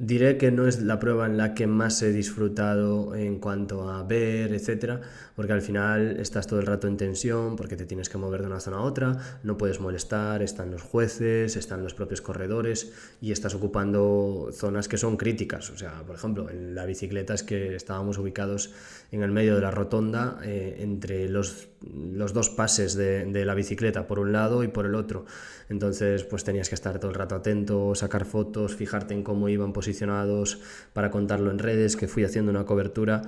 Diré 0.05 0.37
que 0.37 0.51
no 0.51 0.67
es 0.67 0.83
la 0.83 0.99
prueba 0.99 1.27
en 1.27 1.37
la 1.37 1.55
que 1.55 1.69
más 1.69 2.03
he 2.03 2.11
disfrutado 2.11 3.15
en 3.15 3.39
cuanto 3.39 3.89
a 3.89 4.03
ver, 4.03 4.53
etcétera, 4.53 5.01
porque 5.37 5.53
al 5.53 5.63
final 5.63 6.17
estás 6.19 6.49
todo 6.49 6.59
el 6.59 6.67
rato 6.67 6.89
en 6.89 6.97
tensión, 6.97 7.55
porque 7.55 7.77
te 7.77 7.87
tienes 7.87 8.09
que 8.09 8.19
mover 8.19 8.41
de 8.41 8.49
una 8.49 8.59
zona 8.59 8.79
a 8.79 8.81
otra, 8.81 9.17
no 9.45 9.57
puedes 9.57 9.79
molestar, 9.79 10.43
están 10.43 10.73
los 10.73 10.83
jueces, 10.83 11.55
están 11.55 11.85
los 11.85 11.95
propios 11.95 12.21
corredores 12.21 12.93
y 13.21 13.31
estás 13.31 13.55
ocupando 13.55 14.49
zonas 14.53 14.89
que 14.89 14.99
son 14.99 15.17
críticas. 15.17 15.71
O 15.71 15.79
sea, 15.79 16.03
por 16.05 16.17
ejemplo, 16.17 16.51
en 16.51 16.75
la 16.75 16.85
bicicleta 16.85 17.35
es 17.35 17.45
que 17.45 17.77
estábamos 17.77 18.19
ubicados 18.19 18.73
en 19.13 19.23
el 19.23 19.31
medio 19.31 19.55
de 19.55 19.61
la 19.61 19.71
rotonda 19.71 20.41
eh, 20.43 20.79
entre 20.81 21.29
los, 21.29 21.69
los, 21.95 22.33
dos 22.33 22.51
pases 22.51 22.95
de, 22.95 23.45
la 23.45 23.55
bicicleta, 23.55 24.07
por 24.07 24.19
un 24.19 24.33
lado 24.33 24.65
y 24.65 24.69
por 24.69 24.87
el 24.87 24.95
otro. 24.95 25.25
Entonces, 25.69 26.25
pues 26.25 26.45
tenías 26.45 26.69
que 26.69 26.75
estar 26.75 26.99
todo 26.99 27.11
el 27.11 27.17
rato 27.17 27.35
atento, 27.35 27.95
sacar 27.95 28.25
fotos, 28.25 28.75
fijarte 28.75 29.15
en 29.15 29.23
cómo 29.23 29.49
iban 29.49 29.73
posicionados 29.73 30.61
para 30.93 31.11
contarlo 31.11 31.51
en 31.51 31.59
redes, 31.59 31.97
que 31.97 32.09
fui 32.09 32.25
haciendo 32.25 32.51
una 32.51 32.65
cobertura 32.65 33.23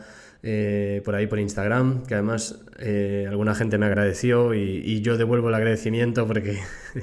eh, 0.47 1.01
por 1.07 1.15
ahí 1.15 1.27
por 1.27 1.39
Instagram, 1.39 2.05
que 2.05 2.13
además 2.13 2.61
eh, 2.79 3.25
alguna 3.31 3.55
gente 3.55 3.79
me 3.79 3.87
agradeció 3.87 4.53
y, 4.53 5.01
yo 5.01 5.17
devuelvo 5.17 5.49
el 5.49 5.55
agradecimiento 5.55 6.27
porque 6.27 6.59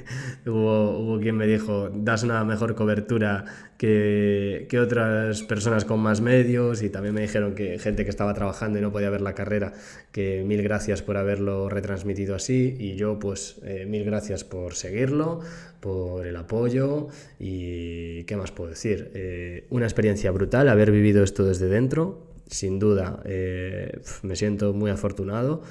hubo, 0.46 1.00
hubo, 1.00 1.20
quien 1.20 1.38
me 1.38 1.48
dijo, 1.48 1.90
das 1.90 2.22
una 2.22 2.44
mejor 2.46 2.76
cobertura 2.76 3.46
que, 3.80 4.68
que, 4.70 4.80
otras 4.80 5.42
personas 5.42 5.86
con 5.86 6.00
más 6.02 6.22
medios 6.22 6.84
y 6.84 6.92
también 6.92 7.16
me 7.16 7.22
dijeron 7.22 7.56
que 7.56 7.80
gente 7.80 8.04
que 8.04 8.12
estaba 8.12 8.36
trabajando 8.36 8.78
y 8.78 8.84
no 8.84 8.92
podía 8.92 9.10
ver 9.10 9.22
la 9.22 9.34
carrera, 9.34 9.74
que 10.12 10.44
mil 10.44 10.62
gracias 10.62 11.02
por 11.02 11.18
haberlo 11.18 11.68
retransmitido 11.68 12.36
así. 12.36 12.76
Y 12.78 12.94
yo 12.94 13.18
pues 13.18 13.60
eh, 13.64 13.88
mil 13.88 14.04
gracias 14.06 14.44
por 14.44 14.76
seguirlo, 14.76 15.40
por 15.80 16.28
el 16.28 16.36
apoyo. 16.36 17.08
Y 17.40 18.24
qué 18.26 18.38
más 18.38 18.52
puedo 18.52 18.70
decir. 18.70 19.66
una 19.72 19.88
experiencia 19.88 20.30
brutal 20.30 20.70
haber 20.70 20.92
vivido 20.92 21.24
esto 21.24 21.44
desde 21.44 21.68
dentro, 21.68 22.31
sin 22.52 22.80
duda, 22.80 23.22
eh, 23.26 24.02
me 24.22 24.36
siento 24.36 24.74
muy 24.74 24.92
afortunado. 24.92 25.64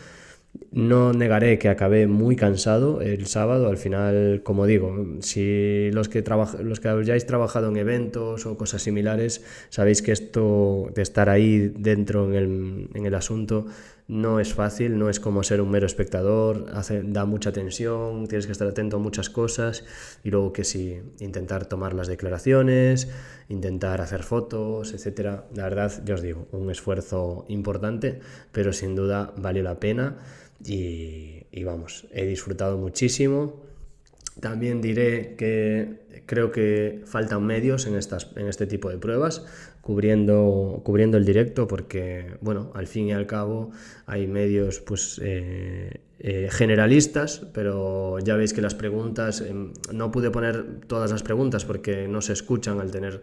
No 0.72 1.12
negaré 1.12 1.60
que 1.60 1.68
acabé 1.68 2.08
muy 2.08 2.34
cansado 2.34 3.00
el 3.02 3.26
sábado. 3.26 3.68
Al 3.68 3.76
final, 3.76 4.42
como 4.42 4.66
digo, 4.66 5.06
si 5.20 5.90
los 5.92 6.08
que, 6.08 6.24
los 6.62 6.80
que 6.80 6.88
hayáis 6.88 7.24
trabajado 7.26 7.68
en 7.68 7.76
eventos 7.76 8.46
o 8.46 8.56
cosas 8.56 8.82
similares, 8.82 9.44
sabéis 9.68 10.02
que 10.02 10.10
esto 10.10 10.90
de 10.92 11.02
estar 11.02 11.28
ahí 11.28 11.72
dentro 11.76 12.26
en 12.26 12.34
el, 12.34 12.88
en 12.94 13.06
el 13.06 13.14
asunto 13.14 13.66
no 14.10 14.40
es 14.40 14.54
fácil, 14.54 14.98
no 14.98 15.08
es 15.08 15.20
como 15.20 15.44
ser 15.44 15.60
un 15.60 15.70
mero 15.70 15.86
espectador, 15.86 16.66
hace, 16.74 17.02
da 17.04 17.26
mucha 17.26 17.52
tensión, 17.52 18.26
tienes 18.26 18.46
que 18.46 18.52
estar 18.52 18.66
atento 18.66 18.96
a 18.96 18.98
muchas 18.98 19.30
cosas 19.30 19.84
y 20.24 20.30
luego 20.30 20.52
que 20.52 20.64
sí, 20.64 21.00
intentar 21.20 21.66
tomar 21.66 21.94
las 21.94 22.08
declaraciones, 22.08 23.08
intentar 23.48 24.00
hacer 24.00 24.24
fotos, 24.24 24.92
etcétera. 24.94 25.46
La 25.54 25.62
verdad, 25.62 25.92
ya 26.04 26.14
os 26.14 26.22
digo, 26.22 26.48
un 26.50 26.72
esfuerzo 26.72 27.44
importante, 27.46 28.18
pero 28.50 28.72
sin 28.72 28.96
duda 28.96 29.32
valió 29.36 29.62
la 29.62 29.78
pena 29.78 30.18
y, 30.64 31.46
y 31.52 31.62
vamos, 31.62 32.08
he 32.10 32.26
disfrutado 32.26 32.78
muchísimo. 32.78 33.69
También 34.38 34.80
diré 34.80 35.34
que 35.36 36.00
creo 36.26 36.52
que 36.52 37.02
faltan 37.06 37.44
medios 37.44 37.86
en, 37.86 37.96
estas, 37.96 38.30
en 38.36 38.46
este 38.46 38.66
tipo 38.66 38.88
de 38.88 38.98
pruebas, 38.98 39.44
cubriendo, 39.80 40.80
cubriendo 40.84 41.16
el 41.16 41.24
directo, 41.24 41.66
porque, 41.66 42.36
bueno, 42.40 42.70
al 42.74 42.86
fin 42.86 43.08
y 43.08 43.12
al 43.12 43.26
cabo 43.26 43.72
hay 44.06 44.26
medios 44.26 44.80
pues, 44.80 45.20
eh, 45.22 46.00
eh, 46.20 46.48
generalistas, 46.50 47.46
pero 47.52 48.18
ya 48.20 48.36
veis 48.36 48.52
que 48.52 48.60
las 48.60 48.74
preguntas, 48.74 49.40
em, 49.40 49.72
no 49.92 50.10
pude 50.10 50.30
poner 50.30 50.80
todas 50.86 51.10
las 51.10 51.22
preguntas 51.22 51.64
porque 51.64 52.06
no 52.08 52.20
se 52.20 52.32
escuchan 52.32 52.80
al 52.80 52.90
tener 52.90 53.22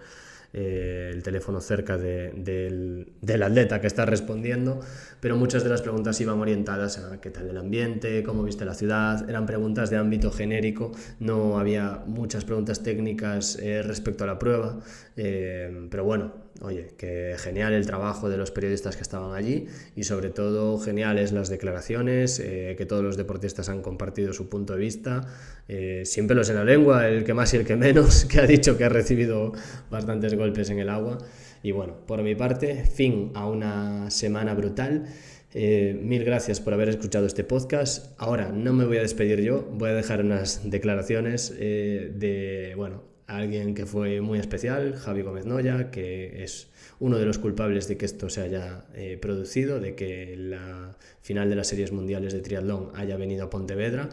eh, 0.53 1.11
el 1.13 1.23
teléfono 1.23 1.61
cerca 1.61 1.97
del, 1.97 3.13
del, 3.21 3.43
atleta 3.43 3.81
que 3.81 3.87
está 3.87 4.05
respondiendo, 4.05 4.79
pero 5.19 5.35
muchas 5.35 5.63
de 5.63 5.69
las 5.69 5.81
preguntas 5.81 6.19
iban 6.21 6.39
orientadas 6.39 6.99
a 6.99 7.19
qué 7.19 7.29
tal 7.29 7.49
el 7.49 7.57
ambiente, 7.57 8.23
cómo 8.23 8.43
viste 8.43 8.65
la 8.65 8.73
ciudad, 8.73 9.29
eran 9.29 9.45
preguntas 9.45 9.89
de 9.89 9.97
ámbito 9.97 10.31
genérico, 10.31 10.91
no 11.19 11.59
había 11.59 12.03
muchas 12.05 12.45
preguntas 12.45 12.81
técnicas 12.81 13.57
eh, 13.59 13.83
respecto 13.83 14.23
a 14.23 14.27
la 14.27 14.39
prueba, 14.39 14.79
eh, 15.19 15.87
pero 15.89 16.03
bueno, 16.03 16.31
oye, 16.61 16.89
que 16.95 17.35
genial 17.39 17.73
el 17.73 17.87
trabajo 17.87 18.29
de 18.29 18.37
los 18.37 18.51
periodistas 18.51 18.95
que 18.95 19.01
estaban 19.01 19.35
allí 19.35 19.65
y 19.95 20.03
sobre 20.03 20.29
todo 20.29 20.77
geniales 20.77 21.31
las 21.31 21.49
declaraciones, 21.49 22.39
eh, 22.39 22.75
que 22.77 22.85
todos 22.85 23.03
los 23.03 23.17
deportistas 23.17 23.67
han 23.69 23.81
compartido 23.81 24.31
su 24.31 24.47
punto 24.47 24.73
de 24.73 24.79
vista, 24.79 25.27
eh, 25.67 26.03
sin 26.05 26.27
pelos 26.27 26.49
en 26.49 26.55
la 26.57 26.63
lengua, 26.63 27.07
el 27.07 27.23
que 27.23 27.33
más 27.33 27.51
y 27.55 27.57
el 27.57 27.65
que 27.65 27.75
menos, 27.75 28.25
que 28.31 28.39
ha 28.39 28.45
dicho 28.45 28.77
que 28.77 28.83
ha 28.83 28.89
recibido 28.89 29.53
bastantes 29.89 30.35
golpes 30.35 30.69
en 30.69 30.79
el 30.79 30.89
agua. 30.89 31.17
Y 31.63 31.71
bueno, 31.71 32.05
por 32.05 32.21
mi 32.21 32.35
parte, 32.35 32.85
fin 32.85 33.31
a 33.33 33.47
una 33.47 34.11
semana 34.11 34.53
brutal. 34.53 35.05
Eh, 35.53 35.99
mil 35.99 36.23
gracias 36.23 36.59
por 36.61 36.73
haber 36.73 36.89
escuchado 36.89 37.25
este 37.25 37.43
podcast. 37.43 38.13
Ahora 38.19 38.51
no 38.51 38.73
me 38.73 38.85
voy 38.85 38.97
a 38.97 39.01
despedir 39.01 39.41
yo, 39.41 39.63
voy 39.73 39.89
a 39.89 39.93
dejar 39.93 40.21
unas 40.21 40.69
declaraciones 40.69 41.57
de, 41.57 42.73
bueno, 42.77 43.16
alguien 43.27 43.75
que 43.75 43.85
fue 43.85 44.21
muy 44.21 44.39
especial, 44.39 44.95
Javi 44.95 45.21
Gómez 45.21 45.45
Noya, 45.45 45.91
que 45.91 46.43
es 46.43 46.67
uno 46.99 47.17
de 47.17 47.25
los 47.25 47.37
culpables 47.37 47.87
de 47.87 47.97
que 47.97 48.05
esto 48.05 48.29
se 48.29 48.41
haya 48.41 48.85
eh, 48.95 49.17
producido, 49.21 49.79
de 49.79 49.95
que 49.95 50.35
la 50.37 50.95
final 51.21 51.49
de 51.49 51.55
las 51.55 51.67
series 51.67 51.91
mundiales 51.91 52.33
de 52.33 52.39
triatlón 52.39 52.89
haya 52.95 53.17
venido 53.17 53.45
a 53.45 53.49
Pontevedra. 53.49 54.09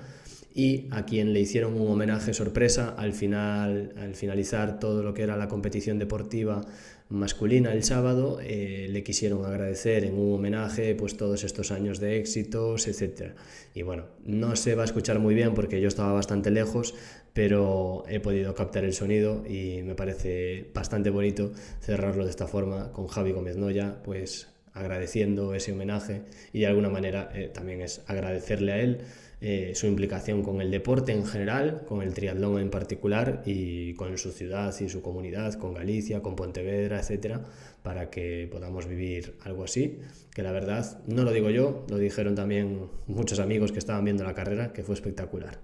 Y 0.57 0.87
a 0.93 1.05
quien 1.05 1.33
le 1.33 1.41
hicieron 1.41 1.81
un 1.81 1.91
homenaje 1.91 2.33
sorpresa 2.33 2.95
al 2.97 3.13
final 3.13 3.93
al 3.97 4.15
finalizar 4.15 4.79
todo 4.79 5.03
lo 5.03 5.13
que 5.13 5.23
era 5.23 5.37
la 5.37 5.49
competición 5.49 5.99
deportiva 5.99 6.61
masculina 7.09 7.73
el 7.73 7.85
sábado, 7.85 8.39
eh, 8.43 8.87
le 8.91 9.03
quisieron 9.03 9.45
agradecer 9.45 10.05
en 10.05 10.15
un 10.15 10.35
homenaje 10.35 10.95
pues 10.95 11.17
todos 11.17 11.45
estos 11.45 11.71
años 11.71 12.01
de 12.01 12.19
éxitos, 12.19 12.89
etc. 12.89 13.33
Y 13.75 13.83
bueno, 13.83 14.07
no 14.25 14.57
se 14.57 14.75
va 14.75 14.83
a 14.83 14.87
escuchar 14.87 15.19
muy 15.19 15.35
bien 15.35 15.55
porque 15.55 15.81
yo 15.81 15.89
estaba 15.89 16.13
bastante 16.13 16.51
lejos, 16.51 16.95
pero 17.33 18.05
he 18.09 18.21
podido 18.21 18.55
captar 18.55 18.85
el 18.85 18.95
sonido 18.95 19.45
y 19.47 19.83
me 19.83 19.95
parece 19.95 20.71
bastante 20.75 21.11
bonito 21.11 21.53
cerrarlo 21.81 22.25
de 22.25 22.31
esta 22.31 22.47
forma 22.47 22.93
con 22.93 23.07
Javi 23.07 23.33
Gómez 23.33 23.57
Noya, 23.57 24.03
pues 24.03 24.49
agradeciendo 24.73 25.55
ese 25.55 25.73
homenaje 25.73 26.23
y 26.53 26.61
de 26.61 26.67
alguna 26.67 26.89
manera 26.89 27.31
eh, 27.35 27.49
también 27.53 27.81
es 27.81 28.03
agradecerle 28.07 28.73
a 28.73 28.81
él 28.81 28.99
eh, 29.41 29.73
su 29.75 29.87
implicación 29.87 30.43
con 30.43 30.61
el 30.61 30.71
deporte 30.71 31.13
en 31.13 31.27
general, 31.27 31.83
con 31.87 32.03
el 32.03 32.15
triatlón 32.15 32.61
en 32.61 32.71
particular 32.71 33.43
y 33.45 33.95
con 33.95 34.17
su 34.19 34.33
ciudad 34.33 34.75
y 34.81 34.89
su 34.89 35.03
comunidad, 35.03 35.55
con 35.55 35.75
Galicia, 35.75 36.23
con 36.23 36.37
Pontevedra, 36.37 37.01
etcétera, 37.01 37.45
para 37.83 38.11
que 38.11 38.49
podamos 38.51 38.87
vivir 38.87 39.35
algo 39.43 39.65
así. 39.65 40.01
Que 40.35 40.43
la 40.43 40.53
verdad, 40.53 41.03
no 41.07 41.23
lo 41.23 41.33
digo 41.33 41.51
yo, 41.51 41.87
lo 41.89 41.99
dijeron 41.99 42.35
también 42.35 42.89
muchos 43.07 43.39
amigos 43.39 43.73
que 43.73 43.79
estaban 43.79 44.05
viendo 44.05 44.25
la 44.25 44.35
carrera, 44.35 44.73
que 44.73 44.83
fue 44.83 44.95
espectacular. 44.95 45.61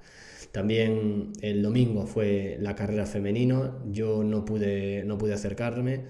También 0.52 1.32
el 1.42 1.62
domingo 1.62 2.06
fue 2.06 2.56
la 2.60 2.74
carrera 2.74 3.06
femenina, 3.06 3.78
yo 3.90 4.24
no 4.24 4.44
pude, 4.44 5.04
no 5.04 5.16
pude 5.16 5.32
acercarme 5.32 6.04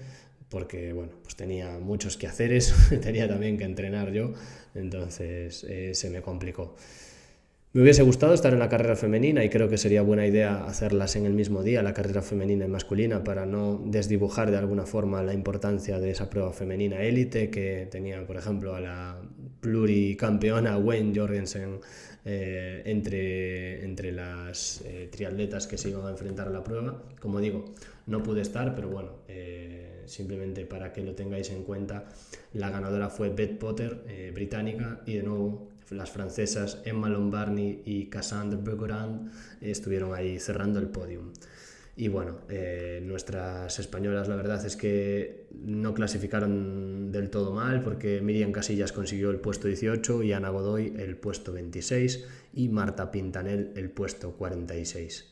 porque 0.51 0.91
bueno, 0.91 1.13
pues 1.23 1.35
tenía 1.37 1.79
muchos 1.79 2.17
quehaceres, 2.17 2.75
tenía 3.01 3.27
también 3.27 3.57
que 3.57 3.63
entrenar 3.63 4.11
yo, 4.11 4.33
entonces 4.75 5.63
eh, 5.63 5.95
se 5.95 6.09
me 6.09 6.21
complicó. 6.21 6.75
Me 7.73 7.83
hubiese 7.83 8.03
gustado 8.03 8.33
estar 8.33 8.51
en 8.51 8.59
la 8.59 8.67
carrera 8.67 8.97
femenina 8.97 9.45
y 9.45 9.49
creo 9.49 9.69
que 9.69 9.77
sería 9.77 10.01
buena 10.01 10.27
idea 10.27 10.65
hacerlas 10.65 11.15
en 11.15 11.25
el 11.25 11.31
mismo 11.31 11.63
día, 11.63 11.81
la 11.81 11.93
carrera 11.93 12.21
femenina 12.21 12.65
y 12.65 12.67
masculina, 12.67 13.23
para 13.23 13.45
no 13.45 13.81
desdibujar 13.85 14.51
de 14.51 14.57
alguna 14.57 14.85
forma 14.85 15.23
la 15.23 15.33
importancia 15.33 15.97
de 15.97 16.11
esa 16.11 16.29
prueba 16.29 16.51
femenina 16.51 17.01
élite 17.01 17.49
que 17.49 17.87
tenía, 17.89 18.27
por 18.27 18.35
ejemplo, 18.35 18.75
a 18.75 18.81
la 18.81 19.21
pluricampeona 19.61 20.77
Wayne 20.77 21.17
Jorgensen 21.17 21.79
eh, 22.25 22.81
entre, 22.83 23.85
entre 23.85 24.11
las 24.11 24.81
eh, 24.81 25.07
triatletas 25.09 25.65
que 25.65 25.77
se 25.77 25.91
iban 25.91 26.07
a 26.07 26.09
enfrentar 26.09 26.49
a 26.49 26.51
la 26.51 26.65
prueba. 26.65 27.01
Como 27.21 27.39
digo, 27.39 27.73
no 28.05 28.21
pude 28.21 28.41
estar, 28.41 28.75
pero 28.75 28.89
bueno, 28.89 29.11
eh, 29.29 30.03
simplemente 30.07 30.65
para 30.65 30.91
que 30.91 31.03
lo 31.03 31.15
tengáis 31.15 31.49
en 31.51 31.63
cuenta, 31.63 32.03
la 32.51 32.69
ganadora 32.69 33.09
fue 33.09 33.29
Beth 33.29 33.57
Potter, 33.57 34.31
británica, 34.33 34.99
y 35.05 35.13
de 35.13 35.23
nuevo 35.23 35.71
las 35.91 36.09
francesas 36.09 36.81
Emma 36.85 37.09
Lombardi 37.09 37.83
y 37.85 38.07
Cassandre 38.07 38.59
Bergoran 38.61 39.31
estuvieron 39.61 40.15
ahí 40.15 40.39
cerrando 40.39 40.79
el 40.79 40.87
podium. 40.87 41.31
Y 41.95 42.07
bueno, 42.07 42.37
eh, 42.49 43.01
nuestras 43.03 43.77
españolas 43.77 44.27
la 44.27 44.35
verdad 44.35 44.65
es 44.65 44.77
que 44.77 45.47
no 45.53 45.93
clasificaron 45.93 47.11
del 47.11 47.29
todo 47.29 47.53
mal 47.53 47.83
porque 47.83 48.21
Miriam 48.21 48.51
Casillas 48.51 48.93
consiguió 48.93 49.29
el 49.29 49.39
puesto 49.39 49.67
18 49.67 50.23
y 50.23 50.33
Ana 50.33 50.49
Godoy 50.49 50.93
el 50.97 51.17
puesto 51.17 51.51
26 51.51 52.25
y 52.53 52.69
Marta 52.69 53.11
Pintanel 53.11 53.73
el 53.75 53.91
puesto 53.91 54.31
46. 54.31 55.27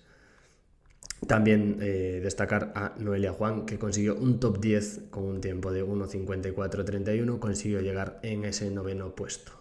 También 1.28 1.78
eh, 1.82 2.20
destacar 2.22 2.72
a 2.76 2.96
Noelia 2.98 3.34
Juan, 3.34 3.66
que 3.66 3.78
consiguió 3.78 4.16
un 4.16 4.40
top 4.40 4.60
10 4.60 5.02
con 5.10 5.26
un 5.26 5.42
tiempo 5.42 5.72
de 5.72 5.86
1.54.31, 5.86 7.40
consiguió 7.40 7.82
llegar 7.82 8.20
en 8.24 8.46
ese 8.46 8.70
noveno 8.72 9.16
puesto. 9.16 9.59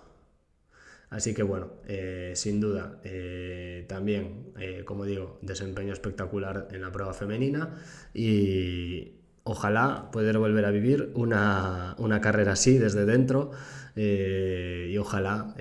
Así 1.11 1.33
que 1.33 1.43
bueno, 1.43 1.71
eh, 1.87 2.33
sin 2.35 2.61
duda, 2.61 3.01
eh, 3.03 3.87
también, 3.89 4.53
eh, 4.59 4.83
como 4.85 5.07
digo, 5.07 5.39
desempeño 5.41 5.93
espectacular 5.93 6.69
en 6.71 6.83
la 6.83 6.93
prueba 6.93 7.15
femenina 7.15 7.77
y 8.13 9.13
ojalá 9.45 10.11
poder 10.13 10.37
volver 10.37 10.67
a 10.67 10.71
vivir 10.71 11.11
una, 11.15 11.95
una 11.99 12.21
carrera 12.21 12.53
así 12.53 12.77
desde 12.77 13.07
dentro 13.07 13.53
y 13.97 14.97
ojalá 14.97 15.55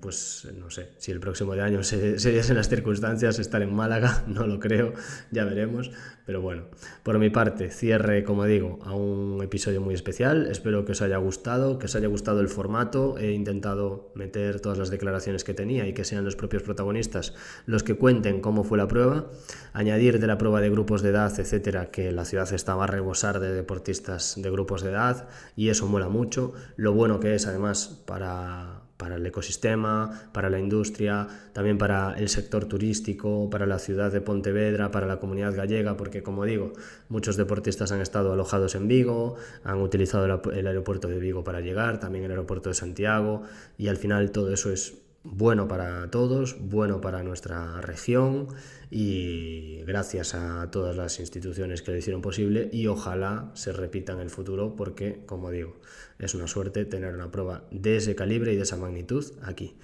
pues 0.00 0.48
no 0.56 0.70
sé, 0.70 0.90
si 0.98 1.12
el 1.12 1.20
próximo 1.20 1.52
año 1.52 1.82
se, 1.82 2.16
las 2.54 2.68
circunstancias, 2.68 3.38
estar 3.38 3.62
en 3.62 3.74
Málaga, 3.74 4.24
no 4.28 4.46
lo 4.46 4.58
creo, 4.58 4.94
ya 5.30 5.44
veremos. 5.44 5.90
Pero 6.26 6.42
bueno, 6.42 6.66
por 7.02 7.18
mi 7.18 7.28
parte, 7.28 7.70
cierre, 7.70 8.22
como 8.22 8.44
digo, 8.44 8.78
a 8.84 8.94
un 8.94 9.42
episodio 9.42 9.80
muy 9.80 9.94
especial. 9.94 10.46
Espero 10.46 10.84
que 10.84 10.92
os 10.92 11.02
haya 11.02 11.16
gustado, 11.16 11.78
que 11.78 11.86
os 11.86 11.96
haya 11.96 12.06
gustado 12.06 12.40
el 12.40 12.48
formato. 12.48 13.18
He 13.18 13.32
intentado 13.32 14.12
meter 14.14 14.60
todas 14.60 14.78
las 14.78 14.90
declaraciones 14.90 15.42
que 15.42 15.54
tenía 15.54 15.88
y 15.88 15.92
que 15.92 16.04
sean 16.04 16.24
los 16.24 16.36
propios 16.36 16.62
protagonistas 16.62 17.34
los 17.66 17.82
que 17.82 17.94
cuenten 17.94 18.40
cómo 18.40 18.62
fue 18.62 18.78
la 18.78 18.86
prueba. 18.86 19.26
Añadir 19.72 20.20
de 20.20 20.26
la 20.28 20.38
prueba 20.38 20.60
de 20.60 20.70
grupos 20.70 21.02
de 21.02 21.08
edad, 21.08 21.32
etcétera, 21.38 21.90
que 21.90 22.12
la 22.12 22.24
ciudad 22.24 22.52
estaba 22.52 22.84
a 22.84 22.86
rebosar 22.86 23.40
de 23.40 23.52
deportistas 23.52 24.34
de 24.40 24.50
grupos 24.50 24.82
de 24.82 24.90
edad 24.90 25.28
y 25.56 25.70
eso 25.70 25.88
mola 25.88 26.08
mucho. 26.08 26.52
Lo 26.76 26.92
bueno 26.92 27.18
que 27.18 27.34
es, 27.34 27.48
además, 27.48 28.02
para 28.06 28.79
para 29.00 29.16
el 29.16 29.26
ecosistema, 29.26 30.28
para 30.32 30.50
la 30.50 30.60
industria, 30.60 31.26
también 31.54 31.78
para 31.78 32.12
el 32.18 32.28
sector 32.28 32.66
turístico, 32.66 33.48
para 33.48 33.66
la 33.66 33.78
ciudad 33.78 34.12
de 34.12 34.20
Pontevedra, 34.20 34.90
para 34.90 35.06
la 35.06 35.18
comunidad 35.18 35.56
gallega, 35.56 35.96
porque 35.96 36.22
como 36.22 36.44
digo, 36.44 36.74
muchos 37.08 37.38
deportistas 37.38 37.90
han 37.92 38.02
estado 38.02 38.32
alojados 38.32 38.74
en 38.74 38.86
Vigo, 38.86 39.36
han 39.64 39.80
utilizado 39.80 40.26
el 40.52 40.66
aeropuerto 40.66 41.08
de 41.08 41.18
Vigo 41.18 41.42
para 41.42 41.60
llegar, 41.60 41.98
también 41.98 42.24
el 42.24 42.30
aeropuerto 42.30 42.68
de 42.68 42.74
Santiago, 42.74 43.42
y 43.78 43.88
al 43.88 43.96
final 43.96 44.30
todo 44.30 44.52
eso 44.52 44.70
es 44.70 44.98
bueno 45.22 45.68
para 45.68 46.10
todos, 46.10 46.56
bueno 46.60 47.00
para 47.00 47.22
nuestra 47.22 47.80
región 47.80 48.48
y 48.90 49.82
gracias 49.84 50.34
a 50.34 50.70
todas 50.70 50.96
las 50.96 51.20
instituciones 51.20 51.82
que 51.82 51.90
lo 51.90 51.98
hicieron 51.98 52.22
posible 52.22 52.70
y 52.72 52.86
ojalá 52.86 53.50
se 53.54 53.72
repita 53.72 54.14
en 54.14 54.20
el 54.20 54.30
futuro 54.30 54.74
porque, 54.76 55.22
como 55.26 55.50
digo, 55.50 55.76
es 56.20 56.34
una 56.34 56.46
suerte 56.46 56.84
tener 56.84 57.14
una 57.14 57.30
prueba 57.30 57.64
de 57.70 57.96
ese 57.96 58.14
calibre 58.14 58.52
y 58.52 58.56
de 58.56 58.62
esa 58.62 58.76
magnitud 58.76 59.24
aquí. 59.42 59.76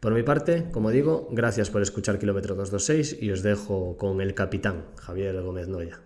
Por 0.00 0.14
mi 0.14 0.22
parte, 0.22 0.70
como 0.72 0.90
digo, 0.90 1.28
gracias 1.30 1.68
por 1.68 1.82
escuchar 1.82 2.18
Kilómetro 2.18 2.54
226 2.54 3.22
y 3.22 3.30
os 3.32 3.42
dejo 3.42 3.96
con 3.98 4.20
el 4.20 4.34
capitán, 4.34 4.86
Javier 4.96 5.42
Gómez 5.42 5.68
Noya. 5.68 6.00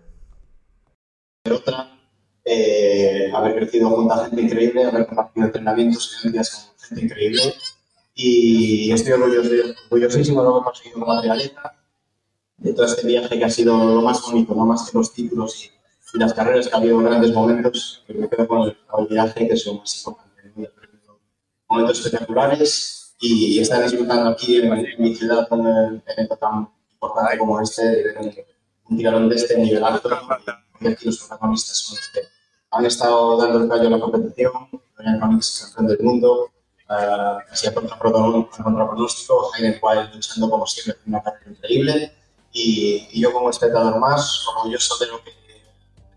Eh, 2.43 3.31
haber 3.33 3.55
crecido 3.55 3.89
junto 3.89 4.13
a 4.13 4.25
gente 4.25 4.41
increíble, 4.41 4.83
haber 4.83 5.07
compartido 5.07 5.45
entrenamientos 5.45 6.19
y 6.23 6.31
con 6.31 6.43
gente 6.43 7.05
increíble 7.05 7.53
y 8.15 8.91
estoy 8.91 9.11
orgulloso, 9.13 9.49
orgullosísimo 9.89 10.41
de 10.41 10.47
lo 10.47 10.53
que 10.55 10.59
he 10.59 10.63
conseguido 10.63 10.99
como 10.99 11.11
atleta, 11.11 11.75
de 12.57 12.73
todo 12.73 12.85
este 12.85 13.05
viaje 13.05 13.37
que 13.37 13.45
ha 13.45 13.49
sido 13.49 13.95
lo 13.95 14.01
más 14.01 14.21
bonito, 14.21 14.55
no 14.55 14.65
más 14.65 14.89
que 14.89 14.97
los 14.97 15.13
títulos 15.13 15.65
y, 15.65 15.74
las 16.19 16.33
carreras, 16.33 16.67
que 16.67 16.75
ha 16.75 16.77
habido 16.77 16.99
grandes 16.99 17.33
momentos, 17.33 18.03
que 18.07 18.13
me 18.13 18.29
quedo 18.29 18.47
con 18.47 18.63
el, 18.63 19.07
viaje, 19.09 19.47
que 19.47 19.55
lo 19.65 19.75
más 19.75 19.97
importante. 19.97 20.25
Momentos 21.67 21.99
espectaculares 21.99 23.15
y, 23.19 23.59
estar 23.59 23.83
disfrutando 23.83 24.29
aquí 24.29 24.57
en, 24.57 24.85
mi 24.99 25.15
ciudad 25.15 25.47
con 25.47 25.61
un 25.61 26.03
evento 26.05 26.37
tan 26.37 26.69
importante 26.91 27.37
como 27.37 27.59
este, 27.61 28.15
un 28.89 28.97
tirón 28.97 29.29
de 29.29 29.35
este 29.35 29.57
nivel 29.57 29.83
alto, 29.83 30.09
y 30.81 30.87
aquí 30.87 31.05
los 31.05 31.19
protagonistas 31.19 31.77
son 31.77 31.97
los 31.97 32.07
que 32.09 32.21
han 32.71 32.85
estado 32.85 33.37
dando 33.37 33.63
el 33.63 33.69
callo 33.69 33.87
a 33.87 33.91
la 33.91 33.99
competición, 33.99 34.51
Dorian 34.97 35.19
Cummings 35.19 35.73
campeón 35.73 35.87
del 35.87 36.05
mundo, 36.05 36.51
uh, 36.89 37.51
así 37.51 37.67
a 37.67 37.73
contra 37.73 37.97
pronóstico, 37.97 39.49
Jaime 39.53 39.79
Wild 39.81 40.13
luchando 40.13 40.49
como 40.49 40.67
siempre 40.67 41.01
una 41.07 41.23
carrera 41.23 41.51
increíble 41.51 42.11
y, 42.51 43.07
y, 43.11 43.21
yo 43.21 43.31
como 43.31 43.49
espectador 43.49 43.97
más 43.99 44.45
orgulloso 44.47 44.97
de 44.97 45.07
lo 45.07 45.23
que, 45.23 45.31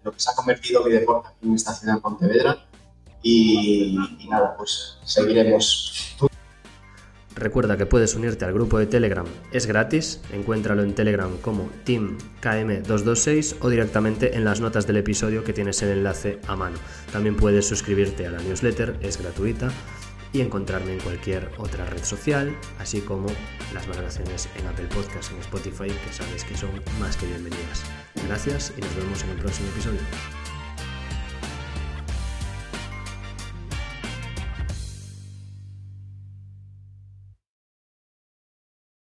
lo 0.02 0.12
que 0.12 0.20
se 0.20 0.30
ha 0.30 0.34
convertido 0.34 0.84
mi 0.84 0.92
deporte 0.92 1.28
aquí 1.28 1.46
en 1.46 1.54
esta 1.54 1.72
ciudad 1.74 1.94
de 1.94 2.00
Pontevedra. 2.00 2.64
Y, 3.22 3.98
y 4.20 4.28
nada, 4.28 4.56
pues 4.56 4.98
seguiremos. 5.04 6.16
Recuerda 7.34 7.76
que 7.76 7.86
puedes 7.86 8.16
unirte 8.16 8.44
al 8.44 8.52
grupo 8.52 8.80
de 8.80 8.86
Telegram, 8.86 9.26
es 9.52 9.66
gratis, 9.66 10.20
encuéntralo 10.32 10.82
en 10.82 10.94
Telegram 10.94 11.36
como 11.38 11.68
TeamKM226 11.86 13.58
o 13.60 13.68
directamente 13.68 14.34
en 14.34 14.44
las 14.44 14.60
notas 14.60 14.88
del 14.88 14.96
episodio 14.96 15.44
que 15.44 15.52
tienes 15.52 15.80
el 15.82 15.90
enlace 15.90 16.40
a 16.48 16.56
mano. 16.56 16.78
También 17.12 17.36
puedes 17.36 17.68
suscribirte 17.68 18.26
a 18.26 18.32
la 18.32 18.40
newsletter, 18.40 18.96
es 19.02 19.22
gratuita 19.22 19.70
y 20.32 20.40
encontrarme 20.40 20.94
en 20.94 21.00
cualquier 21.00 21.50
otra 21.58 21.84
red 21.86 22.04
social, 22.04 22.56
así 22.78 23.00
como 23.00 23.28
las 23.74 23.86
valoraciones 23.86 24.48
en 24.56 24.66
Apple 24.66 24.88
Podcasts, 24.94 25.32
en 25.32 25.38
Spotify, 25.40 25.88
que 25.88 26.12
sabes 26.12 26.44
que 26.44 26.56
son 26.56 26.70
más 26.98 27.16
que 27.16 27.26
bienvenidas. 27.26 27.82
Gracias 28.26 28.72
y 28.76 28.80
nos 28.80 28.96
vemos 28.96 29.22
en 29.24 29.30
el 29.30 29.36
próximo 29.36 29.68
episodio. 29.70 30.00